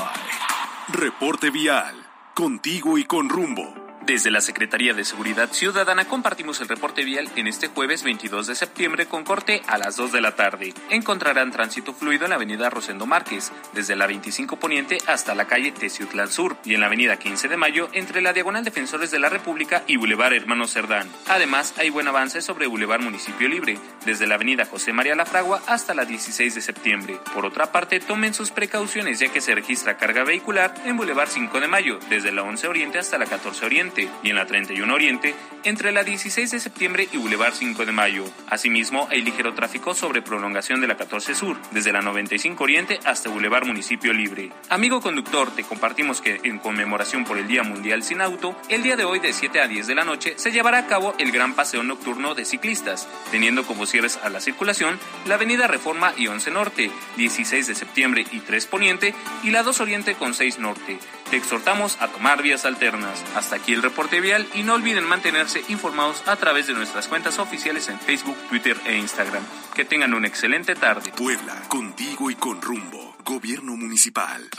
Reporte 0.90 1.50
Vial, 1.50 1.96
contigo 2.36 2.98
y 2.98 3.06
con 3.06 3.30
rumbo. 3.30 3.89
Desde 4.10 4.32
la 4.32 4.42
Secretaría 4.42 4.96
de 4.96 5.06
Seguridad 5.06 5.54
Ciudadana 5.54 6.06
compartimos 6.06 6.60
el 6.62 6.68
reporte 6.68 7.04
vial 7.04 7.30
en 7.36 7.46
este 7.46 7.68
jueves 7.68 8.02
22 8.02 8.48
de 8.48 8.56
septiembre 8.56 9.06
con 9.06 9.24
corte 9.24 9.62
a 9.68 9.78
las 9.78 9.98
2 9.98 10.12
de 10.12 10.20
la 10.20 10.36
tarde. 10.36 10.74
Encontrarán 10.90 11.52
tránsito 11.52 11.94
fluido 11.94 12.24
en 12.24 12.32
la 12.32 12.38
avenida 12.38 12.72
Rosendo 12.72 13.06
Márquez, 13.06 13.52
desde 13.76 13.96
la 13.96 14.08
25 14.08 14.56
Poniente 14.56 14.98
hasta 15.06 15.36
la 15.36 15.46
calle 15.46 15.72
Teciutlán 15.74 16.32
Sur 16.32 16.58
y 16.66 16.74
en 16.74 16.80
la 16.80 16.88
avenida 16.88 17.18
15 17.18 17.50
de 17.50 17.58
Mayo 17.58 17.90
entre 17.94 18.24
la 18.24 18.34
Diagonal 18.34 18.64
Defensores 18.64 19.12
de 19.12 19.20
la 19.20 19.30
República 19.30 19.84
y 19.86 19.98
Boulevard 19.98 20.34
Hermano 20.34 20.66
Cerdán. 20.66 21.08
Además, 21.28 21.76
hay 21.78 21.92
buen 21.92 22.08
avance 22.08 22.42
sobre 22.42 22.66
Boulevard 22.66 23.04
Municipio 23.04 23.48
Libre, 23.48 23.78
desde 24.08 24.26
la 24.26 24.36
avenida 24.36 24.66
José 24.66 24.92
María 24.92 25.14
Lafragua 25.14 25.62
hasta 25.68 25.94
la 25.94 26.06
16 26.06 26.56
de 26.56 26.62
septiembre. 26.62 27.20
Por 27.32 27.46
otra 27.46 27.72
parte, 27.72 28.00
tomen 28.00 28.34
sus 28.34 28.50
precauciones 28.50 29.20
ya 29.20 29.32
que 29.32 29.40
se 29.40 29.54
registra 29.54 29.98
carga 29.98 30.24
vehicular 30.24 30.74
en 30.86 30.98
Boulevard 30.98 31.30
5 31.30 31.60
de 31.60 31.68
Mayo, 31.68 32.00
desde 32.10 32.32
la 32.32 32.42
11 32.42 32.68
Oriente 32.70 32.98
hasta 32.98 33.20
la 33.20 33.28
14 33.28 33.68
Oriente 33.68 33.99
y 34.24 34.30
en 34.30 34.36
la 34.36 34.46
31 34.46 34.94
Oriente 34.94 35.36
entre 35.64 35.92
la 35.92 36.04
16 36.04 36.52
de 36.52 36.60
septiembre 36.60 37.10
y 37.12 37.18
Boulevard 37.18 37.54
5 37.54 37.86
de 37.86 37.92
Mayo. 37.92 38.24
Asimismo, 38.50 39.08
hay 39.12 39.22
ligero 39.22 39.54
tráfico 39.54 39.94
sobre 39.94 40.22
prolongación 40.22 40.80
de 40.82 40.88
la 40.88 40.96
14 40.96 41.36
Sur, 41.36 41.58
desde 41.72 41.92
la 41.92 42.02
95 42.02 42.64
Oriente 42.64 43.00
hasta 43.06 43.30
Boulevard 43.30 43.66
Municipio 43.66 44.14
Libre. 44.14 44.52
Amigo 44.70 45.02
conductor, 45.02 45.52
te 45.52 45.64
compartimos 45.64 46.22
que 46.22 46.40
en 46.44 46.60
conmemoración 46.60 47.26
por 47.26 47.38
el 47.38 47.48
Día 47.48 47.64
Mundial 47.64 48.04
Sin 48.04 48.22
Auto, 48.22 48.56
el 48.70 48.84
día 48.84 48.96
de 48.96 49.04
hoy 49.04 49.20
de 49.20 49.34
7 49.34 49.62
a 49.62 49.68
10 49.68 49.88
de 49.88 49.96
la 49.96 50.06
noche 50.06 50.34
se 50.38 50.52
llevará 50.52 50.80
a 50.80 50.88
cabo 50.88 51.14
el 51.18 51.32
gran 51.32 51.54
paseo 51.54 51.84
nocturno 51.84 52.36
de 52.36 52.46
ciclistas, 52.46 53.08
teniendo 53.32 53.66
como 53.66 53.86
cierres 53.86 54.18
a 54.24 54.30
la 54.30 54.40
circulación 54.40 55.00
la 55.26 55.36
Avenida 55.36 55.68
Reforma 55.68 56.14
y 56.18 56.28
11 56.28 56.52
Norte, 56.52 56.92
16 57.18 57.68
de 57.68 57.76
septiembre 57.76 58.26
y 58.32 58.40
3 58.40 58.66
Poniente 58.68 59.14
y 59.44 59.52
la 59.52 59.64
2 59.64 59.82
Oriente 59.82 60.16
con 60.16 60.34
6 60.34 60.60
Norte. 60.60 61.00
Te 61.30 61.38
exhortamos 61.38 61.96
a 62.00 62.08
tomar 62.08 62.42
vías 62.42 62.66
alternas. 62.66 63.24
Hasta 63.36 63.58
aquí 63.58 63.74
el 63.74 63.84
reporte 63.84 64.20
vial 64.20 64.48
y 64.56 64.64
no 64.64 64.74
olviden 64.74 65.08
mantenerse 65.08 65.64
informados 65.70 66.24
a 66.28 66.36
través 66.38 66.66
de 66.66 66.74
nuestras 66.74 67.08
cuentas 67.08 67.38
oficiales 67.38 67.88
en 67.88 68.00
Facebook, 68.00 68.36
Twitter 68.50 68.76
e 68.86 68.98
Instagram. 68.98 69.44
Que 69.76 69.86
tengan 69.86 70.16
una 70.16 70.28
excelente 70.28 70.74
tarde. 70.74 71.12
Puebla, 71.16 71.56
contigo 71.68 72.32
y 72.32 72.36
con 72.36 72.60
rumbo. 72.62 73.16
Gobierno 73.24 73.76
Municipal. 73.76 74.50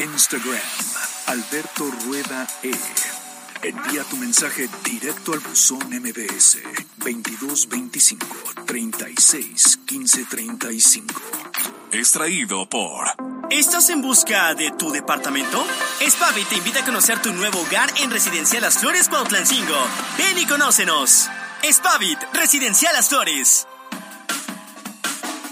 Instagram, 0.00 0.58
Alberto 1.26 1.88
Rueda 2.04 2.46
E. 2.64 2.72
Envía 3.62 4.02
tu 4.04 4.16
mensaje 4.16 4.68
directo 4.82 5.32
al 5.32 5.40
buzón 5.40 5.90
MBS 5.90 6.58
2225 6.96 8.64
36 8.66 9.80
15 9.86 10.26
35. 11.90 11.96
Extraído 11.96 12.66
por. 12.66 13.06
¿Estás 13.50 13.90
en 13.90 14.00
busca 14.00 14.54
de 14.54 14.70
tu 14.72 14.90
departamento? 14.90 15.64
Spavi 16.08 16.44
te 16.44 16.56
invita 16.56 16.80
a 16.80 16.84
conocer 16.84 17.20
tu 17.20 17.32
nuevo 17.32 17.60
hogar 17.60 17.90
en 18.00 18.10
Residencial 18.10 18.62
Las 18.62 18.78
Flores 18.78 19.08
Cuautlancingo. 19.08 19.76
Ven 20.16 20.38
y 20.38 20.46
conócenos. 20.46 21.28
Spavit, 21.70 22.18
Residencial 22.32 22.94
Las 22.94 23.08
Flores. 23.08 23.66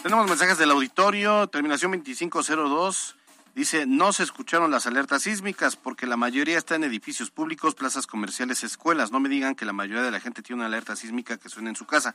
Tenemos 0.03 0.27
mensajes 0.29 0.59
del 0.59 0.71
auditorio, 0.71 1.49
terminación 1.49 1.93
2502. 1.93 3.18
Dice, 3.59 3.87
no 3.87 4.13
se 4.13 4.23
escucharon 4.23 4.71
las 4.71 4.87
alertas 4.87 5.25
sísmicas 5.25 5.75
porque 5.75 6.07
la 6.07 6.17
mayoría 6.17 6.57
está 6.57 6.77
en 6.77 6.85
edificios 6.85 7.33
públicos, 7.33 7.75
plazas 7.75 8.07
comerciales, 8.07 8.63
escuelas. 8.63 9.11
No 9.11 9.19
me 9.19 9.29
digan 9.29 9.57
que 9.57 9.65
la 9.65 9.73
mayoría 9.73 10.05
de 10.05 10.13
la 10.13 10.21
gente 10.21 10.43
tiene 10.43 10.61
una 10.61 10.67
alerta 10.67 10.95
sísmica 10.95 11.39
que 11.39 11.49
suena 11.49 11.69
en 11.69 11.75
su 11.75 11.85
casa. 11.85 12.15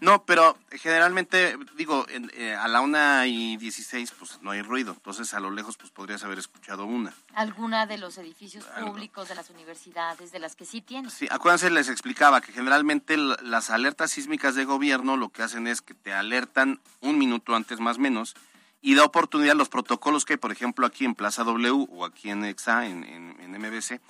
No, 0.00 0.26
pero 0.26 0.58
generalmente, 0.70 1.56
digo, 1.78 2.04
en, 2.10 2.30
eh, 2.34 2.54
a 2.54 2.68
la 2.68 2.82
una 2.82 3.26
y 3.26 3.56
dieciséis, 3.56 4.10
pues 4.10 4.38
no 4.42 4.50
hay 4.50 4.60
ruido. 4.60 4.92
Entonces, 4.92 5.32
a 5.32 5.40
lo 5.40 5.50
lejos, 5.50 5.78
pues 5.78 5.90
podrías 5.90 6.24
haber 6.24 6.38
escuchado 6.38 6.84
una. 6.84 7.14
¿Alguna 7.32 7.86
de 7.86 7.96
los 7.96 8.18
edificios 8.18 8.66
públicos, 8.66 9.30
de 9.30 9.34
las 9.34 9.48
universidades, 9.48 10.30
de 10.30 10.40
las 10.40 10.56
que 10.56 10.66
sí 10.66 10.82
tienen? 10.82 11.10
Sí, 11.10 11.26
acuérdense, 11.30 11.70
les 11.70 11.88
explicaba 11.88 12.42
que 12.42 12.52
generalmente 12.52 13.16
las 13.16 13.70
alertas 13.70 14.10
sísmicas 14.10 14.54
de 14.56 14.66
gobierno 14.66 15.16
lo 15.16 15.30
que 15.30 15.42
hacen 15.42 15.66
es 15.68 15.80
que 15.80 15.94
te 15.94 16.12
alertan 16.12 16.80
un 17.00 17.16
minuto 17.16 17.54
antes 17.54 17.80
más 17.80 17.96
o 17.96 18.00
menos 18.00 18.34
y 18.82 18.96
da 18.96 19.04
oportunidad 19.04 19.54
los 19.54 19.68
protocolos 19.68 20.24
que 20.24 20.34
hay, 20.34 20.38
por 20.38 20.52
ejemplo, 20.52 20.86
aquí 20.86 21.04
en 21.04 21.14
Plaza 21.14 21.44
W 21.44 21.86
o 21.88 22.04
aquí 22.04 22.30
en 22.30 22.44
EXA, 22.44 22.86
en, 22.86 23.04
en, 23.04 23.36
en 23.40 23.52
MBC, 23.52 24.00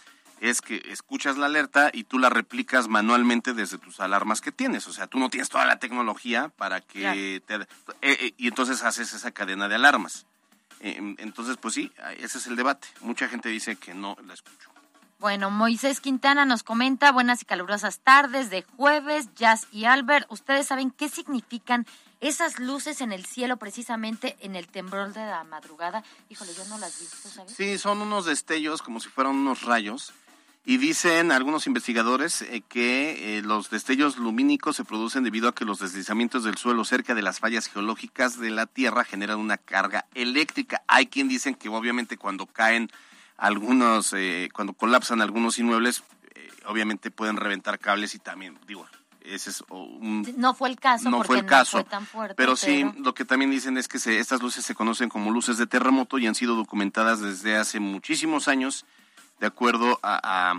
es 0.41 0.61
que 0.61 0.83
escuchas 0.87 1.39
la 1.39 1.47
alerta 1.47 1.91
y 1.93 2.03
tú 2.03 2.19
la 2.19 2.29
replicas 2.29 2.89
manualmente 2.89 3.55
desde 3.55 3.79
tus 3.79 4.01
alarmas 4.01 4.41
que 4.41 4.51
tienes. 4.51 4.89
O 4.89 4.93
sea, 4.93 5.07
tú 5.07 5.21
no 5.21 5.29
tienes 5.29 5.49
toda 5.49 5.65
la 5.67 5.79
tecnología 5.79 6.49
para 6.57 6.81
que 6.81 7.41
te... 7.47 7.55
Eh, 7.55 7.67
eh, 8.01 8.35
y 8.37 8.49
entonces 8.49 8.83
haces 8.83 9.13
esa 9.13 9.31
cadena 9.31 9.69
de 9.69 9.77
alarmas. 9.77 10.27
Eh, 10.81 11.15
entonces, 11.19 11.59
pues 11.59 11.75
sí, 11.75 11.93
ese 12.19 12.39
es 12.39 12.47
el 12.49 12.57
debate. 12.57 12.89
Mucha 13.03 13.29
gente 13.29 13.51
dice 13.51 13.77
que 13.77 13.95
no 13.95 14.17
la 14.27 14.35
escucho. 14.35 14.69
Bueno, 15.21 15.53
Moisés 15.53 16.01
Quintana 16.01 16.45
nos 16.45 16.65
comenta, 16.65 17.13
buenas 17.13 17.43
y 17.43 17.45
calurosas 17.45 18.01
tardes 18.01 18.51
de 18.51 18.63
jueves, 18.77 19.29
Jazz 19.37 19.69
y 19.71 19.85
Albert. 19.85 20.27
¿Ustedes 20.29 20.67
saben 20.67 20.91
qué 20.91 21.09
significan 21.09 21.87
esas 22.23 22.61
luces 22.61 23.01
en 23.01 23.13
el 23.13 23.27
cielo 23.27 23.57
precisamente 23.59 24.37
en 24.41 24.57
el 24.57 24.69
temblor 24.69 25.13
de 25.13 25.27
la 25.27 25.45
madrugada? 25.45 26.05
Híjole, 26.31 26.55
yo 26.55 26.65
no 26.67 26.79
las 26.79 26.99
vi, 26.99 27.07
¿tú 27.23 27.29
sabes? 27.29 27.53
Sí, 27.53 27.77
son 27.79 28.01
unos 28.01 28.25
destellos 28.25 28.81
como 28.81 29.01
si 29.01 29.09
fueran 29.09 29.35
unos 29.35 29.63
rayos 29.63 30.15
y 30.65 30.77
dicen 30.77 31.33
algunos 31.33 31.67
investigadores 31.67 32.43
eh, 32.43 32.63
que 32.69 33.39
eh, 33.39 33.43
los 33.43 33.71
destellos 33.71 34.17
lumínicos 34.19 34.77
se 34.77 34.85
producen 34.85 35.25
debido 35.25 35.49
a 35.49 35.55
que 35.55 35.65
los 35.65 35.81
deslizamientos 35.81 36.45
del 36.45 36.57
suelo 36.57 36.85
cerca 36.85 37.15
de 37.17 37.23
las 37.23 37.41
fallas 37.41 37.67
geológicas 37.67 38.39
de 38.39 38.51
la 38.51 38.67
Tierra 38.67 39.05
generan 39.05 39.41
una 39.41 39.59
carga 39.59 40.07
eléctrica. 40.15 40.83
Hay 40.87 41.07
quien 41.07 41.29
dicen 41.29 41.57
que 41.57 41.69
obviamente 41.69 42.17
cuando 42.17 42.47
caen 42.47 42.89
algunos, 43.37 44.13
eh, 44.13 44.49
cuando 44.53 44.75
colapsan 44.75 45.21
algunos 45.21 45.59
inmuebles, 45.59 46.05
obviamente 46.67 47.11
pueden 47.11 47.37
reventar 47.37 47.81
cables 47.81 48.15
y 48.15 48.21
también, 48.21 48.57
digo, 48.69 48.87
ese 49.25 49.51
es 49.51 49.65
un, 49.71 50.27
no 50.37 50.55
fue 50.55 50.69
el 50.69 50.79
caso 50.79 51.11
no 51.11 51.19
porque 51.19 51.27
fue 51.29 51.39
el 51.39 51.47
caso 51.47 51.79
no 51.79 51.85
fue 51.85 51.91
tan 51.91 52.07
fuerte, 52.07 52.35
pero 52.37 52.57
sí 52.57 52.85
lo 52.99 53.15
que 53.15 53.25
también 53.25 53.51
dicen 53.51 53.77
es 53.79 53.89
que 53.89 53.99
se, 53.99 54.19
estas 54.19 54.43
luces 54.43 54.65
se 54.65 54.75
conocen 54.75 55.09
como 55.09 55.31
luces 55.31 55.59
de 55.59 55.67
terremoto 55.67 56.19
y 56.19 56.27
han 56.27 56.35
sido 56.35 56.57
documentadas 56.57 57.21
desde 57.21 57.57
hace 57.57 57.81
muchísimos 57.81 58.49
años 58.49 58.85
de 59.43 59.49
acuerdo 59.49 59.99
a, 60.05 60.55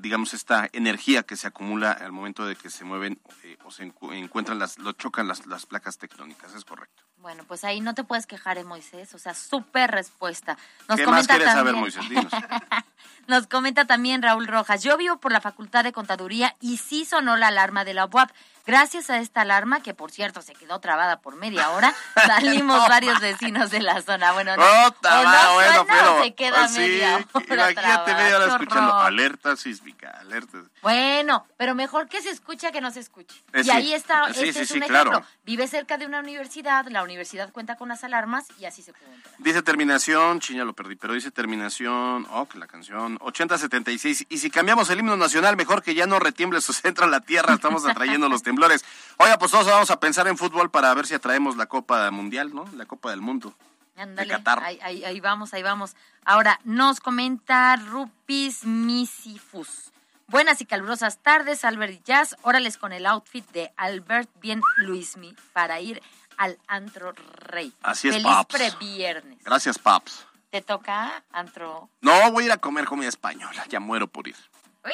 digamos, 0.00 0.34
esta 0.34 0.68
energía 0.72 1.24
que 1.24 1.34
se 1.36 1.48
acumula 1.48 1.90
al 1.90 2.12
momento 2.12 2.46
de 2.46 2.54
que 2.54 2.70
se 2.70 2.84
mueven 2.84 3.20
eh, 3.42 3.58
o 3.64 3.72
se 3.72 3.82
encuentran, 3.82 4.56
las, 4.56 4.78
lo 4.78 4.92
chocan 4.92 5.26
las, 5.26 5.46
las 5.46 5.66
placas 5.66 5.98
tectónicas, 5.98 6.54
es 6.54 6.64
correcto. 6.64 7.02
Bueno, 7.16 7.42
pues 7.48 7.64
ahí 7.64 7.80
no 7.80 7.92
te 7.92 8.04
puedes 8.04 8.28
quejar, 8.28 8.56
eh, 8.56 8.62
Moisés. 8.62 9.14
O 9.14 9.18
sea, 9.18 9.34
súper 9.34 9.90
respuesta. 9.90 10.56
Nos 10.88 11.00
¿Qué 11.00 11.08
más 11.08 11.26
quieres 11.26 11.48
saber, 11.48 11.74
Moisés? 11.74 12.04
Nos 13.26 13.48
comenta 13.48 13.84
también 13.86 14.22
Raúl 14.22 14.46
Rojas. 14.46 14.84
Yo 14.84 14.96
vivo 14.96 15.18
por 15.18 15.32
la 15.32 15.40
Facultad 15.40 15.82
de 15.82 15.92
Contaduría 15.92 16.54
y 16.60 16.76
sí 16.76 17.04
sonó 17.04 17.36
la 17.36 17.48
alarma 17.48 17.84
de 17.84 17.94
la 17.94 18.06
UAP. 18.06 18.30
Gracias 18.66 19.10
a 19.10 19.18
esta 19.18 19.40
alarma, 19.42 19.82
que 19.82 19.94
por 19.94 20.10
cierto 20.10 20.42
se 20.42 20.52
quedó 20.54 20.80
trabada 20.80 21.20
por 21.20 21.36
media 21.36 21.70
hora, 21.70 21.94
salimos 22.26 22.88
varios 22.88 23.20
vecinos 23.20 23.70
de 23.70 23.80
la 23.80 24.02
zona. 24.02 24.32
Bueno, 24.32 24.56
no, 24.56 24.62
no 24.62 25.54
bueno, 25.54 25.86
pero, 25.86 26.22
se 26.22 26.34
queda 26.34 26.68
media 26.68 27.16
hora 27.16 27.70
Imagínate 27.70 28.14
media 28.14 28.36
hora 28.36 28.46
escuchando 28.46 28.94
alerta 28.94 29.56
sísmica, 29.56 30.10
alerta. 30.20 30.58
Bueno, 30.82 31.46
pero 31.56 31.74
mejor 31.74 32.08
que 32.08 32.20
se 32.22 32.30
escuche 32.30 32.70
que 32.72 32.80
no 32.80 32.90
se 32.90 33.00
escuche. 33.00 33.36
Eh, 33.52 33.62
y 33.64 33.70
ahí 33.70 33.92
está, 33.92 34.28
este 34.28 34.62
es 34.62 34.70
un 34.72 34.82
ejemplo. 34.82 35.24
Vive 35.44 35.66
cerca 35.66 35.98
de 35.98 36.06
una 36.06 36.20
universidad, 36.20 36.86
la 36.88 37.02
universidad 37.02 37.50
cuenta 37.52 37.76
con 37.76 37.88
las 37.88 38.04
alarmas 38.04 38.46
y 38.58 38.66
así 38.66 38.82
se 38.82 38.92
puede 38.92 39.14
entrar. 39.14 39.34
Dice 39.38 39.62
terminación, 39.62 40.40
chiña 40.40 40.64
lo 40.64 40.74
perdí, 40.74 40.96
pero 40.96 41.14
dice 41.14 41.30
terminación, 41.30 42.26
oh, 42.30 42.46
que 42.46 42.58
la 42.58 42.66
canción, 42.66 43.18
8076. 43.20 44.26
Y 44.28 44.38
si 44.38 44.50
cambiamos 44.50 44.90
el 44.90 45.00
himno 45.00 45.16
nacional, 45.16 45.56
mejor 45.56 45.82
que 45.82 45.94
ya 45.94 46.06
no 46.06 46.18
retiemble 46.18 46.60
su 46.60 46.72
centro 46.72 47.06
a 47.06 47.08
la 47.08 47.20
tierra, 47.20 47.54
estamos 47.54 47.84
atrayendo 47.86 48.28
los 48.28 48.42
temblores. 48.50 48.84
Oiga, 49.18 49.38
pues 49.38 49.52
todos 49.52 49.66
vamos 49.66 49.90
a 49.90 50.00
pensar 50.00 50.26
en 50.26 50.36
fútbol 50.36 50.70
para 50.70 50.92
ver 50.92 51.06
si 51.06 51.14
atraemos 51.14 51.56
la 51.56 51.66
Copa 51.66 52.10
Mundial, 52.10 52.52
¿no? 52.52 52.64
La 52.74 52.84
Copa 52.84 53.10
del 53.10 53.20
Mundo. 53.20 53.54
Ándale, 53.96 54.36
ahí, 54.82 55.04
ahí, 55.04 55.20
vamos, 55.20 55.54
ahí 55.54 55.62
vamos. 55.62 55.94
Ahora, 56.24 56.58
nos 56.64 57.00
comenta 57.00 57.76
Rupis 57.76 58.64
Misifus. 58.64 59.92
Buenas 60.26 60.60
y 60.60 60.66
calurosas 60.66 61.18
tardes, 61.18 61.64
Albert 61.64 61.92
y 61.92 62.00
Jazz. 62.04 62.36
Órales 62.42 62.76
con 62.76 62.92
el 62.92 63.06
outfit 63.06 63.48
de 63.50 63.72
Albert 63.76 64.28
bien 64.40 64.62
Luismi 64.78 65.36
para 65.52 65.80
ir 65.80 66.02
al 66.36 66.58
antro 66.66 67.12
rey. 67.12 67.72
Así 67.82 68.08
es, 68.08 68.14
Feliz 68.14 68.46
previernes. 68.48 69.44
Gracias, 69.44 69.78
Paps. 69.78 70.26
¿Te 70.50 70.62
toca 70.62 71.22
antro? 71.30 71.88
No, 72.00 72.32
voy 72.32 72.44
a 72.44 72.46
ir 72.46 72.52
a 72.52 72.56
comer 72.56 72.86
comida 72.86 73.08
española. 73.08 73.64
Ya 73.68 73.78
muero 73.78 74.08
por 74.08 74.26
ir. 74.26 74.36
Uy, 74.84 74.92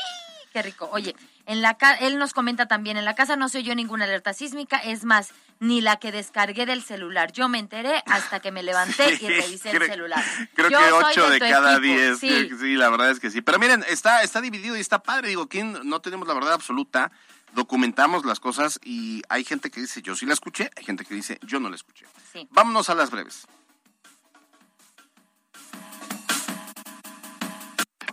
qué 0.56 0.62
rico. 0.62 0.88
Oye, 0.90 1.14
en 1.44 1.60
la 1.60 1.76
él 2.00 2.16
nos 2.18 2.32
comenta 2.32 2.66
también, 2.66 2.96
en 2.96 3.04
la 3.04 3.14
casa 3.14 3.36
no 3.36 3.50
se 3.50 3.58
oyó 3.58 3.74
ninguna 3.74 4.04
alerta 4.06 4.32
sísmica, 4.32 4.78
es 4.78 5.04
más, 5.04 5.32
ni 5.60 5.82
la 5.82 5.96
que 5.96 6.12
descargué 6.12 6.64
del 6.64 6.82
celular. 6.82 7.30
Yo 7.30 7.46
me 7.50 7.58
enteré 7.58 8.02
hasta 8.06 8.40
que 8.40 8.50
me 8.52 8.62
levanté 8.62 9.18
y 9.20 9.28
revisé 9.28 9.72
el 9.72 9.86
celular. 9.86 10.24
Creo 10.54 10.70
que 10.70 10.76
ocho 10.76 11.28
de, 11.28 11.38
cada 11.38 11.78
diez. 11.78 12.20
Sí. 12.20 12.48
la 12.76 12.88
verdad 12.88 13.10
es 13.10 13.20
que 13.20 13.30
sí. 13.30 13.42
Pero 13.42 13.58
miren, 13.58 13.84
está, 13.86 14.22
está 14.22 14.40
dividido 14.40 14.78
y 14.78 14.80
está 14.80 15.02
padre. 15.02 15.28
Digo, 15.28 15.46
¿quién 15.46 15.78
no 15.84 16.00
tenemos 16.00 16.26
la 16.26 16.32
verdad 16.32 16.54
absoluta? 16.54 17.12
Documentamos 17.52 18.24
las 18.24 18.40
cosas 18.40 18.80
y 18.82 19.22
hay 19.28 19.44
gente 19.44 19.70
que 19.70 19.82
dice, 19.82 20.00
yo 20.00 20.16
sí 20.16 20.24
la 20.24 20.32
escuché, 20.32 20.70
hay 20.74 20.84
gente 20.84 21.04
que 21.04 21.14
dice, 21.14 21.38
yo 21.42 21.60
no 21.60 21.68
la 21.68 21.76
escuché. 21.76 22.06
Vámonos 22.50 22.88
a 22.88 22.94
las 22.94 23.10
breves. 23.10 23.46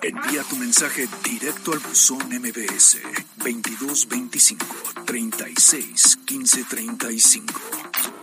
Envía 0.03 0.43
tu 0.43 0.57
mensaje 0.57 1.07
directo 1.23 1.71
al 1.71 1.79
buzón 1.79 2.27
MBS 2.27 2.97
2225 3.37 4.65
36 5.05 6.19
15 6.25 6.63
35. 6.65 7.53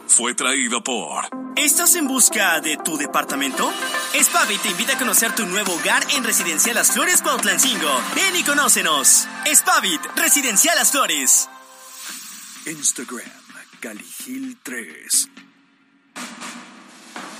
Fue 0.07 0.35
traído 0.35 0.85
por. 0.85 1.25
¿Estás 1.57 1.95
en 1.95 2.07
busca 2.07 2.61
de 2.61 2.77
tu 2.77 2.99
departamento? 2.99 3.73
Spavi 4.15 4.59
te 4.59 4.69
invita 4.69 4.93
a 4.93 4.99
conocer 4.99 5.35
tu 5.35 5.47
nuevo 5.47 5.73
hogar 5.73 6.05
en 6.15 6.23
Residencial 6.23 6.75
Las 6.75 6.93
Flores 6.93 7.23
Cuautlancingo. 7.23 7.99
Ven 8.15 8.37
y 8.37 8.45
conócenos. 8.45 9.27
Spavit, 9.51 10.03
Residencial 10.17 10.77
Las 10.77 10.91
Flores. 10.91 11.49
Instagram, 12.67 13.25
Caligil 13.81 14.59
3. 14.63 15.29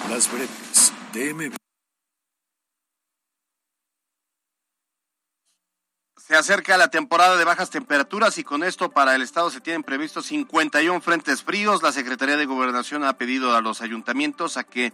Las 0.09 0.33
breves 0.33 0.93
de 1.13 1.35
MBS. 1.35 1.60
Se 6.31 6.37
acerca 6.37 6.77
la 6.77 6.87
temporada 6.87 7.37
de 7.37 7.45
bajas 7.45 7.71
temperaturas 7.71 8.39
y 8.39 8.45
con 8.45 8.63
esto 8.63 8.93
para 8.93 9.17
el 9.17 9.23
estado 9.23 9.51
se 9.51 9.61
tienen 9.61 9.83
previstos 9.83 10.27
51 10.27 11.01
frentes 11.01 11.43
fríos. 11.43 11.83
La 11.83 11.91
Secretaría 11.91 12.37
de 12.37 12.47
Gobernación 12.47 13.03
ha 13.03 13.15
pedido 13.15 13.57
a 13.57 13.61
los 13.61 13.81
ayuntamientos 13.81 14.57
a 14.57 14.63
que 14.63 14.93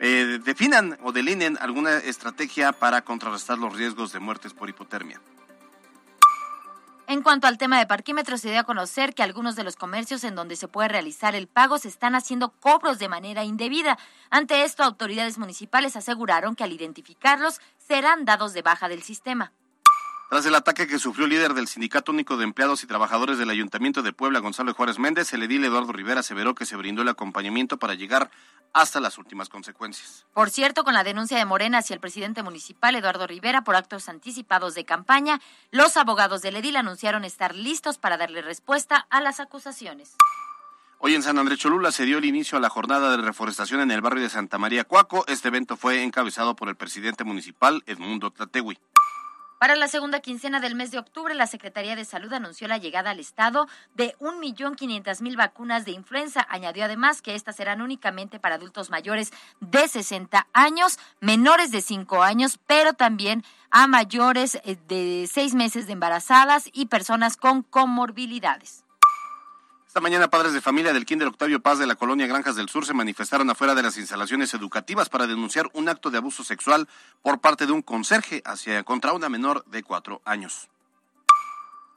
eh, 0.00 0.40
definan 0.42 0.98
o 1.02 1.12
delineen 1.12 1.58
alguna 1.60 1.98
estrategia 1.98 2.72
para 2.72 3.02
contrarrestar 3.02 3.58
los 3.58 3.76
riesgos 3.76 4.14
de 4.14 4.20
muertes 4.20 4.54
por 4.54 4.70
hipotermia. 4.70 5.20
En 7.06 7.20
cuanto 7.20 7.48
al 7.48 7.58
tema 7.58 7.78
de 7.78 7.86
parquímetros, 7.86 8.40
se 8.40 8.48
dio 8.50 8.60
a 8.60 8.64
conocer 8.64 9.12
que 9.12 9.22
algunos 9.22 9.56
de 9.56 9.64
los 9.64 9.76
comercios 9.76 10.24
en 10.24 10.36
donde 10.36 10.56
se 10.56 10.68
puede 10.68 10.88
realizar 10.88 11.34
el 11.34 11.48
pago 11.48 11.76
se 11.76 11.88
están 11.88 12.14
haciendo 12.14 12.52
cobros 12.52 12.98
de 12.98 13.10
manera 13.10 13.44
indebida. 13.44 13.98
Ante 14.30 14.64
esto, 14.64 14.84
autoridades 14.84 15.36
municipales 15.36 15.96
aseguraron 15.96 16.56
que 16.56 16.64
al 16.64 16.72
identificarlos 16.72 17.60
serán 17.76 18.24
dados 18.24 18.54
de 18.54 18.62
baja 18.62 18.88
del 18.88 19.02
sistema. 19.02 19.52
Tras 20.28 20.44
el 20.44 20.54
ataque 20.54 20.86
que 20.86 20.98
sufrió 20.98 21.24
el 21.24 21.30
líder 21.30 21.54
del 21.54 21.68
Sindicato 21.68 22.12
Único 22.12 22.36
de 22.36 22.44
Empleados 22.44 22.84
y 22.84 22.86
Trabajadores 22.86 23.38
del 23.38 23.48
Ayuntamiento 23.48 24.02
de 24.02 24.12
Puebla, 24.12 24.40
Gonzalo 24.40 24.74
Juárez 24.74 24.98
Méndez, 24.98 25.32
el 25.32 25.42
edil 25.42 25.64
Eduardo 25.64 25.90
Rivera 25.90 26.20
aseveró 26.20 26.54
que 26.54 26.66
se 26.66 26.76
brindó 26.76 27.00
el 27.00 27.08
acompañamiento 27.08 27.78
para 27.78 27.94
llegar 27.94 28.30
hasta 28.74 29.00
las 29.00 29.16
últimas 29.16 29.48
consecuencias. 29.48 30.26
Por 30.34 30.50
cierto, 30.50 30.84
con 30.84 30.92
la 30.92 31.02
denuncia 31.02 31.38
de 31.38 31.46
Morena 31.46 31.78
hacia 31.78 31.94
el 31.94 32.00
presidente 32.00 32.42
municipal 32.42 32.94
Eduardo 32.94 33.26
Rivera 33.26 33.64
por 33.64 33.74
actos 33.74 34.10
anticipados 34.10 34.74
de 34.74 34.84
campaña, 34.84 35.40
los 35.70 35.96
abogados 35.96 36.42
del 36.42 36.56
edil 36.56 36.76
anunciaron 36.76 37.24
estar 37.24 37.54
listos 37.54 37.96
para 37.96 38.18
darle 38.18 38.42
respuesta 38.42 39.06
a 39.08 39.22
las 39.22 39.40
acusaciones. 39.40 40.14
Hoy 40.98 41.14
en 41.14 41.22
San 41.22 41.38
Andrés 41.38 41.58
Cholula 41.60 41.90
se 41.90 42.04
dio 42.04 42.18
el 42.18 42.26
inicio 42.26 42.58
a 42.58 42.60
la 42.60 42.68
jornada 42.68 43.16
de 43.16 43.22
reforestación 43.22 43.80
en 43.80 43.92
el 43.92 44.02
barrio 44.02 44.24
de 44.24 44.28
Santa 44.28 44.58
María 44.58 44.84
Cuaco. 44.84 45.24
Este 45.26 45.48
evento 45.48 45.78
fue 45.78 46.02
encabezado 46.02 46.54
por 46.54 46.68
el 46.68 46.76
presidente 46.76 47.24
municipal 47.24 47.82
Edmundo 47.86 48.30
Tlategui. 48.30 48.78
Para 49.58 49.74
la 49.74 49.88
segunda 49.88 50.20
quincena 50.20 50.60
del 50.60 50.76
mes 50.76 50.92
de 50.92 50.98
octubre, 50.98 51.34
la 51.34 51.48
Secretaría 51.48 51.96
de 51.96 52.04
Salud 52.04 52.32
anunció 52.32 52.68
la 52.68 52.78
llegada 52.78 53.10
al 53.10 53.18
Estado 53.18 53.66
de 53.96 54.14
1.500.000 54.20 55.36
vacunas 55.36 55.84
de 55.84 55.90
influenza. 55.90 56.46
Añadió 56.48 56.84
además 56.84 57.22
que 57.22 57.34
estas 57.34 57.56
serán 57.56 57.82
únicamente 57.82 58.38
para 58.38 58.54
adultos 58.54 58.88
mayores 58.88 59.32
de 59.58 59.88
60 59.88 60.46
años, 60.52 61.00
menores 61.20 61.72
de 61.72 61.80
5 61.80 62.22
años, 62.22 62.60
pero 62.68 62.92
también 62.92 63.44
a 63.70 63.88
mayores 63.88 64.60
eh, 64.64 64.78
de 64.86 65.28
6 65.28 65.54
meses 65.54 65.88
de 65.88 65.94
embarazadas 65.94 66.70
y 66.72 66.86
personas 66.86 67.36
con 67.36 67.62
comorbilidades. 67.62 68.84
Esta 69.98 70.08
mañana 70.10 70.30
padres 70.30 70.52
de 70.52 70.60
familia 70.60 70.92
del 70.92 71.04
Kinder 71.04 71.26
Octavio 71.26 71.60
Paz 71.60 71.80
de 71.80 71.86
la 71.88 71.96
colonia 71.96 72.28
Granjas 72.28 72.54
del 72.54 72.68
Sur 72.68 72.86
se 72.86 72.94
manifestaron 72.94 73.50
afuera 73.50 73.74
de 73.74 73.82
las 73.82 73.98
instalaciones 73.98 74.54
educativas 74.54 75.08
para 75.08 75.26
denunciar 75.26 75.68
un 75.72 75.88
acto 75.88 76.08
de 76.12 76.18
abuso 76.18 76.44
sexual 76.44 76.86
por 77.20 77.40
parte 77.40 77.66
de 77.66 77.72
un 77.72 77.82
conserje 77.82 78.40
hacia 78.44 78.84
contra 78.84 79.12
una 79.12 79.28
menor 79.28 79.64
de 79.64 79.82
cuatro 79.82 80.22
años. 80.24 80.68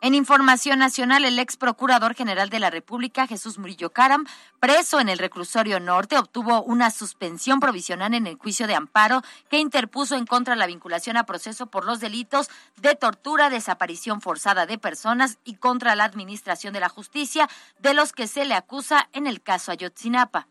En 0.04 0.16
información 0.16 0.80
nacional, 0.80 1.26
el 1.26 1.38
ex 1.38 1.58
procurador 1.58 2.16
general 2.16 2.49
de 2.49 2.60
la 2.60 2.72
República, 2.72 3.28
Jesús 3.28 3.60
Murillo 3.60 3.91
Caram, 3.91 4.26
preso 4.60 4.99
en 4.99 5.10
el 5.10 5.20
reclusorio 5.20 5.80
norte, 5.80 6.18
obtuvo 6.18 6.64
una 6.64 6.89
suspensión 6.89 7.60
provisional 7.60 8.16
en 8.16 8.26
el 8.26 8.36
juicio 8.36 8.66
de 8.66 8.74
amparo 8.74 9.22
que 9.47 9.60
interpuso 9.60 10.16
en 10.16 10.26
contra 10.26 10.56
la 10.56 10.66
vinculación 10.66 11.18
a 11.18 11.28
proceso 11.28 11.68
por 11.68 11.86
los 11.86 11.99
delitos 11.99 12.49
de 12.78 12.95
tortura, 12.95 13.52
desaparición 13.52 14.22
forzada 14.22 14.66
de 14.66 14.80
personas 14.80 15.38
y 15.43 15.58
contra 15.58 15.95
la 15.95 16.06
administración 16.06 16.74
de 16.74 16.80
la 16.80 16.89
justicia, 16.89 17.47
de 17.78 17.93
los 17.93 18.12
que 18.12 18.26
se 18.26 18.45
le 18.45 18.56
acusa 18.56 19.08
en 19.14 19.28
el 19.28 19.39
caso 19.43 19.72
Ayotzinapa. 19.72 20.47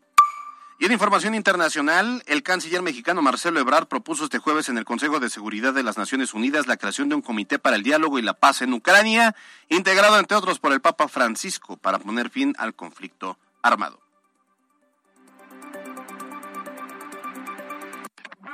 Y 0.81 0.87
en 0.87 0.93
información 0.93 1.35
internacional, 1.35 2.23
el 2.25 2.43
canciller 2.43 2.81
mexicano 2.81 3.21
Marcelo 3.21 3.61
Ebrard 3.61 3.87
propuso 3.87 4.25
este 4.25 4.39
jueves 4.39 4.71
en 4.71 4.79
el 4.79 4.87
Consejo 4.87 5.21
de 5.21 5.29
Seguridad 5.29 5.75
de 5.75 5.83
las 5.83 5.99
Naciones 5.99 6.33
Unidas 6.33 6.67
la 6.67 6.79
creación 6.79 7.11
de 7.11 7.17
un 7.17 7.21
comité 7.21 7.59
para 7.59 7.77
el 7.77 7.83
diálogo 7.83 8.19
y 8.19 8.23
la 8.23 8.33
paz 8.33 8.63
en 8.63 8.73
Ucrania, 8.73 9.37
integrado 9.69 10.19
entre 10.19 10.39
otros 10.39 10.59
por 10.59 10.73
el 10.73 10.81
Papa 10.81 11.07
Francisco, 11.07 11.77
para 11.77 11.99
poner 11.99 12.31
fin 12.31 12.55
al 12.57 12.73
conflicto 12.73 13.37
armado. 13.61 14.01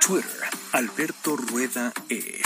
Twitter, 0.05 0.51
Alberto 0.73 1.37
Rueda 1.37 1.93
E. 2.09 2.43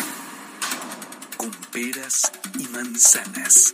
Con 1.38 1.52
peras 1.72 2.30
y 2.58 2.68
manzanas. 2.68 3.72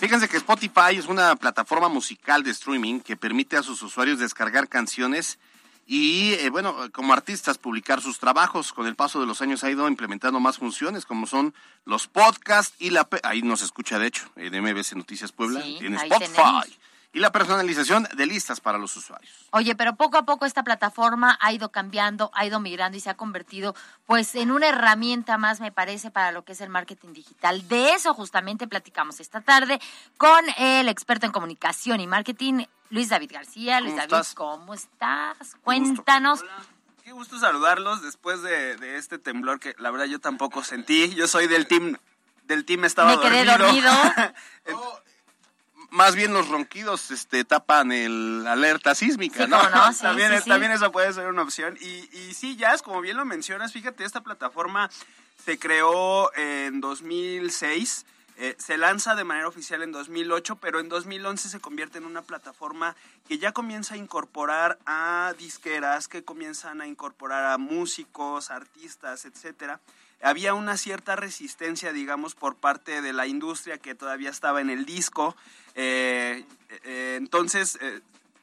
Fíjense 0.00 0.30
que 0.30 0.38
Spotify 0.38 0.96
es 0.96 1.08
una 1.08 1.36
plataforma 1.36 1.90
musical 1.90 2.42
de 2.42 2.52
streaming 2.52 3.00
que 3.00 3.18
permite 3.18 3.58
a 3.58 3.62
sus 3.62 3.82
usuarios 3.82 4.18
descargar 4.18 4.66
canciones 4.66 5.38
y, 5.86 6.32
eh, 6.38 6.48
bueno, 6.48 6.74
como 6.90 7.12
artistas 7.12 7.58
publicar 7.58 8.00
sus 8.00 8.18
trabajos. 8.18 8.72
Con 8.72 8.86
el 8.86 8.96
paso 8.96 9.20
de 9.20 9.26
los 9.26 9.42
años 9.42 9.62
ha 9.62 9.70
ido 9.70 9.86
implementando 9.88 10.40
más 10.40 10.56
funciones 10.56 11.04
como 11.04 11.26
son 11.26 11.52
los 11.84 12.06
podcasts 12.06 12.76
y 12.78 12.88
la... 12.88 13.06
Ahí 13.24 13.42
nos 13.42 13.60
escucha, 13.60 13.98
de 13.98 14.06
hecho, 14.06 14.30
en 14.36 14.58
MBC 14.62 14.94
Noticias 14.94 15.32
Puebla, 15.32 15.62
en 15.62 15.94
Spotify. 15.94 16.78
Y 17.12 17.18
la 17.18 17.32
personalización 17.32 18.06
de 18.14 18.26
listas 18.26 18.60
para 18.60 18.78
los 18.78 18.96
usuarios. 18.96 19.32
Oye, 19.50 19.74
pero 19.74 19.96
poco 19.96 20.16
a 20.16 20.24
poco 20.24 20.46
esta 20.46 20.62
plataforma 20.62 21.36
ha 21.40 21.52
ido 21.52 21.70
cambiando, 21.70 22.30
ha 22.34 22.46
ido 22.46 22.60
migrando 22.60 22.96
y 22.96 23.00
se 23.00 23.10
ha 23.10 23.16
convertido 23.16 23.74
pues 24.06 24.34
en 24.36 24.50
una 24.50 24.68
herramienta 24.68 25.36
más, 25.36 25.60
me 25.60 25.72
parece, 25.72 26.10
para 26.10 26.30
lo 26.30 26.44
que 26.44 26.52
es 26.52 26.60
el 26.60 26.68
marketing 26.68 27.12
digital. 27.12 27.66
De 27.66 27.94
eso 27.94 28.14
justamente 28.14 28.68
platicamos 28.68 29.18
esta 29.18 29.40
tarde 29.40 29.80
con 30.18 30.44
el 30.58 30.88
experto 30.88 31.26
en 31.26 31.32
comunicación 31.32 32.00
y 32.00 32.06
marketing, 32.06 32.64
Luis 32.90 33.08
David 33.08 33.32
García. 33.32 33.80
Luis 33.80 33.96
David, 33.96 34.26
¿cómo 34.34 34.74
estás? 34.74 35.56
Cuéntanos. 35.64 36.44
Qué 37.02 37.12
gusto 37.12 37.40
saludarlos 37.40 38.02
después 38.02 38.40
de, 38.42 38.96
este 38.96 39.18
temblor 39.18 39.58
que 39.58 39.74
la 39.78 39.90
verdad 39.90 40.06
yo 40.06 40.20
tampoco 40.20 40.62
sentí. 40.62 41.12
Yo 41.16 41.26
soy 41.26 41.48
del 41.48 41.66
team 41.66 41.96
del 42.44 42.64
team 42.64 42.84
estaba 42.84 43.16
Me 43.16 43.20
quedé 43.20 43.44
dormido. 43.44 43.90
más 45.90 46.14
bien 46.14 46.32
los 46.32 46.48
ronquidos 46.48 47.10
este, 47.10 47.44
tapan 47.44 47.92
el 47.92 48.46
alerta 48.46 48.94
sísmica, 48.94 49.46
¿no? 49.46 49.58
también, 50.00 50.42
también 50.44 50.72
eso 50.72 50.90
puede 50.92 51.12
ser 51.12 51.26
una 51.26 51.42
opción. 51.42 51.76
Y, 51.80 52.08
y 52.16 52.34
sí, 52.34 52.56
Jazz, 52.56 52.82
como 52.82 53.00
bien 53.00 53.16
lo 53.16 53.24
mencionas, 53.24 53.72
fíjate, 53.72 54.04
esta 54.04 54.22
plataforma 54.22 54.90
se 55.44 55.58
creó 55.58 56.34
en 56.34 56.80
2006. 56.80 58.06
Eh, 58.42 58.56
se 58.58 58.78
lanza 58.78 59.14
de 59.14 59.24
manera 59.24 59.48
oficial 59.48 59.82
en 59.82 59.92
2008, 59.92 60.56
pero 60.56 60.80
en 60.80 60.88
2011 60.88 61.50
se 61.50 61.60
convierte 61.60 61.98
en 61.98 62.06
una 62.06 62.22
plataforma 62.22 62.96
que 63.28 63.38
ya 63.38 63.52
comienza 63.52 63.94
a 63.94 63.98
incorporar 63.98 64.78
a 64.86 65.34
disqueras, 65.36 66.08
que 66.08 66.24
comienzan 66.24 66.80
a 66.80 66.86
incorporar 66.86 67.44
a 67.52 67.58
músicos, 67.58 68.50
artistas, 68.50 69.26
etcétera 69.26 69.78
había 70.22 70.54
una 70.54 70.76
cierta 70.76 71.16
resistencia, 71.16 71.92
digamos, 71.92 72.34
por 72.34 72.56
parte 72.56 73.02
de 73.02 73.12
la 73.12 73.26
industria 73.26 73.78
que 73.78 73.94
todavía 73.94 74.30
estaba 74.30 74.60
en 74.60 74.70
el 74.70 74.84
disco. 74.84 75.36
Eh, 75.74 76.44
eh, 76.84 77.14
entonces, 77.18 77.78
eh, 77.80 78.00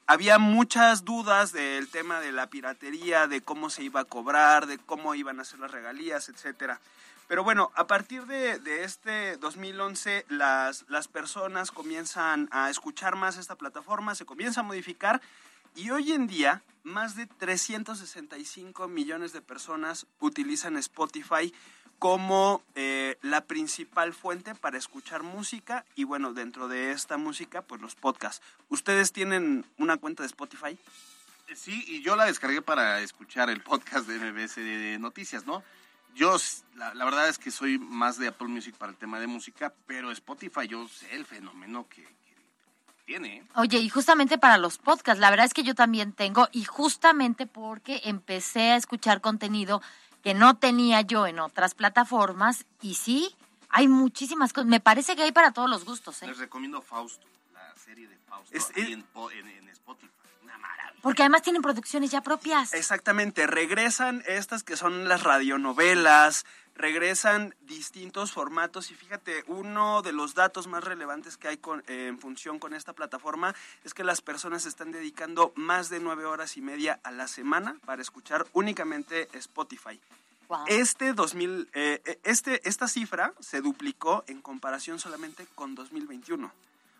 había 0.08 0.40
muchas 0.40 1.06
dudas 1.06 1.52
del 1.52 1.88
tema 1.90 2.20
de 2.20 2.32
la 2.32 2.48
piratería, 2.48 3.28
de 3.28 3.42
cómo 3.42 3.70
se 3.70 3.84
iba 3.84 4.02
a 4.02 4.06
cobrar, 4.06 4.66
de 4.66 4.78
cómo 4.78 5.14
iban 5.16 5.40
a 5.40 5.44
ser 5.44 5.60
las 5.60 5.72
regalías, 5.72 6.30
etcétera. 6.30 6.80
Pero 7.28 7.44
bueno, 7.44 7.72
a 7.76 7.88
partir 7.88 8.26
de, 8.26 8.58
de, 8.60 8.86
este 8.86 9.36
2011, 9.38 10.26
las, 10.30 10.86
las 10.88 11.10
personas 11.10 11.72
comienzan 11.72 12.48
a 12.52 12.70
escuchar 12.70 13.18
más 13.18 13.38
esta 13.38 13.56
plataforma, 13.56 14.16
se 14.16 14.26
comienza 14.26 14.62
a 14.62 14.64
modificar 14.64 15.22
y 15.78 15.92
hoy 15.92 16.12
en 16.12 16.26
día 16.26 16.64
más 16.84 17.16
de 17.16 17.28
365 17.28 18.88
millones 18.88 19.32
de 19.32 19.42
personas 19.42 20.08
utilizan 20.20 20.76
Spotify 20.78 21.54
como 22.00 22.64
eh, 22.74 23.18
la 23.22 23.46
principal 23.46 24.14
fuente 24.14 24.56
para 24.56 24.80
escuchar 24.80 25.22
música 25.22 25.86
y 25.96 26.04
bueno, 26.04 26.34
dentro 26.34 26.68
de 26.68 26.92
esta 26.92 27.18
música, 27.18 27.62
pues 27.62 27.80
los 27.80 27.94
podcasts. 27.94 28.44
¿Ustedes 28.70 29.12
tienen 29.12 29.66
una 29.78 29.98
cuenta 29.98 30.24
de 30.24 30.28
Spotify? 30.28 30.80
Eh, 31.48 31.56
sí, 31.56 31.84
y 31.88 32.02
yo 32.02 32.16
la 32.16 32.26
descargué 32.26 32.64
para 32.64 33.02
escuchar 33.02 33.52
el 33.52 33.62
podcast 33.62 34.08
de 34.08 34.18
MBS 34.18 34.56
de 34.56 34.98
Noticias, 35.00 35.46
¿no? 35.46 35.64
Yo, 36.16 36.38
la, 36.76 36.96
la, 36.96 37.06
verdad 37.06 37.30
es 37.30 37.38
que 37.38 37.52
soy 37.52 37.78
más 37.78 38.18
de 38.18 38.30
Apple 38.30 38.48
Music 38.48 38.76
para 38.76 38.92
el 38.92 38.98
tema 38.98 39.20
de 39.20 39.28
música, 39.28 39.72
pero 39.86 40.10
Spotify, 40.12 40.68
yo 40.68 40.88
sé 40.88 41.14
el 41.14 41.26
fenómeno 41.26 41.88
que, 41.88 42.08
tiene. 43.08 43.43
Oye, 43.55 43.80
y 43.80 43.89
justamente 43.89 44.38
para 44.38 44.58
los 44.60 44.78
podcasts, 44.78 45.20
la 45.20 45.32
verdad 45.32 45.47
es 45.47 45.53
que 45.53 45.64
yo 45.64 45.74
también 45.74 46.12
tengo, 46.12 46.49
y 46.51 46.66
justamente 46.66 47.47
porque 47.47 48.01
empecé 48.03 48.72
a 48.72 48.76
escuchar 48.76 49.22
contenido 49.22 49.82
que 50.22 50.34
no 50.34 50.58
tenía 50.58 51.01
yo 51.01 51.26
en 51.26 51.39
otras 51.39 51.74
plataformas, 51.74 52.66
y 52.82 52.95
sí, 52.95 53.34
hay 53.70 53.88
muchísimas 53.88 54.51
cosas. 54.51 54.68
Me 54.68 54.82
parece 54.82 55.16
que 55.16 55.24
hay 55.24 55.32
para 55.32 55.51
todos 55.51 55.70
los 55.70 55.86
gustos. 55.86 56.22
¿eh? 56.22 56.28
Les 56.28 56.38
recomiendo 56.38 56.82
Fausto, 56.82 57.26
la 57.53 57.74
serie 57.78 58.08
de 58.08 58.18
Fausto, 58.28 58.53
en, 58.76 59.05
en 59.47 59.70
Spotify. 59.70 60.12
Una 60.43 60.58
maravilla. 60.58 61.01
Porque 61.01 61.24
además 61.24 61.43
tienen 61.43 61.62
producciones 61.62 62.12
ya 62.12 62.22
propias. 62.22 62.74
Exactamente, 62.74 63.47
regresan 63.47 64.22
estas 64.28 64.64
que 64.64 64.76
son 64.76 65.08
las 65.08 65.24
radionovelas, 65.24 66.45
regresan 66.78 67.56
distintos 67.62 68.32
formatos 68.32 68.92
y 68.92 68.96
fíjate, 68.96 69.44
uno 69.48 70.02
de 70.02 70.14
los 70.14 70.36
datos 70.36 70.68
más 70.68 70.84
relevantes 70.84 71.36
que 71.36 71.48
hay 71.48 71.60
eh, 71.88 72.08
en 72.08 72.20
función 72.20 72.60
con 72.60 72.74
esta 72.74 72.94
plataforma 72.94 73.56
es 73.84 73.94
que 73.94 74.04
las 74.04 74.22
personas 74.22 74.66
están 74.66 74.92
dedicando 74.92 75.52
más 75.56 75.90
de 75.90 76.00
nueve 76.00 76.26
horas 76.26 76.56
y 76.56 76.62
media 76.62 77.00
a 77.04 77.12
la 77.12 77.28
semana 77.28 77.76
para 77.86 78.02
escuchar 78.02 78.46
únicamente 78.54 79.28
Spotify. 79.34 80.00
Este 80.68 81.14
2000, 81.14 81.70
eh, 81.74 82.02
eh, 82.06 82.20
este, 82.24 82.68
esta 82.68 82.88
cifra 82.88 83.34
se 83.40 83.60
duplicó 83.62 84.24
en 84.28 84.42
comparación 84.42 85.00
solamente 85.00 85.46
con 85.56 85.76
2021. 85.76 86.52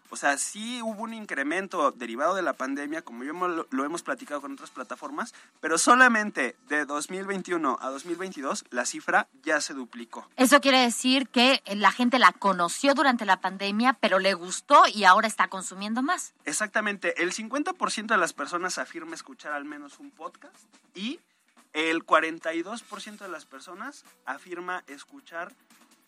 O 0.10 0.16
sea, 0.16 0.38
sí 0.38 0.82
hubo 0.82 1.04
un 1.04 1.14
incremento 1.14 1.92
derivado 1.92 2.36
de 2.36 2.42
la 2.42 2.54
pandemia, 2.54 3.02
como 3.02 3.24
yo 3.24 3.34
lo, 3.34 3.86
hemos 3.86 4.04
platicado 4.04 4.42
con 4.42 4.54
otras 4.54 4.70
plataformas, 4.70 5.34
pero 5.60 5.78
solamente 5.78 6.56
de 6.68 6.86
2021 6.86 7.78
a 7.82 7.90
2022 7.90 8.66
la 8.70 8.86
cifra 8.86 9.28
ya 9.44 9.60
se 9.62 9.74
duplicó. 9.74 10.30
Eso 10.36 10.62
quiere 10.62 10.80
decir 10.80 11.28
que 11.30 11.62
la 11.76 11.92
gente 11.92 12.20
la 12.20 12.32
conoció 12.32 12.94
durante 12.94 13.26
la 13.26 13.42
pandemia, 13.42 13.94
pero 13.94 14.20
le 14.20 14.34
gustó 14.34 14.84
y 14.94 15.04
ahora 15.04 15.28
está 15.28 15.48
consumiendo 15.48 16.02
más. 16.02 16.34
Exactamente, 16.46 17.22
el 17.22 17.34
50% 17.34 18.08
de 18.08 18.18
las 18.18 18.34
personas 18.34 18.78
afirma 18.78 19.16
escuchar 19.16 19.54
al 19.54 19.66
menos 19.66 20.00
un 20.00 20.12
podcast 20.12 20.56
y 20.96 21.20
el 21.74 22.06
42% 22.06 23.20
de 23.20 23.30
las 23.30 23.46
personas 23.46 24.04
afirma 24.26 24.84
escuchar 24.88 25.54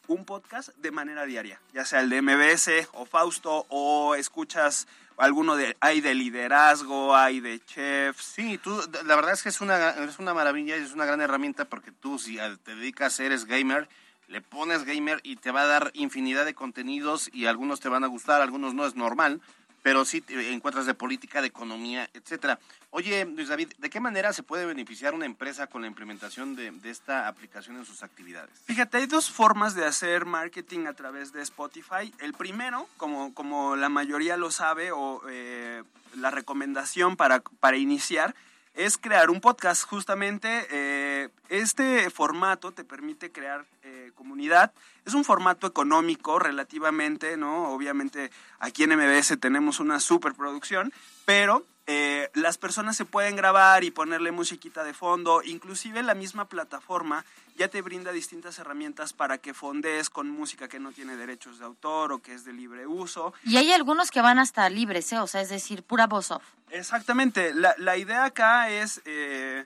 un 0.10 0.26
podcast 0.26 0.70
de 0.78 0.92
manera 0.92 1.26
diaria, 1.26 1.62
ya 1.72 1.86
sea 1.86 2.02
el 2.02 2.10
de 2.10 2.22
MBS 2.22 2.90
o 2.94 3.06
Fausto 3.06 3.68
o 3.70 4.16
escuchas 4.16 4.88
alguno 5.18 5.56
de 5.56 5.78
hay 5.80 6.02
de 6.02 6.16
liderazgo, 6.16 7.16
hay 7.16 7.40
de 7.40 7.64
chefs. 7.64 8.24
Sí, 8.24 8.58
tú 8.58 8.82
la 9.06 9.16
verdad 9.16 9.34
es 9.34 9.44
que 9.44 9.50
es 9.50 9.62
una 9.62 9.92
es 9.92 10.18
una 10.18 10.34
maravilla 10.34 10.78
y 10.78 10.82
es 10.82 10.94
una 10.94 11.06
gran 11.06 11.22
herramienta 11.22 11.66
porque 11.66 11.92
tú 11.92 12.18
si 12.18 12.38
te 12.64 12.76
dedicas 12.76 13.20
eres 13.20 13.46
gamer, 13.46 13.88
le 14.28 14.42
pones 14.42 14.84
gamer 14.84 15.20
y 15.22 15.36
te 15.36 15.52
va 15.52 15.62
a 15.62 15.68
dar 15.68 15.92
infinidad 15.94 16.44
de 16.44 16.56
contenidos 16.56 17.30
y 17.32 17.46
algunos 17.46 17.80
te 17.80 17.90
van 17.90 18.04
a 18.04 18.08
gustar, 18.08 18.42
algunos 18.42 18.74
no 18.74 18.88
es 18.88 18.96
normal 18.96 19.42
pero 19.82 20.06
sí 20.06 20.24
encuentras 20.28 20.86
de 20.86 20.94
política, 20.94 21.42
de 21.42 21.48
economía, 21.48 22.10
etcétera. 22.14 22.60
Oye, 22.92 23.26
Luis 23.26 23.50
David, 23.50 23.72
¿de 23.78 23.90
qué 23.90 24.00
manera 24.00 24.34
se 24.34 24.42
puede 24.42 24.66
beneficiar 24.66 25.14
una 25.14 25.26
empresa 25.26 25.68
con 25.68 25.82
la 25.82 25.88
implementación 25.88 26.56
de, 26.56 26.74
esta 26.86 27.28
aplicación 27.28 27.78
en 27.78 27.86
sus 27.86 28.02
actividades? 28.02 28.50
Fíjate, 28.66 28.98
hay 28.98 29.06
dos 29.06 29.30
formas 29.30 29.76
de 29.76 29.86
hacer 29.86 30.26
marketing 30.26 30.88
a 30.88 30.94
través 30.94 31.32
de 31.32 31.42
Spotify. 31.44 32.12
El 32.20 32.34
primero, 32.34 32.88
como, 32.98 33.34
como 33.36 33.76
la 33.76 33.90
mayoría 33.90 34.38
lo 34.38 34.50
sabe, 34.50 34.92
o 34.92 35.22
eh, 35.30 35.84
la 36.16 36.32
recomendación 36.32 37.16
para, 37.16 37.42
para 37.60 37.78
iniciar, 37.78 38.36
es 38.74 38.98
crear 38.98 39.30
un 39.30 39.42
podcast. 39.42 39.84
Justamente 39.84 40.68
eh, 40.72 41.30
este 41.50 42.10
formato 42.10 42.72
te 42.72 42.84
permite 42.84 43.32
crear 43.32 43.66
eh, 43.84 44.12
comunidad. 44.16 44.72
Es 45.06 45.14
un 45.14 45.24
formato 45.24 45.68
económico 45.68 46.40
relativamente, 46.40 47.38
¿no? 47.38 47.70
Obviamente 47.70 48.32
aquí 48.60 48.84
en 48.84 48.96
MBS 48.96 49.40
tenemos 49.40 49.80
una 49.80 50.00
superproducción, 50.00 50.94
pero 51.26 51.66
eh, 51.88 52.30
las 52.36 52.60
personas 52.60 52.96
se 52.96 53.06
pueden 53.06 53.36
grabar 53.36 53.84
y 53.84 53.90
ponerle 53.90 54.32
musiquita 54.32 54.84
de 54.84 54.94
fondo, 54.94 55.42
inclusive 55.44 56.04
la 56.04 56.14
misma 56.14 56.46
plataforma 56.46 57.26
ya 57.60 57.68
te 57.68 57.82
brinda 57.82 58.14
distintas 58.14 58.58
herramientas 58.58 59.12
para 59.12 59.38
que 59.38 59.54
fondees 59.54 60.10
con 60.10 60.30
música 60.30 60.70
que 60.70 60.80
no 60.80 60.94
tiene 60.94 61.18
derechos 61.18 61.60
de 61.60 61.66
autor 61.66 62.14
o 62.14 62.22
que 62.22 62.34
es 62.34 62.46
de 62.46 62.54
libre 62.54 62.88
uso. 62.88 63.34
Y 63.44 63.58
hay 63.58 63.74
algunos 63.74 64.12
que 64.12 64.22
van 64.22 64.40
hasta 64.40 64.70
libres, 64.70 65.12
¿eh? 65.12 65.20
o 65.20 65.28
sea, 65.28 65.42
es 65.42 65.50
decir, 65.50 65.84
pura 65.84 66.08
voz 66.08 66.32
off. 66.32 66.44
Exactamente, 66.70 67.54
la, 67.54 67.76
la 67.78 67.98
idea 67.98 68.24
acá 68.24 68.70
es... 68.70 69.02
Eh, 69.04 69.66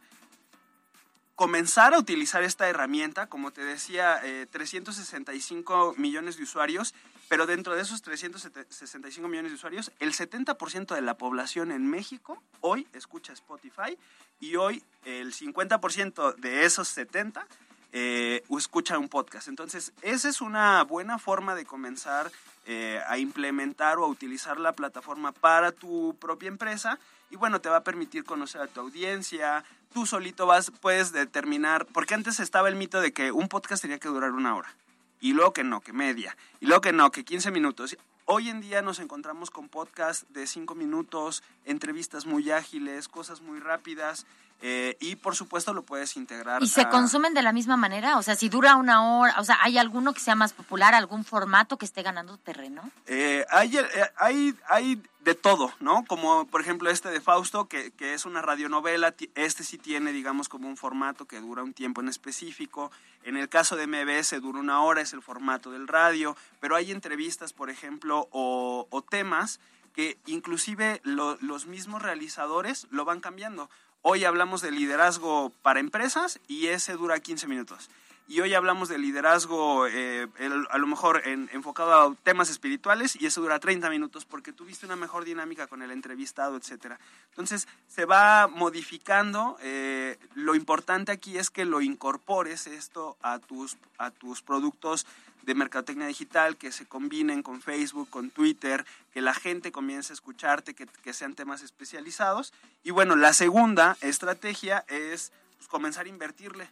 comenzar 1.36 1.96
a 1.96 2.00
utilizar 2.00 2.44
esta 2.44 2.70
herramienta, 2.70 3.26
como 3.28 3.52
te 3.52 3.66
decía, 3.66 4.22
365 4.52 5.96
millones 5.98 6.38
de 6.38 6.44
usuarios 6.44 6.94
pero 7.28 7.48
dentro 7.48 7.74
de 7.74 7.82
esos 7.82 8.04
365 8.04 9.28
millones 9.28 9.52
de 9.52 9.56
usuarios, 9.56 9.92
el 10.00 10.14
70% 10.14 10.94
de 10.94 11.02
la 11.02 11.18
población 11.18 11.72
en 11.72 11.90
México 11.90 12.44
hoy 12.62 12.88
escucha 12.94 13.34
Spotify 13.34 13.98
y 14.40 14.56
hoy 14.56 14.84
el 15.04 15.34
50% 15.34 16.36
de 16.36 16.66
esos 16.66 16.88
70 16.90 17.48
eh, 17.94 18.44
escucha 18.58 18.98
un 18.98 19.08
podcast. 19.08 19.48
Entonces, 19.48 19.94
esa 20.02 20.28
es 20.28 20.42
una 20.42 20.84
buena 20.84 21.20
forma 21.20 21.56
de 21.56 21.64
comenzar 21.64 22.32
eh, 22.66 23.00
a 23.08 23.18
implementar 23.18 24.00
o 24.00 24.06
a 24.06 24.08
utilizar 24.08 24.60
la 24.60 24.74
plataforma 24.74 25.32
para 25.32 25.72
tu 25.72 26.16
propia 26.20 26.48
empresa 26.50 27.00
y 27.30 27.36
bueno, 27.36 27.62
te 27.62 27.70
va 27.70 27.78
a 27.78 27.84
permitir 27.84 28.24
conocer 28.24 28.62
a 28.62 28.68
tu 28.68 28.80
audiencia, 28.80 29.64
tú 29.94 30.06
solito 30.06 30.46
vas, 30.46 30.72
puedes 30.72 31.12
determinar, 31.12 31.86
porque 31.88 32.14
antes 32.14 32.40
estaba 32.40 32.70
el 32.70 32.76
mito 32.76 33.02
de 33.02 33.12
que 33.12 33.32
un 33.32 33.48
podcast 33.48 33.82
tenía 33.82 34.00
que 34.00 34.08
durar 34.08 34.32
una 34.32 34.56
hora 34.56 34.74
y 35.20 35.34
luego 35.34 35.54
que 35.54 35.64
no, 35.64 35.80
que 35.82 35.94
media, 35.94 36.36
y 36.60 36.66
luego 36.66 36.82
que 36.82 36.94
no, 36.94 37.12
que 37.12 37.24
15 37.24 37.52
minutos. 37.52 37.98
Hoy 38.26 38.50
en 38.50 38.62
día 38.62 38.82
nos 38.82 39.00
encontramos 39.00 39.52
con 39.52 39.68
podcasts 39.68 40.26
de 40.30 40.48
5 40.48 40.76
minutos, 40.76 41.44
entrevistas 41.66 42.26
muy 42.26 42.52
ágiles, 42.52 43.10
cosas 43.10 43.42
muy 43.42 43.60
rápidas. 43.60 44.26
Eh, 44.66 44.96
y 45.02 45.18
por 45.18 45.36
supuesto 45.36 45.74
lo 45.74 45.84
puedes 45.84 46.16
integrar. 46.16 46.64
¿Y 46.64 46.68
se 46.68 46.88
consumen 46.88 47.34
de 47.34 47.42
la 47.42 47.52
misma 47.52 47.76
manera? 47.76 48.18
O 48.18 48.24
sea, 48.24 48.36
si 48.36 48.48
dura 48.48 48.78
una 48.78 49.18
hora, 49.18 49.36
o 49.40 49.44
sea, 49.44 49.58
¿hay 49.62 49.78
alguno 49.78 50.14
que 50.14 50.22
sea 50.22 50.36
más 50.36 50.54
popular, 50.54 50.96
algún 50.96 51.26
formato 51.26 51.78
que 51.78 51.84
esté 51.84 52.02
ganando 52.02 52.38
terreno? 52.38 52.90
Eh, 53.08 53.46
hay, 53.50 53.78
eh, 53.78 53.86
hay, 54.16 54.56
hay 54.70 55.02
de 55.24 55.36
todo, 55.36 55.74
¿no? 55.80 56.04
Como 56.06 56.46
por 56.48 56.62
ejemplo 56.62 56.90
este 56.90 57.10
de 57.10 57.22
Fausto, 57.22 57.68
que, 57.70 57.92
que, 57.92 58.14
es 58.14 58.26
una 58.26 58.42
radionovela, 58.42 59.16
este 59.36 59.64
sí 59.64 59.78
tiene, 59.78 60.12
digamos, 60.12 60.50
como 60.50 60.68
un 60.68 60.76
formato 60.76 61.26
que 61.26 61.40
dura 61.40 61.64
un 61.64 61.74
tiempo 61.74 62.02
en 62.02 62.10
específico. 62.10 62.92
En 63.24 63.38
el 63.38 63.48
caso 63.48 63.76
de 63.76 63.88
MBS 63.88 64.42
dura 64.42 64.60
una 64.60 64.82
hora, 64.82 65.02
es 65.02 65.14
el 65.14 65.22
formato 65.22 65.72
del 65.72 65.88
radio, 65.88 66.36
pero 66.60 66.76
hay 66.76 66.92
entrevistas, 66.92 67.54
por 67.54 67.70
ejemplo, 67.70 68.28
o, 68.32 68.88
o 68.90 69.02
temas 69.02 69.60
que 69.94 70.18
inclusive 70.26 71.00
lo, 71.04 71.38
los 71.40 71.68
mismos 71.68 72.02
realizadores 72.02 72.88
lo 72.90 73.06
van 73.06 73.22
cambiando. 73.22 73.70
Hoy 74.02 74.26
hablamos 74.26 74.62
de 74.62 74.72
liderazgo 74.72 75.52
para 75.62 75.80
empresas 75.80 76.42
y 76.48 76.68
ese 76.68 76.94
dura 76.94 77.20
15 77.20 77.48
minutos 77.48 77.90
y 78.28 78.40
hoy 78.40 78.54
hablamos 78.54 78.88
de 78.88 78.98
liderazgo, 78.98 79.86
eh, 79.88 80.28
a 80.70 80.78
lo 80.78 80.88
mejor 80.88 81.22
enfocado 81.26 81.94
a 81.94 82.16
temas 82.24 82.50
espirituales, 82.50 83.18
y 83.20 83.26
eso 83.26 83.42
dura 83.42 83.60
30 83.60 83.90
minutos 83.90 84.24
porque 84.26 84.54
tuviste 84.54 84.86
una 84.86 84.96
mejor 84.96 85.26
dinámica 85.26 85.68
con 85.68 85.82
el 85.82 85.92
entrevistado, 85.92 86.56
etcétera. 86.56 87.00
Entonces, 87.30 87.68
se 87.90 88.06
va 88.06 88.48
modificando. 88.48 89.58
Eh, 89.62 90.18
lo 90.36 90.56
importante 90.56 91.12
aquí 91.12 91.38
es 91.38 91.50
que 91.50 91.66
lo 91.66 91.82
incorpores 91.82 92.66
esto 92.66 93.18
a 93.22 93.40
tus, 93.40 93.78
a 93.98 94.10
tus 94.10 94.42
productos 94.42 95.06
de 95.42 95.56
mercadotecnia 95.56 96.08
digital, 96.08 96.56
que 96.56 96.72
se 96.72 96.86
combinen 96.86 97.44
con 97.44 97.62
Facebook, 97.62 98.10
con 98.10 98.30
Twitter, 98.30 98.86
que 99.14 99.22
la 99.22 99.34
gente 99.34 99.74
comience 99.74 100.14
a 100.14 100.16
escucharte, 100.16 100.74
que, 100.74 100.88
que 100.88 101.14
sean 101.14 101.36
temas 101.36 101.62
especializados. 101.62 102.54
Y 102.84 102.92
bueno, 102.92 103.18
la 103.18 103.34
segunda 103.34 103.98
estrategia 104.00 104.86
es 104.88 105.34
pues, 105.58 105.68
comenzar 105.68 106.06
a 106.06 106.10
invertirle 106.10 106.70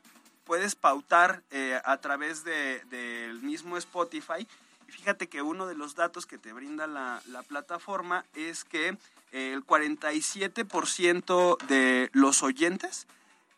puedes 0.51 0.75
pautar 0.75 1.43
eh, 1.51 1.79
a 1.85 1.95
través 1.95 2.43
del 2.43 2.89
de, 2.89 3.33
mismo 3.41 3.77
Spotify. 3.77 4.45
Fíjate 4.89 5.29
que 5.29 5.41
uno 5.41 5.65
de 5.65 5.75
los 5.75 5.95
datos 5.95 6.25
que 6.25 6.37
te 6.37 6.51
brinda 6.51 6.87
la, 6.87 7.21
plataforma 7.47 8.25
es 8.35 8.65
que 8.65 8.97
el 9.31 9.65
47% 9.65 11.57
de 11.67 12.09
los 12.11 12.43
oyentes 12.43 13.07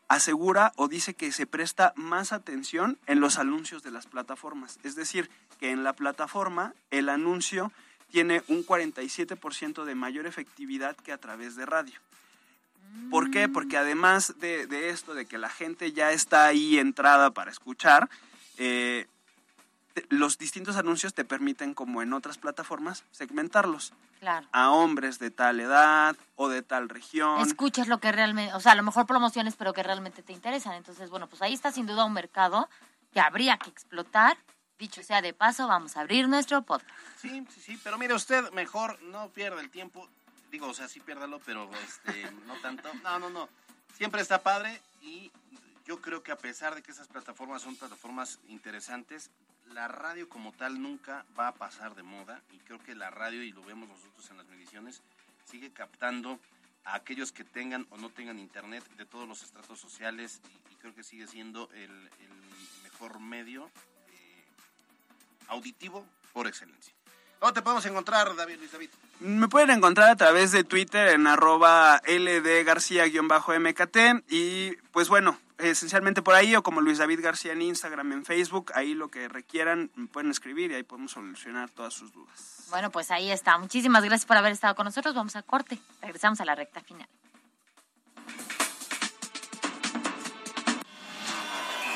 asegura 0.08 0.72
o 0.76 0.88
dice 0.88 1.16
que 1.16 1.32
se 1.32 1.48
presta 1.48 1.94
más 1.96 2.32
atención 2.32 3.00
en 3.08 3.22
los 3.22 3.40
anuncios 3.40 3.82
de 3.82 3.90
las 3.90 4.06
plataformas. 4.06 4.78
Es 4.84 4.96
decir, 4.96 5.32
que 5.60 5.72
en 5.72 5.84
la 5.84 5.94
plataforma 5.94 6.76
el 6.92 7.10
anuncio 7.10 7.72
tiene 8.12 8.44
un 8.50 8.64
47% 8.64 9.84
de 9.84 9.96
mayor 9.96 10.28
efectividad 10.28 10.96
que 10.96 11.12
a 11.12 11.18
través 11.18 11.56
de 11.56 11.66
radio. 11.66 12.00
¿Por 13.10 13.32
qué? 13.32 13.48
Porque 13.48 13.78
además 13.78 14.36
de, 14.40 14.90
esto, 14.90 15.14
de 15.14 15.26
que 15.26 15.38
la 15.38 15.50
gente 15.50 15.94
ya 15.94 16.12
está 16.12 16.46
ahí 16.46 16.78
entrada 16.78 17.32
para 17.32 17.52
escuchar, 17.52 18.10
eh, 18.58 19.08
los 20.10 20.38
distintos 20.38 20.78
anuncios 20.78 21.14
te 21.14 21.24
permiten, 21.24 21.74
como 21.74 22.02
en 22.02 22.14
otras 22.14 22.38
plataformas, 22.38 23.04
segmentarlos. 23.12 23.94
Claro. 24.20 24.48
A 24.52 24.72
hombres 24.72 25.20
de 25.20 25.32
tal 25.32 25.60
edad 25.60 26.16
o 26.36 26.50
de 26.50 26.62
tal 26.62 26.90
región. 26.90 27.42
Escuchas 27.42 27.88
lo 27.88 28.00
que 28.00 28.12
realmente, 28.12 28.54
o 28.54 28.60
sea, 28.60 28.72
a 28.72 28.76
lo 28.76 28.84
mejor 28.84 29.06
promociones, 29.06 29.56
pero 29.56 29.74
que 29.74 29.84
realmente 29.84 30.24
te 30.24 30.34
interesan. 30.34 30.74
Entonces, 30.74 31.10
bueno, 31.10 31.28
pues 31.28 31.42
ahí 31.42 31.54
está 31.54 31.72
sin 31.72 31.86
duda 31.86 32.06
un 32.06 32.14
mercado 32.14 32.70
que 33.12 33.20
habría 33.20 33.58
que 33.58 33.70
explotar. 33.70 34.38
Dicho 34.80 35.04
sea 35.04 35.22
de 35.22 35.34
paso, 35.34 35.68
vamos 35.68 35.98
a 35.98 36.02
abrir 36.02 36.28
nuestro 36.28 36.64
podcast. 36.64 36.90
Sí, 37.18 37.46
sí, 37.54 37.62
sí, 37.62 37.80
pero 37.84 37.98
mire 37.98 38.14
usted, 38.14 38.50
mejor 38.52 39.02
no 39.04 39.30
pierda 39.30 39.62
el 39.62 39.70
tiempo 39.70 40.10
digo, 40.54 40.68
o 40.68 40.74
sea, 40.74 40.88
sí 40.88 41.00
piérdalo, 41.00 41.40
pero 41.40 41.68
este, 41.84 42.32
no 42.46 42.54
tanto. 42.62 42.94
No, 43.04 43.18
no, 43.18 43.30
no. 43.32 43.50
Siempre 43.98 44.22
está 44.22 44.44
padre 44.44 44.80
y 45.02 45.32
yo 45.84 46.00
creo 46.00 46.22
que 46.22 46.32
a 46.32 46.38
pesar 46.38 46.76
de 46.76 46.84
que 46.84 46.92
esas 46.92 47.08
plataformas 47.08 47.64
son 47.64 47.76
plataformas 47.76 48.40
interesantes, 48.48 49.32
la 49.74 49.88
radio 49.88 50.30
como 50.30 50.52
tal 50.52 50.80
nunca 50.80 51.26
va 51.38 51.48
a 51.48 51.56
pasar 51.56 51.96
de 51.96 52.04
moda 52.04 52.40
y 52.52 52.60
creo 52.60 52.82
que 52.84 52.94
la 52.94 53.10
radio, 53.10 53.42
y 53.42 53.52
lo 53.52 53.64
vemos 53.64 53.90
nosotros 53.90 54.30
en 54.30 54.38
las 54.38 54.46
mediciones, 54.46 55.02
sigue 55.44 55.74
captando 55.74 56.40
a 56.86 56.96
aquellos 56.96 57.32
que 57.32 57.44
tengan 57.44 57.88
o 57.90 57.98
no 57.98 58.12
tengan 58.12 58.38
internet 58.38 58.84
de 58.96 59.08
todos 59.08 59.28
los 59.28 59.42
estratos 59.42 59.80
sociales 59.80 60.40
y, 60.70 60.76
creo 60.76 60.94
que 60.94 61.04
sigue 61.04 61.28
siendo 61.28 61.70
el, 61.74 62.10
mejor 62.84 63.20
medio 63.20 63.72
eh, 64.12 64.44
auditivo 65.48 66.06
por 66.34 66.46
excelencia. 66.46 66.94
¿Dónde 67.44 67.60
te 67.60 67.62
podemos 67.62 67.86
encontrar, 67.86 68.34
David 68.38 68.56
Luis 68.58 68.72
David? 68.72 68.90
Me 69.20 69.50
pueden 69.50 69.72
encontrar 69.72 70.10
a 70.12 70.16
través 70.16 70.54
de 70.54 70.64
Twitter 70.64 71.10
en 71.10 71.28
arroba 71.28 72.00
ldgarcía-mkt 72.08 73.98
y 74.30 74.78
pues 74.94 75.10
bueno, 75.10 75.38
esencialmente 75.58 76.22
por 76.22 76.36
ahí 76.36 76.56
o 76.56 76.64
como 76.64 76.80
Luis 76.80 77.00
David 77.00 77.20
García 77.22 77.52
en 77.52 77.62
Instagram, 77.62 78.14
en 78.14 78.24
Facebook, 78.24 78.72
ahí 78.76 78.94
lo 78.94 79.10
que 79.10 79.28
requieran 79.28 79.92
me 79.96 80.08
pueden 80.08 80.32
escribir 80.32 80.72
y 80.72 80.76
ahí 80.76 80.84
podemos 80.84 81.12
solucionar 81.12 81.70
todas 81.70 81.94
sus 81.94 82.14
dudas. 82.14 82.68
Bueno, 82.70 82.92
pues 82.92 83.12
ahí 83.12 83.30
está. 83.30 83.58
Muchísimas 83.58 84.06
gracias 84.06 84.26
por 84.26 84.38
haber 84.38 84.54
estado 84.54 84.74
con 84.76 84.86
nosotros. 84.86 85.14
Vamos 85.14 85.36
a 85.36 85.42
corte. 85.42 85.78
Regresamos 86.02 86.40
a 86.40 86.46
la 86.46 86.56
recta 86.56 86.80
final. 86.80 87.10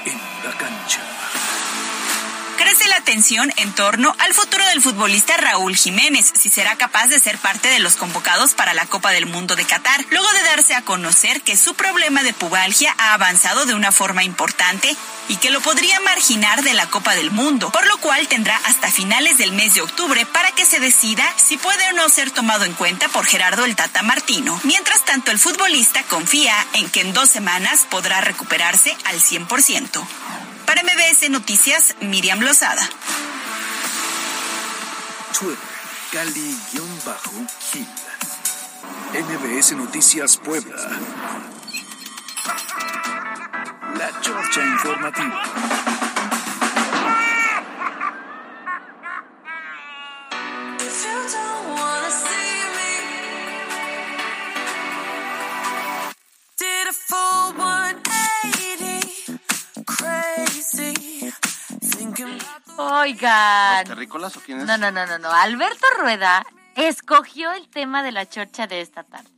En 0.03 0.17
la 0.43 0.57
cancha 0.57 1.36
tensión 3.07 3.53
en 3.55 3.71
torno 3.73 4.13
al 4.19 4.33
futuro 4.33 4.65
del 4.65 4.81
futbolista 4.81 5.37
Raúl 5.37 5.77
Jiménez, 5.77 6.29
si 6.37 6.49
será 6.49 6.75
capaz 6.75 7.07
de 7.07 7.21
ser 7.21 7.37
parte 7.37 7.69
de 7.69 7.79
los 7.79 7.95
convocados 7.95 8.53
para 8.53 8.73
la 8.73 8.85
Copa 8.85 9.11
del 9.11 9.25
Mundo 9.25 9.55
de 9.55 9.63
Qatar, 9.63 10.05
luego 10.09 10.29
de 10.33 10.43
darse 10.43 10.75
a 10.75 10.81
conocer 10.81 11.41
que 11.41 11.55
su 11.55 11.73
problema 11.73 12.21
de 12.23 12.33
pubalgia 12.33 12.93
ha 12.97 13.13
avanzado 13.13 13.65
de 13.65 13.75
una 13.75 13.93
forma 13.93 14.25
importante 14.25 14.93
y 15.29 15.37
que 15.37 15.51
lo 15.51 15.61
podría 15.61 15.97
marginar 16.01 16.63
de 16.63 16.73
la 16.73 16.87
Copa 16.87 17.15
del 17.15 17.31
Mundo, 17.31 17.71
por 17.71 17.87
lo 17.87 17.97
cual 17.99 18.27
tendrá 18.27 18.57
hasta 18.65 18.91
finales 18.91 19.37
del 19.37 19.53
mes 19.53 19.75
de 19.75 19.81
octubre 19.83 20.25
para 20.25 20.51
que 20.51 20.65
se 20.65 20.81
decida 20.81 21.23
si 21.37 21.55
puede 21.55 21.87
o 21.87 21.93
no 21.93 22.09
ser 22.09 22.31
tomado 22.31 22.65
en 22.65 22.73
cuenta 22.73 23.07
por 23.07 23.25
Gerardo 23.25 23.63
el 23.63 23.77
Tata 23.77 24.03
Martino. 24.03 24.59
Mientras 24.65 25.05
tanto, 25.05 25.31
el 25.31 25.39
futbolista 25.39 26.03
confía 26.03 26.53
en 26.73 26.89
que 26.89 26.99
en 26.99 27.13
dos 27.13 27.29
semanas 27.29 27.87
podrá 27.89 28.19
recuperarse 28.19 28.97
al 29.05 29.21
100%. 29.21 30.46
Para 30.67 30.83
MBS 30.83 31.29
Noticias, 31.29 31.95
Miriam 32.01 32.39
Lozada. 32.41 32.81
Twitter, 35.39 35.57
Cali-Gil. 36.11 36.83
MBS 39.13 39.71
Noticias 39.71 40.37
Puebla. 40.37 40.75
La 43.97 44.21
Chorcha 44.21 44.61
Informativa. 44.65 46.06
Oigan. 63.07 63.85
terrícolas 63.85 64.35
o 64.35 64.41
quién 64.41 64.59
es? 64.59 64.65
No, 64.65 64.77
no, 64.77 64.91
no, 64.91 65.05
no, 65.05 65.17
no. 65.17 65.31
Alberto 65.31 65.85
Rueda 65.99 66.45
escogió 66.75 67.51
el 67.53 67.69
tema 67.69 68.03
de 68.03 68.11
la 68.11 68.27
chorcha 68.27 68.67
de 68.67 68.81
esta 68.81 69.03
tarde. 69.03 69.29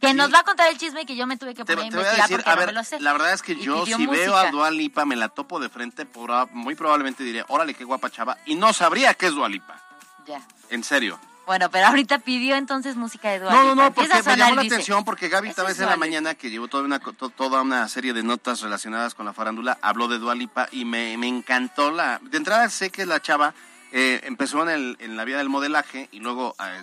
Que 0.00 0.14
nos 0.14 0.32
va 0.32 0.40
a 0.40 0.44
contar 0.44 0.70
el 0.70 0.78
chisme 0.78 1.06
que 1.06 1.16
yo 1.16 1.26
me 1.26 1.36
tuve 1.36 1.54
que 1.54 1.64
poner 1.64 1.84
a 1.84 1.86
investigar 1.86 2.28
porque 2.30 2.50
no 2.50 2.66
me 2.66 2.72
lo 2.72 2.84
sé. 2.84 3.00
La 3.00 3.12
verdad 3.12 3.32
es 3.32 3.42
que 3.42 3.56
yo 3.56 3.84
si 3.84 4.06
veo 4.06 4.36
a 4.36 4.50
Dualipa 4.50 5.04
me 5.04 5.16
la 5.16 5.28
topo 5.28 5.58
de 5.58 5.68
frente, 5.68 6.06
por, 6.06 6.50
muy 6.52 6.74
probablemente 6.74 7.24
diré, 7.24 7.44
órale, 7.48 7.74
qué 7.74 7.84
guapa 7.84 8.10
chava, 8.10 8.36
y 8.46 8.54
no 8.54 8.72
sabría 8.72 9.14
qué 9.14 9.26
es 9.26 9.32
Dualipa. 9.32 9.80
Ya. 10.26 10.40
En 10.70 10.84
serio. 10.84 11.18
Bueno, 11.46 11.70
pero 11.70 11.86
ahorita 11.86 12.18
pidió 12.18 12.56
entonces 12.56 12.96
música 12.96 13.30
de 13.30 13.38
Dualipa. 13.38 13.62
No, 13.62 13.74
no, 13.76 13.82
no, 13.84 13.94
porque 13.94 14.10
me 14.26 14.36
llamó 14.36 14.56
la 14.56 14.62
atención 14.62 15.04
porque 15.04 15.28
Gaby 15.28 15.50
esta 15.50 15.62
vez 15.62 15.78
en 15.78 15.86
la 15.86 15.96
mañana 15.96 16.34
que 16.34 16.50
llevó 16.50 16.66
toda 16.66 16.82
una, 16.82 16.98
toda 16.98 17.62
una 17.62 17.86
serie 17.88 18.12
de 18.12 18.24
notas 18.24 18.62
relacionadas 18.62 19.14
con 19.14 19.26
la 19.26 19.32
farándula, 19.32 19.78
habló 19.80 20.08
de 20.08 20.18
Dualipa 20.18 20.68
y 20.72 20.84
me, 20.84 21.16
me 21.16 21.28
encantó 21.28 21.92
la... 21.92 22.18
De 22.20 22.36
entrada 22.36 22.68
sé 22.68 22.90
que 22.90 23.06
la 23.06 23.22
chava 23.22 23.54
eh, 23.92 24.22
empezó 24.24 24.64
en, 24.64 24.70
el, 24.70 24.96
en 24.98 25.16
la 25.16 25.24
vida 25.24 25.38
del 25.38 25.48
modelaje 25.48 26.08
y 26.10 26.18
luego 26.18 26.56
eh, 26.58 26.82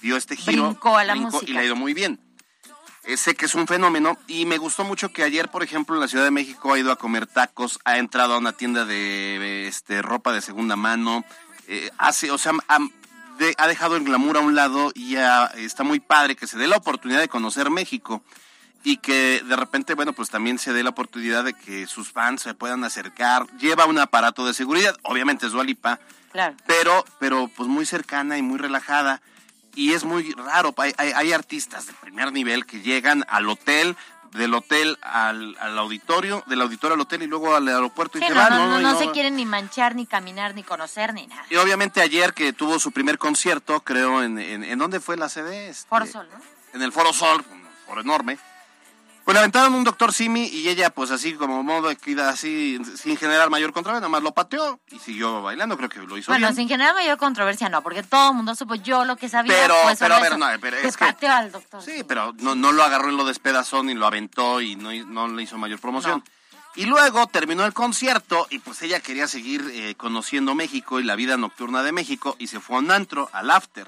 dio 0.00 0.16
este 0.16 0.34
giro. 0.34 0.68
Brincó 0.68 0.96
a 0.96 1.04
la 1.04 1.14
música. 1.14 1.44
Y 1.46 1.52
le 1.52 1.60
ha 1.60 1.64
ido 1.64 1.76
muy 1.76 1.92
bien. 1.92 2.18
Eh, 3.04 3.18
sé 3.18 3.34
que 3.34 3.44
es 3.44 3.54
un 3.54 3.66
fenómeno 3.66 4.16
y 4.26 4.46
me 4.46 4.56
gustó 4.56 4.82
mucho 4.82 5.12
que 5.12 5.24
ayer, 5.24 5.50
por 5.50 5.62
ejemplo, 5.62 5.94
en 5.94 6.00
la 6.00 6.08
Ciudad 6.08 6.24
de 6.24 6.30
México 6.30 6.72
ha 6.72 6.78
ido 6.78 6.90
a 6.90 6.96
comer 6.96 7.26
tacos, 7.26 7.78
ha 7.84 7.98
entrado 7.98 8.32
a 8.32 8.38
una 8.38 8.52
tienda 8.52 8.86
de 8.86 9.68
este, 9.68 10.00
ropa 10.00 10.32
de 10.32 10.40
segunda 10.40 10.76
mano, 10.76 11.24
hace, 11.98 12.30
o 12.30 12.38
sea, 12.38 12.52
ha 13.56 13.66
dejado 13.66 13.96
el 13.96 14.04
glamour 14.04 14.36
a 14.36 14.40
un 14.40 14.54
lado 14.54 14.92
y 14.94 15.12
ya 15.12 15.46
está 15.56 15.82
muy 15.82 16.00
padre 16.00 16.36
que 16.36 16.46
se 16.46 16.58
dé 16.58 16.66
la 16.66 16.76
oportunidad 16.76 17.20
de 17.20 17.28
conocer 17.28 17.70
México 17.70 18.22
y 18.82 18.96
que 18.98 19.42
de 19.46 19.56
repente, 19.56 19.94
bueno, 19.94 20.12
pues 20.12 20.30
también 20.30 20.58
se 20.58 20.72
dé 20.72 20.82
la 20.82 20.90
oportunidad 20.90 21.44
de 21.44 21.54
que 21.54 21.86
sus 21.86 22.10
fans 22.10 22.42
se 22.42 22.54
puedan 22.54 22.82
acercar. 22.84 23.46
Lleva 23.58 23.86
un 23.86 23.98
aparato 23.98 24.46
de 24.46 24.54
seguridad, 24.54 24.96
obviamente 25.02 25.46
es 25.46 25.52
Dualipa, 25.52 26.00
claro. 26.32 26.56
pero, 26.66 27.04
pero 27.18 27.48
pues 27.48 27.68
muy 27.68 27.84
cercana 27.84 28.38
y 28.38 28.42
muy 28.42 28.58
relajada. 28.58 29.20
Y 29.74 29.92
es 29.92 30.04
muy 30.04 30.32
raro, 30.32 30.74
hay, 30.78 30.92
hay, 30.98 31.32
artistas 31.32 31.86
de 31.86 31.92
primer 31.92 32.32
nivel 32.32 32.66
que 32.66 32.80
llegan 32.80 33.24
al 33.28 33.48
hotel, 33.48 33.96
del 34.32 34.54
hotel 34.54 34.96
al, 35.02 35.56
al 35.60 35.78
auditorio, 35.78 36.42
del 36.46 36.60
auditorio 36.62 36.94
al 36.94 37.00
hotel 37.00 37.22
y 37.22 37.26
luego 37.26 37.54
al 37.56 37.66
aeropuerto 37.68 38.18
y 38.18 38.20
Sí, 38.20 38.26
se 38.28 38.34
no, 38.34 38.40
van. 38.40 38.52
no, 38.56 38.66
no, 38.68 38.80
Y 38.80 38.82
no 38.82 38.98
se 38.98 39.10
quieren 39.10 39.36
ni 39.36 39.44
manchar, 39.44 39.94
ni 39.96 40.06
caminar, 40.06 40.54
ni 40.54 40.62
conocer, 40.62 41.12
ni 41.14 41.26
nada. 41.26 41.44
Y 41.50 41.56
obviamente 41.56 42.00
ayer 42.00 42.32
que 42.34 42.52
tuvo 42.52 42.78
su 42.78 42.92
primer 42.92 43.18
concierto, 43.18 43.80
creo, 43.80 44.22
en, 44.22 44.38
en, 44.38 44.62
¿en 44.64 44.78
dónde 44.78 45.00
fue 45.00 45.16
la 45.16 45.28
sede? 45.28 45.68
Este, 45.68 45.88
Por 45.88 46.06
sol, 46.06 46.28
¿no? 46.32 46.40
en 46.72 46.82
el 46.82 46.92
Foro 46.92 47.12
Sol, 47.12 47.44
un 47.50 47.62
foro 47.86 48.00
enorme. 48.02 48.38
Pues 49.24 49.34
le 49.34 49.38
aventaron 49.40 49.74
un 49.74 49.84
doctor 49.84 50.12
Simi 50.12 50.46
y 50.46 50.68
ella, 50.68 50.90
pues 50.90 51.10
así 51.10 51.34
como 51.34 51.62
modo 51.62 51.88
de 51.88 51.94
equidad, 51.94 52.28
así, 52.30 52.80
sin 52.96 53.16
generar 53.16 53.50
mayor 53.50 53.72
controversia, 53.72 54.00
nada 54.00 54.08
más 54.08 54.22
lo 54.22 54.32
pateó 54.32 54.80
y 54.90 54.98
siguió 54.98 55.42
bailando, 55.42 55.76
creo 55.76 55.88
que 55.88 56.00
lo 56.00 56.16
hizo 56.16 56.32
Bueno, 56.32 56.48
bien. 56.48 56.56
sin 56.56 56.68
generar 56.68 56.94
mayor 56.94 57.18
controversia, 57.18 57.68
no, 57.68 57.82
porque 57.82 58.02
todo 58.02 58.30
el 58.30 58.36
mundo 58.36 58.54
supo 58.54 58.74
yo 58.76 59.04
lo 59.04 59.16
que 59.16 59.28
sabía. 59.28 59.54
Pero, 59.54 59.74
pues, 59.84 59.98
pero 59.98 60.14
a 60.14 60.20
ver, 60.20 60.38
no, 60.38 60.46
pero 60.60 60.78
es 60.78 60.96
que... 60.96 61.04
pateó 61.04 61.32
al 61.32 61.52
doctor. 61.52 61.82
Sí, 61.82 62.02
pero 62.08 62.34
no, 62.38 62.54
no 62.54 62.72
lo 62.72 62.82
agarró 62.82 63.12
y 63.12 63.16
lo 63.16 63.24
despedazó 63.24 63.82
ni 63.82 63.94
lo 63.94 64.06
aventó 64.06 64.60
y 64.60 64.74
no, 64.76 64.90
no 65.06 65.28
le 65.28 65.42
hizo 65.42 65.58
mayor 65.58 65.80
promoción. 65.80 66.24
Y 66.76 66.86
luego 66.86 67.26
terminó 67.26 67.64
el 67.66 67.72
concierto 67.72 68.46
y 68.48 68.60
pues 68.60 68.80
ella 68.82 69.00
quería 69.00 69.26
seguir 69.26 69.68
eh, 69.72 69.94
conociendo 69.96 70.54
México 70.54 71.00
y 71.00 71.04
la 71.04 71.16
vida 71.16 71.36
nocturna 71.36 71.82
de 71.82 71.92
México 71.92 72.36
y 72.38 72.46
se 72.46 72.60
fue 72.60 72.76
a 72.76 72.78
un 72.78 72.90
antro, 72.90 73.28
al 73.32 73.50
after. 73.50 73.86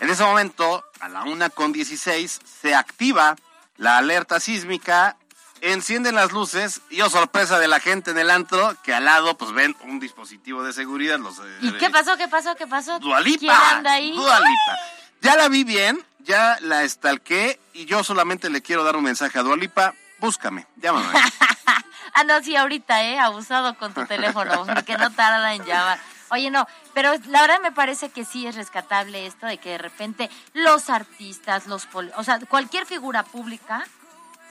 En 0.00 0.10
ese 0.10 0.22
momento, 0.22 0.84
a 1.00 1.08
la 1.08 1.24
una 1.24 1.50
con 1.50 1.72
16, 1.72 2.40
se 2.60 2.74
activa 2.74 3.36
la 3.80 3.96
alerta 3.96 4.38
sísmica, 4.40 5.16
encienden 5.62 6.14
las 6.14 6.32
luces 6.32 6.82
y, 6.90 7.00
oh 7.00 7.08
sorpresa 7.10 7.58
de 7.58 7.66
la 7.66 7.80
gente 7.80 8.10
en 8.10 8.18
el 8.18 8.30
antro, 8.30 8.76
que 8.82 8.94
al 8.94 9.06
lado 9.06 9.36
pues 9.36 9.52
ven 9.52 9.74
un 9.84 9.98
dispositivo 9.98 10.62
de 10.62 10.72
seguridad. 10.74 11.18
Los, 11.18 11.38
eh, 11.38 11.42
¿Y 11.62 11.72
qué 11.72 11.88
pasó? 11.90 12.16
¿Qué 12.18 12.28
pasó? 12.28 12.54
¿Qué 12.54 12.66
pasó? 12.66 12.98
Dualipa. 12.98 13.38
¿Quién 13.38 13.50
anda 13.50 13.92
ahí? 13.94 14.12
Dua 14.12 14.38
Lipa. 14.38 14.78
Ya 15.22 15.36
la 15.36 15.48
vi 15.48 15.64
bien, 15.64 15.98
ya 16.20 16.58
la 16.60 16.82
estalqué 16.82 17.58
y 17.72 17.86
yo 17.86 18.04
solamente 18.04 18.50
le 18.50 18.60
quiero 18.60 18.84
dar 18.84 18.96
un 18.96 19.04
mensaje 19.04 19.38
a 19.38 19.42
Dualipa. 19.42 19.94
Búscame, 20.18 20.66
llámame. 20.76 21.18
Ah, 22.12 22.24
no, 22.24 22.42
sí, 22.42 22.56
ahorita, 22.56 23.04
¿eh? 23.04 23.20
Abusado 23.20 23.76
con 23.76 23.94
tu 23.94 24.04
teléfono, 24.04 24.66
porque 24.74 24.98
no 24.98 25.12
tarda 25.12 25.54
en 25.54 25.64
llamar. 25.64 26.00
Oye, 26.30 26.50
no, 26.50 26.66
pero 26.94 27.12
la 27.28 27.40
verdad 27.42 27.60
me 27.60 27.72
parece 27.72 28.10
que 28.10 28.24
sí 28.24 28.46
es 28.46 28.54
rescatable 28.54 29.26
esto 29.26 29.46
de 29.46 29.58
que 29.58 29.70
de 29.70 29.78
repente 29.78 30.30
los 30.52 30.88
artistas, 30.90 31.66
los 31.66 31.86
pol- 31.86 32.12
o 32.16 32.24
sea, 32.24 32.38
cualquier 32.48 32.86
figura 32.86 33.22
pública 33.24 33.84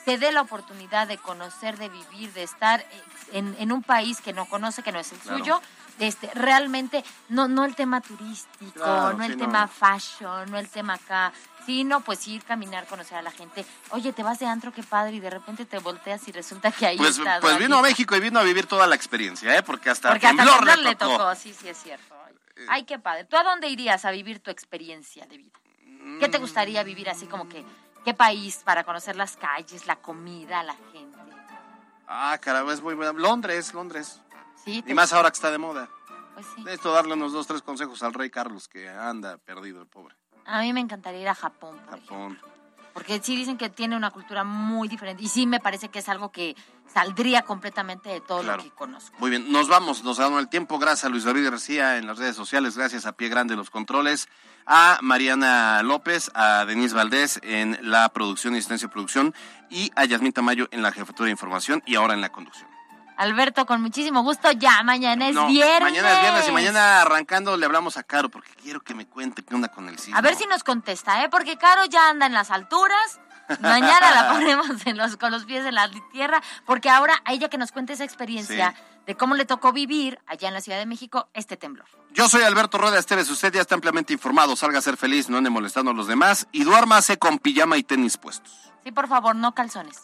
se 0.06 0.18
dé 0.18 0.32
la 0.32 0.42
oportunidad 0.42 1.08
de 1.08 1.18
conocer, 1.18 1.78
de 1.78 1.90
vivir, 1.90 2.34
de 2.34 2.44
estar 2.44 2.80
eh, 2.82 2.86
en, 3.34 3.56
en 3.60 3.72
un 3.72 3.84
país 3.84 4.22
que 4.22 4.34
no 4.34 4.46
conoce, 4.46 4.82
que 4.84 4.92
no 4.92 5.00
es 5.00 5.12
el 5.12 5.20
Claro. 5.20 5.38
suyo, 5.38 5.62
este, 6.00 6.30
realmente, 6.34 7.04
no, 7.30 7.48
no 7.48 7.66
el 7.66 7.76
tema 7.76 8.02
turístico, 8.02 8.72
Claro, 8.74 9.18
no 9.18 9.24
el 9.24 9.38
tema 9.38 9.68
fashion, 9.68 10.50
no 10.50 10.58
el 10.58 10.70
tema 10.70 10.94
acá, 10.96 11.32
sino 11.66 12.02
pues 12.02 12.28
ir, 12.28 12.44
caminar, 12.44 12.86
conocer 12.88 13.18
a 13.18 13.22
la 13.22 13.32
gente. 13.32 13.66
Oye, 13.92 14.12
te 14.14 14.24
vas 14.24 14.40
de 14.40 14.46
antro, 14.48 14.72
qué 14.74 14.82
padre, 14.84 15.18
y 15.18 15.20
de 15.20 15.30
repente 15.30 15.66
te 15.66 15.78
volteas 15.80 16.28
y 16.28 16.32
resulta 16.32 16.72
que 16.72 16.88
ahí 16.88 16.98
Pues, 16.98 17.18
está. 17.18 17.40
pues 17.42 17.58
vino 17.60 17.78
a. 17.78 17.82
México 17.82 18.16
y 18.16 18.20
vino 18.20 18.40
a 18.40 18.44
vivir 18.44 18.66
toda 18.66 18.88
la 18.88 18.96
experiencia, 18.96 19.56
¿eh? 19.58 19.62
Porque 19.64 19.90
hasta 19.90 20.10
Porque 20.10 20.26
hasta 20.28 20.38
temblor, 20.38 20.58
temblor 20.58 20.78
le 20.80 20.90
le 20.90 20.96
tocó. 20.96 21.18
tocó, 21.18 21.36
sí, 21.36 21.54
sí 21.54 21.68
es 21.70 21.78
cierto. 21.78 22.16
Ay, 22.68 22.84
qué 22.84 23.00
padre. 23.00 23.24
¿Tú 23.24 23.38
a 23.38 23.44
dónde 23.44 23.68
irías 23.70 24.04
a 24.06 24.12
vivir 24.12 24.40
tu 24.42 24.52
experiencia 24.52 25.26
de 25.28 25.38
vida? 25.38 25.60
¿Qué 26.20 26.28
te 26.28 26.38
gustaría 26.40 26.84
vivir 26.84 27.10
así 27.10 27.26
como 27.28 27.48
que, 27.48 27.64
qué 28.04 28.14
país 28.14 28.62
para 28.66 28.84
conocer 28.84 29.16
las 29.16 29.38
calles, 29.38 29.86
la 29.88 29.96
comida, 29.98 30.62
la 30.64 30.76
gente? 30.92 31.18
Ah, 32.08 32.38
caramba, 32.42 32.74
es 32.74 32.82
muy 32.82 32.96
buena. 32.96 33.14
Londres, 33.14 33.74
Londres. 33.74 34.20
Sí, 34.64 34.84
Y 34.88 34.94
más 34.94 35.14
ahora 35.14 35.30
que 35.32 35.36
está 35.36 35.52
de 35.52 35.58
moda. 35.58 35.90
Pues 36.36 36.46
sí. 36.56 36.64
Esto 36.68 36.92
darle 36.94 37.14
unos 37.14 37.34
dos, 37.34 37.48
tres 37.48 37.62
consejos 37.62 38.02
al 38.04 38.14
rey 38.14 38.30
Carlos, 38.30 38.68
que 38.68 38.88
anda 38.90 39.38
perdido 39.38 39.82
el 39.82 39.88
pobre. 39.88 40.16
A 40.46 40.62
mí 40.62 40.72
me 40.74 40.80
encantaría 40.80 41.22
ir 41.22 41.28
a 41.30 41.36
Japón, 41.36 41.78
por 41.90 42.00
Japón. 42.02 42.40
porque 42.94 43.22
sí 43.22 43.36
dicen 43.36 43.58
que 43.58 43.70
tiene 43.70 43.96
una 43.96 44.10
cultura 44.12 44.44
muy 44.44 44.88
diferente 44.88 45.24
y 45.24 45.28
sí 45.28 45.46
me 45.46 45.60
parece 45.60 45.90
que 45.90 46.00
es 46.00 46.10
algo 46.10 46.32
que 46.32 46.56
saldría 46.92 47.44
completamente 47.44 48.10
de 48.10 48.20
todo 48.20 48.42
Claro. 48.42 48.58
lo 48.58 48.64
que 48.64 48.76
conozco. 48.76 49.16
Muy 49.20 49.30
bien, 49.30 49.52
nos 49.52 49.68
vamos, 49.70 50.04
nos 50.04 50.18
damos 50.18 50.40
el 50.40 50.50
tiempo. 50.50 50.80
Gracias 50.80 51.06
a 51.06 51.10
Luis 51.10 51.24
David 51.24 51.46
García 51.50 51.98
en 51.98 52.08
las 52.08 52.18
redes 52.18 52.36
sociales, 52.36 52.76
gracias 52.78 53.06
a 53.06 53.12
Pie 53.14 53.30
Grande 53.30 53.56
los 53.56 53.70
controles, 53.70 54.28
a 54.66 54.98
Mariana 55.02 55.82
López, 55.84 56.32
a 56.34 56.66
Denise 56.66 56.96
Valdés 56.96 57.40
en 57.44 57.78
la 57.82 58.10
producción 58.10 58.56
y 58.56 58.58
asistencia 58.58 58.88
de 58.88 58.92
producción 58.94 59.34
y 59.70 59.92
a 59.96 60.06
Yasmín 60.06 60.34
Tamayo 60.34 60.68
en 60.72 60.82
la 60.82 60.92
jefatura 60.92 61.26
de 61.26 61.32
información 61.32 61.84
y 61.86 61.96
ahora 61.96 62.14
en 62.16 62.22
la 62.22 62.30
conducción. 62.32 62.70
Alberto, 63.20 63.66
con 63.66 63.82
muchísimo 63.82 64.24
gusto, 64.24 64.50
ya 64.54 64.82
mañana 64.82 65.28
es 65.28 65.36
No, 65.36 65.48
viernes. 65.48 65.92
Mañana 65.92 66.14
es 66.14 66.22
viernes 66.22 66.48
y 66.48 66.52
mañana 66.54 67.02
arrancando 67.02 67.58
le 67.58 67.66
hablamos 67.66 67.98
a 67.98 68.04
Caro 68.04 68.30
porque 68.30 68.50
quiero 68.64 68.80
que 68.80 68.96
me 68.96 69.08
cuente 69.08 69.44
qué 69.44 69.54
onda 69.54 69.68
con 69.68 69.90
el 69.90 70.00
sismo. 70.00 70.18
A 70.18 70.22
ver 70.22 70.36
si 70.36 70.46
nos 70.46 70.64
contesta, 70.64 71.22
¿eh? 71.22 71.28
Porque 71.28 71.58
Caro 71.58 71.84
ya 71.84 72.10
anda 72.10 72.28
en 72.28 72.34
las 72.34 72.50
alturas. 72.50 73.20
Mañana 73.60 74.12
la 74.12 74.30
ponemos 74.34 74.70
en 74.86 74.98
los, 74.98 75.18
con 75.18 75.32
los 75.32 75.44
pies 75.44 75.66
en 75.66 75.76
la 75.76 75.92
tierra, 76.14 76.42
porque 76.66 76.90
ahora 76.90 77.22
a 77.26 77.34
ella 77.34 77.50
que 77.50 77.58
nos 77.58 77.74
cuente 77.74 77.92
esa 77.92 78.06
experiencia 78.06 78.74
de 79.06 79.16
cómo 79.16 79.36
le 79.36 79.44
tocó 79.44 79.74
vivir 79.74 80.18
allá 80.26 80.48
en 80.48 80.54
la 80.54 80.62
Ciudad 80.62 80.80
de 80.80 80.86
México 80.86 81.28
este 81.34 81.58
temblor. 81.58 81.88
Yo 82.14 82.30
soy 82.30 82.44
Alberto 82.44 82.78
Rueda 82.78 83.00
Esteves, 83.00 83.30
usted 83.30 83.52
ya 83.52 83.60
está 83.60 83.76
ampliamente 83.76 84.14
informado, 84.14 84.56
salga 84.56 84.80
a 84.80 84.82
ser 84.82 84.96
feliz, 84.96 85.28
no 85.28 85.38
ande 85.38 85.50
molestando 85.50 85.92
a 85.92 85.94
los 85.94 86.08
demás 86.08 86.48
y 86.54 86.64
duérmase 86.64 87.18
con 87.18 87.38
pijama 87.40 87.76
y 87.76 87.84
tenis 87.84 88.16
puestos. 88.16 88.72
Sí, 88.86 88.94
por 88.94 89.10
favor, 89.10 89.36
no 89.36 89.54
calzones. 89.54 90.00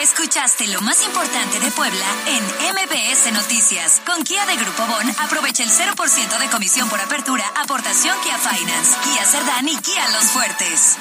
Escuchaste 0.00 0.66
lo 0.68 0.80
más 0.80 1.04
importante 1.04 1.60
de 1.60 1.70
Puebla 1.72 2.06
en 2.26 2.42
MBS 2.72 3.32
Noticias. 3.34 4.00
Con 4.06 4.24
Kia 4.24 4.46
de 4.46 4.56
Grupo 4.56 4.86
Bon, 4.86 5.06
aprovecha 5.18 5.62
el 5.62 5.68
0% 5.68 6.38
de 6.38 6.46
comisión 6.48 6.88
por 6.88 6.98
apertura, 6.98 7.44
aportación 7.62 8.16
Kia 8.22 8.38
Finance, 8.38 8.96
Kia 9.04 9.24
Cerdán 9.26 9.68
y 9.68 9.76
Kia 9.76 10.08
Los 10.12 10.24
Fuertes. 10.30 10.96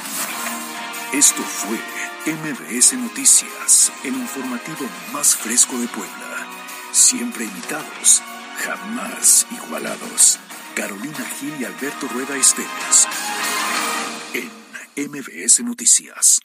Esto 1.14 1.41
fue 1.41 1.80
MBS 2.26 2.93
Noticias, 2.95 3.89
el 4.04 4.16
informativo 4.16 4.86
más 5.14 5.34
fresco 5.34 5.80
de 5.80 5.88
Puebla. 5.88 6.47
Siempre 6.91 7.45
imitados, 7.45 8.22
jamás 8.58 9.47
igualados. 9.50 10.39
Carolina 10.76 11.26
Gil 11.39 11.56
y 11.58 11.64
Alberto 11.64 12.06
Rueda 12.10 12.36
Esteves. 12.36 13.08
En 14.34 14.52
MBS 15.10 15.64
Noticias. 15.64 16.41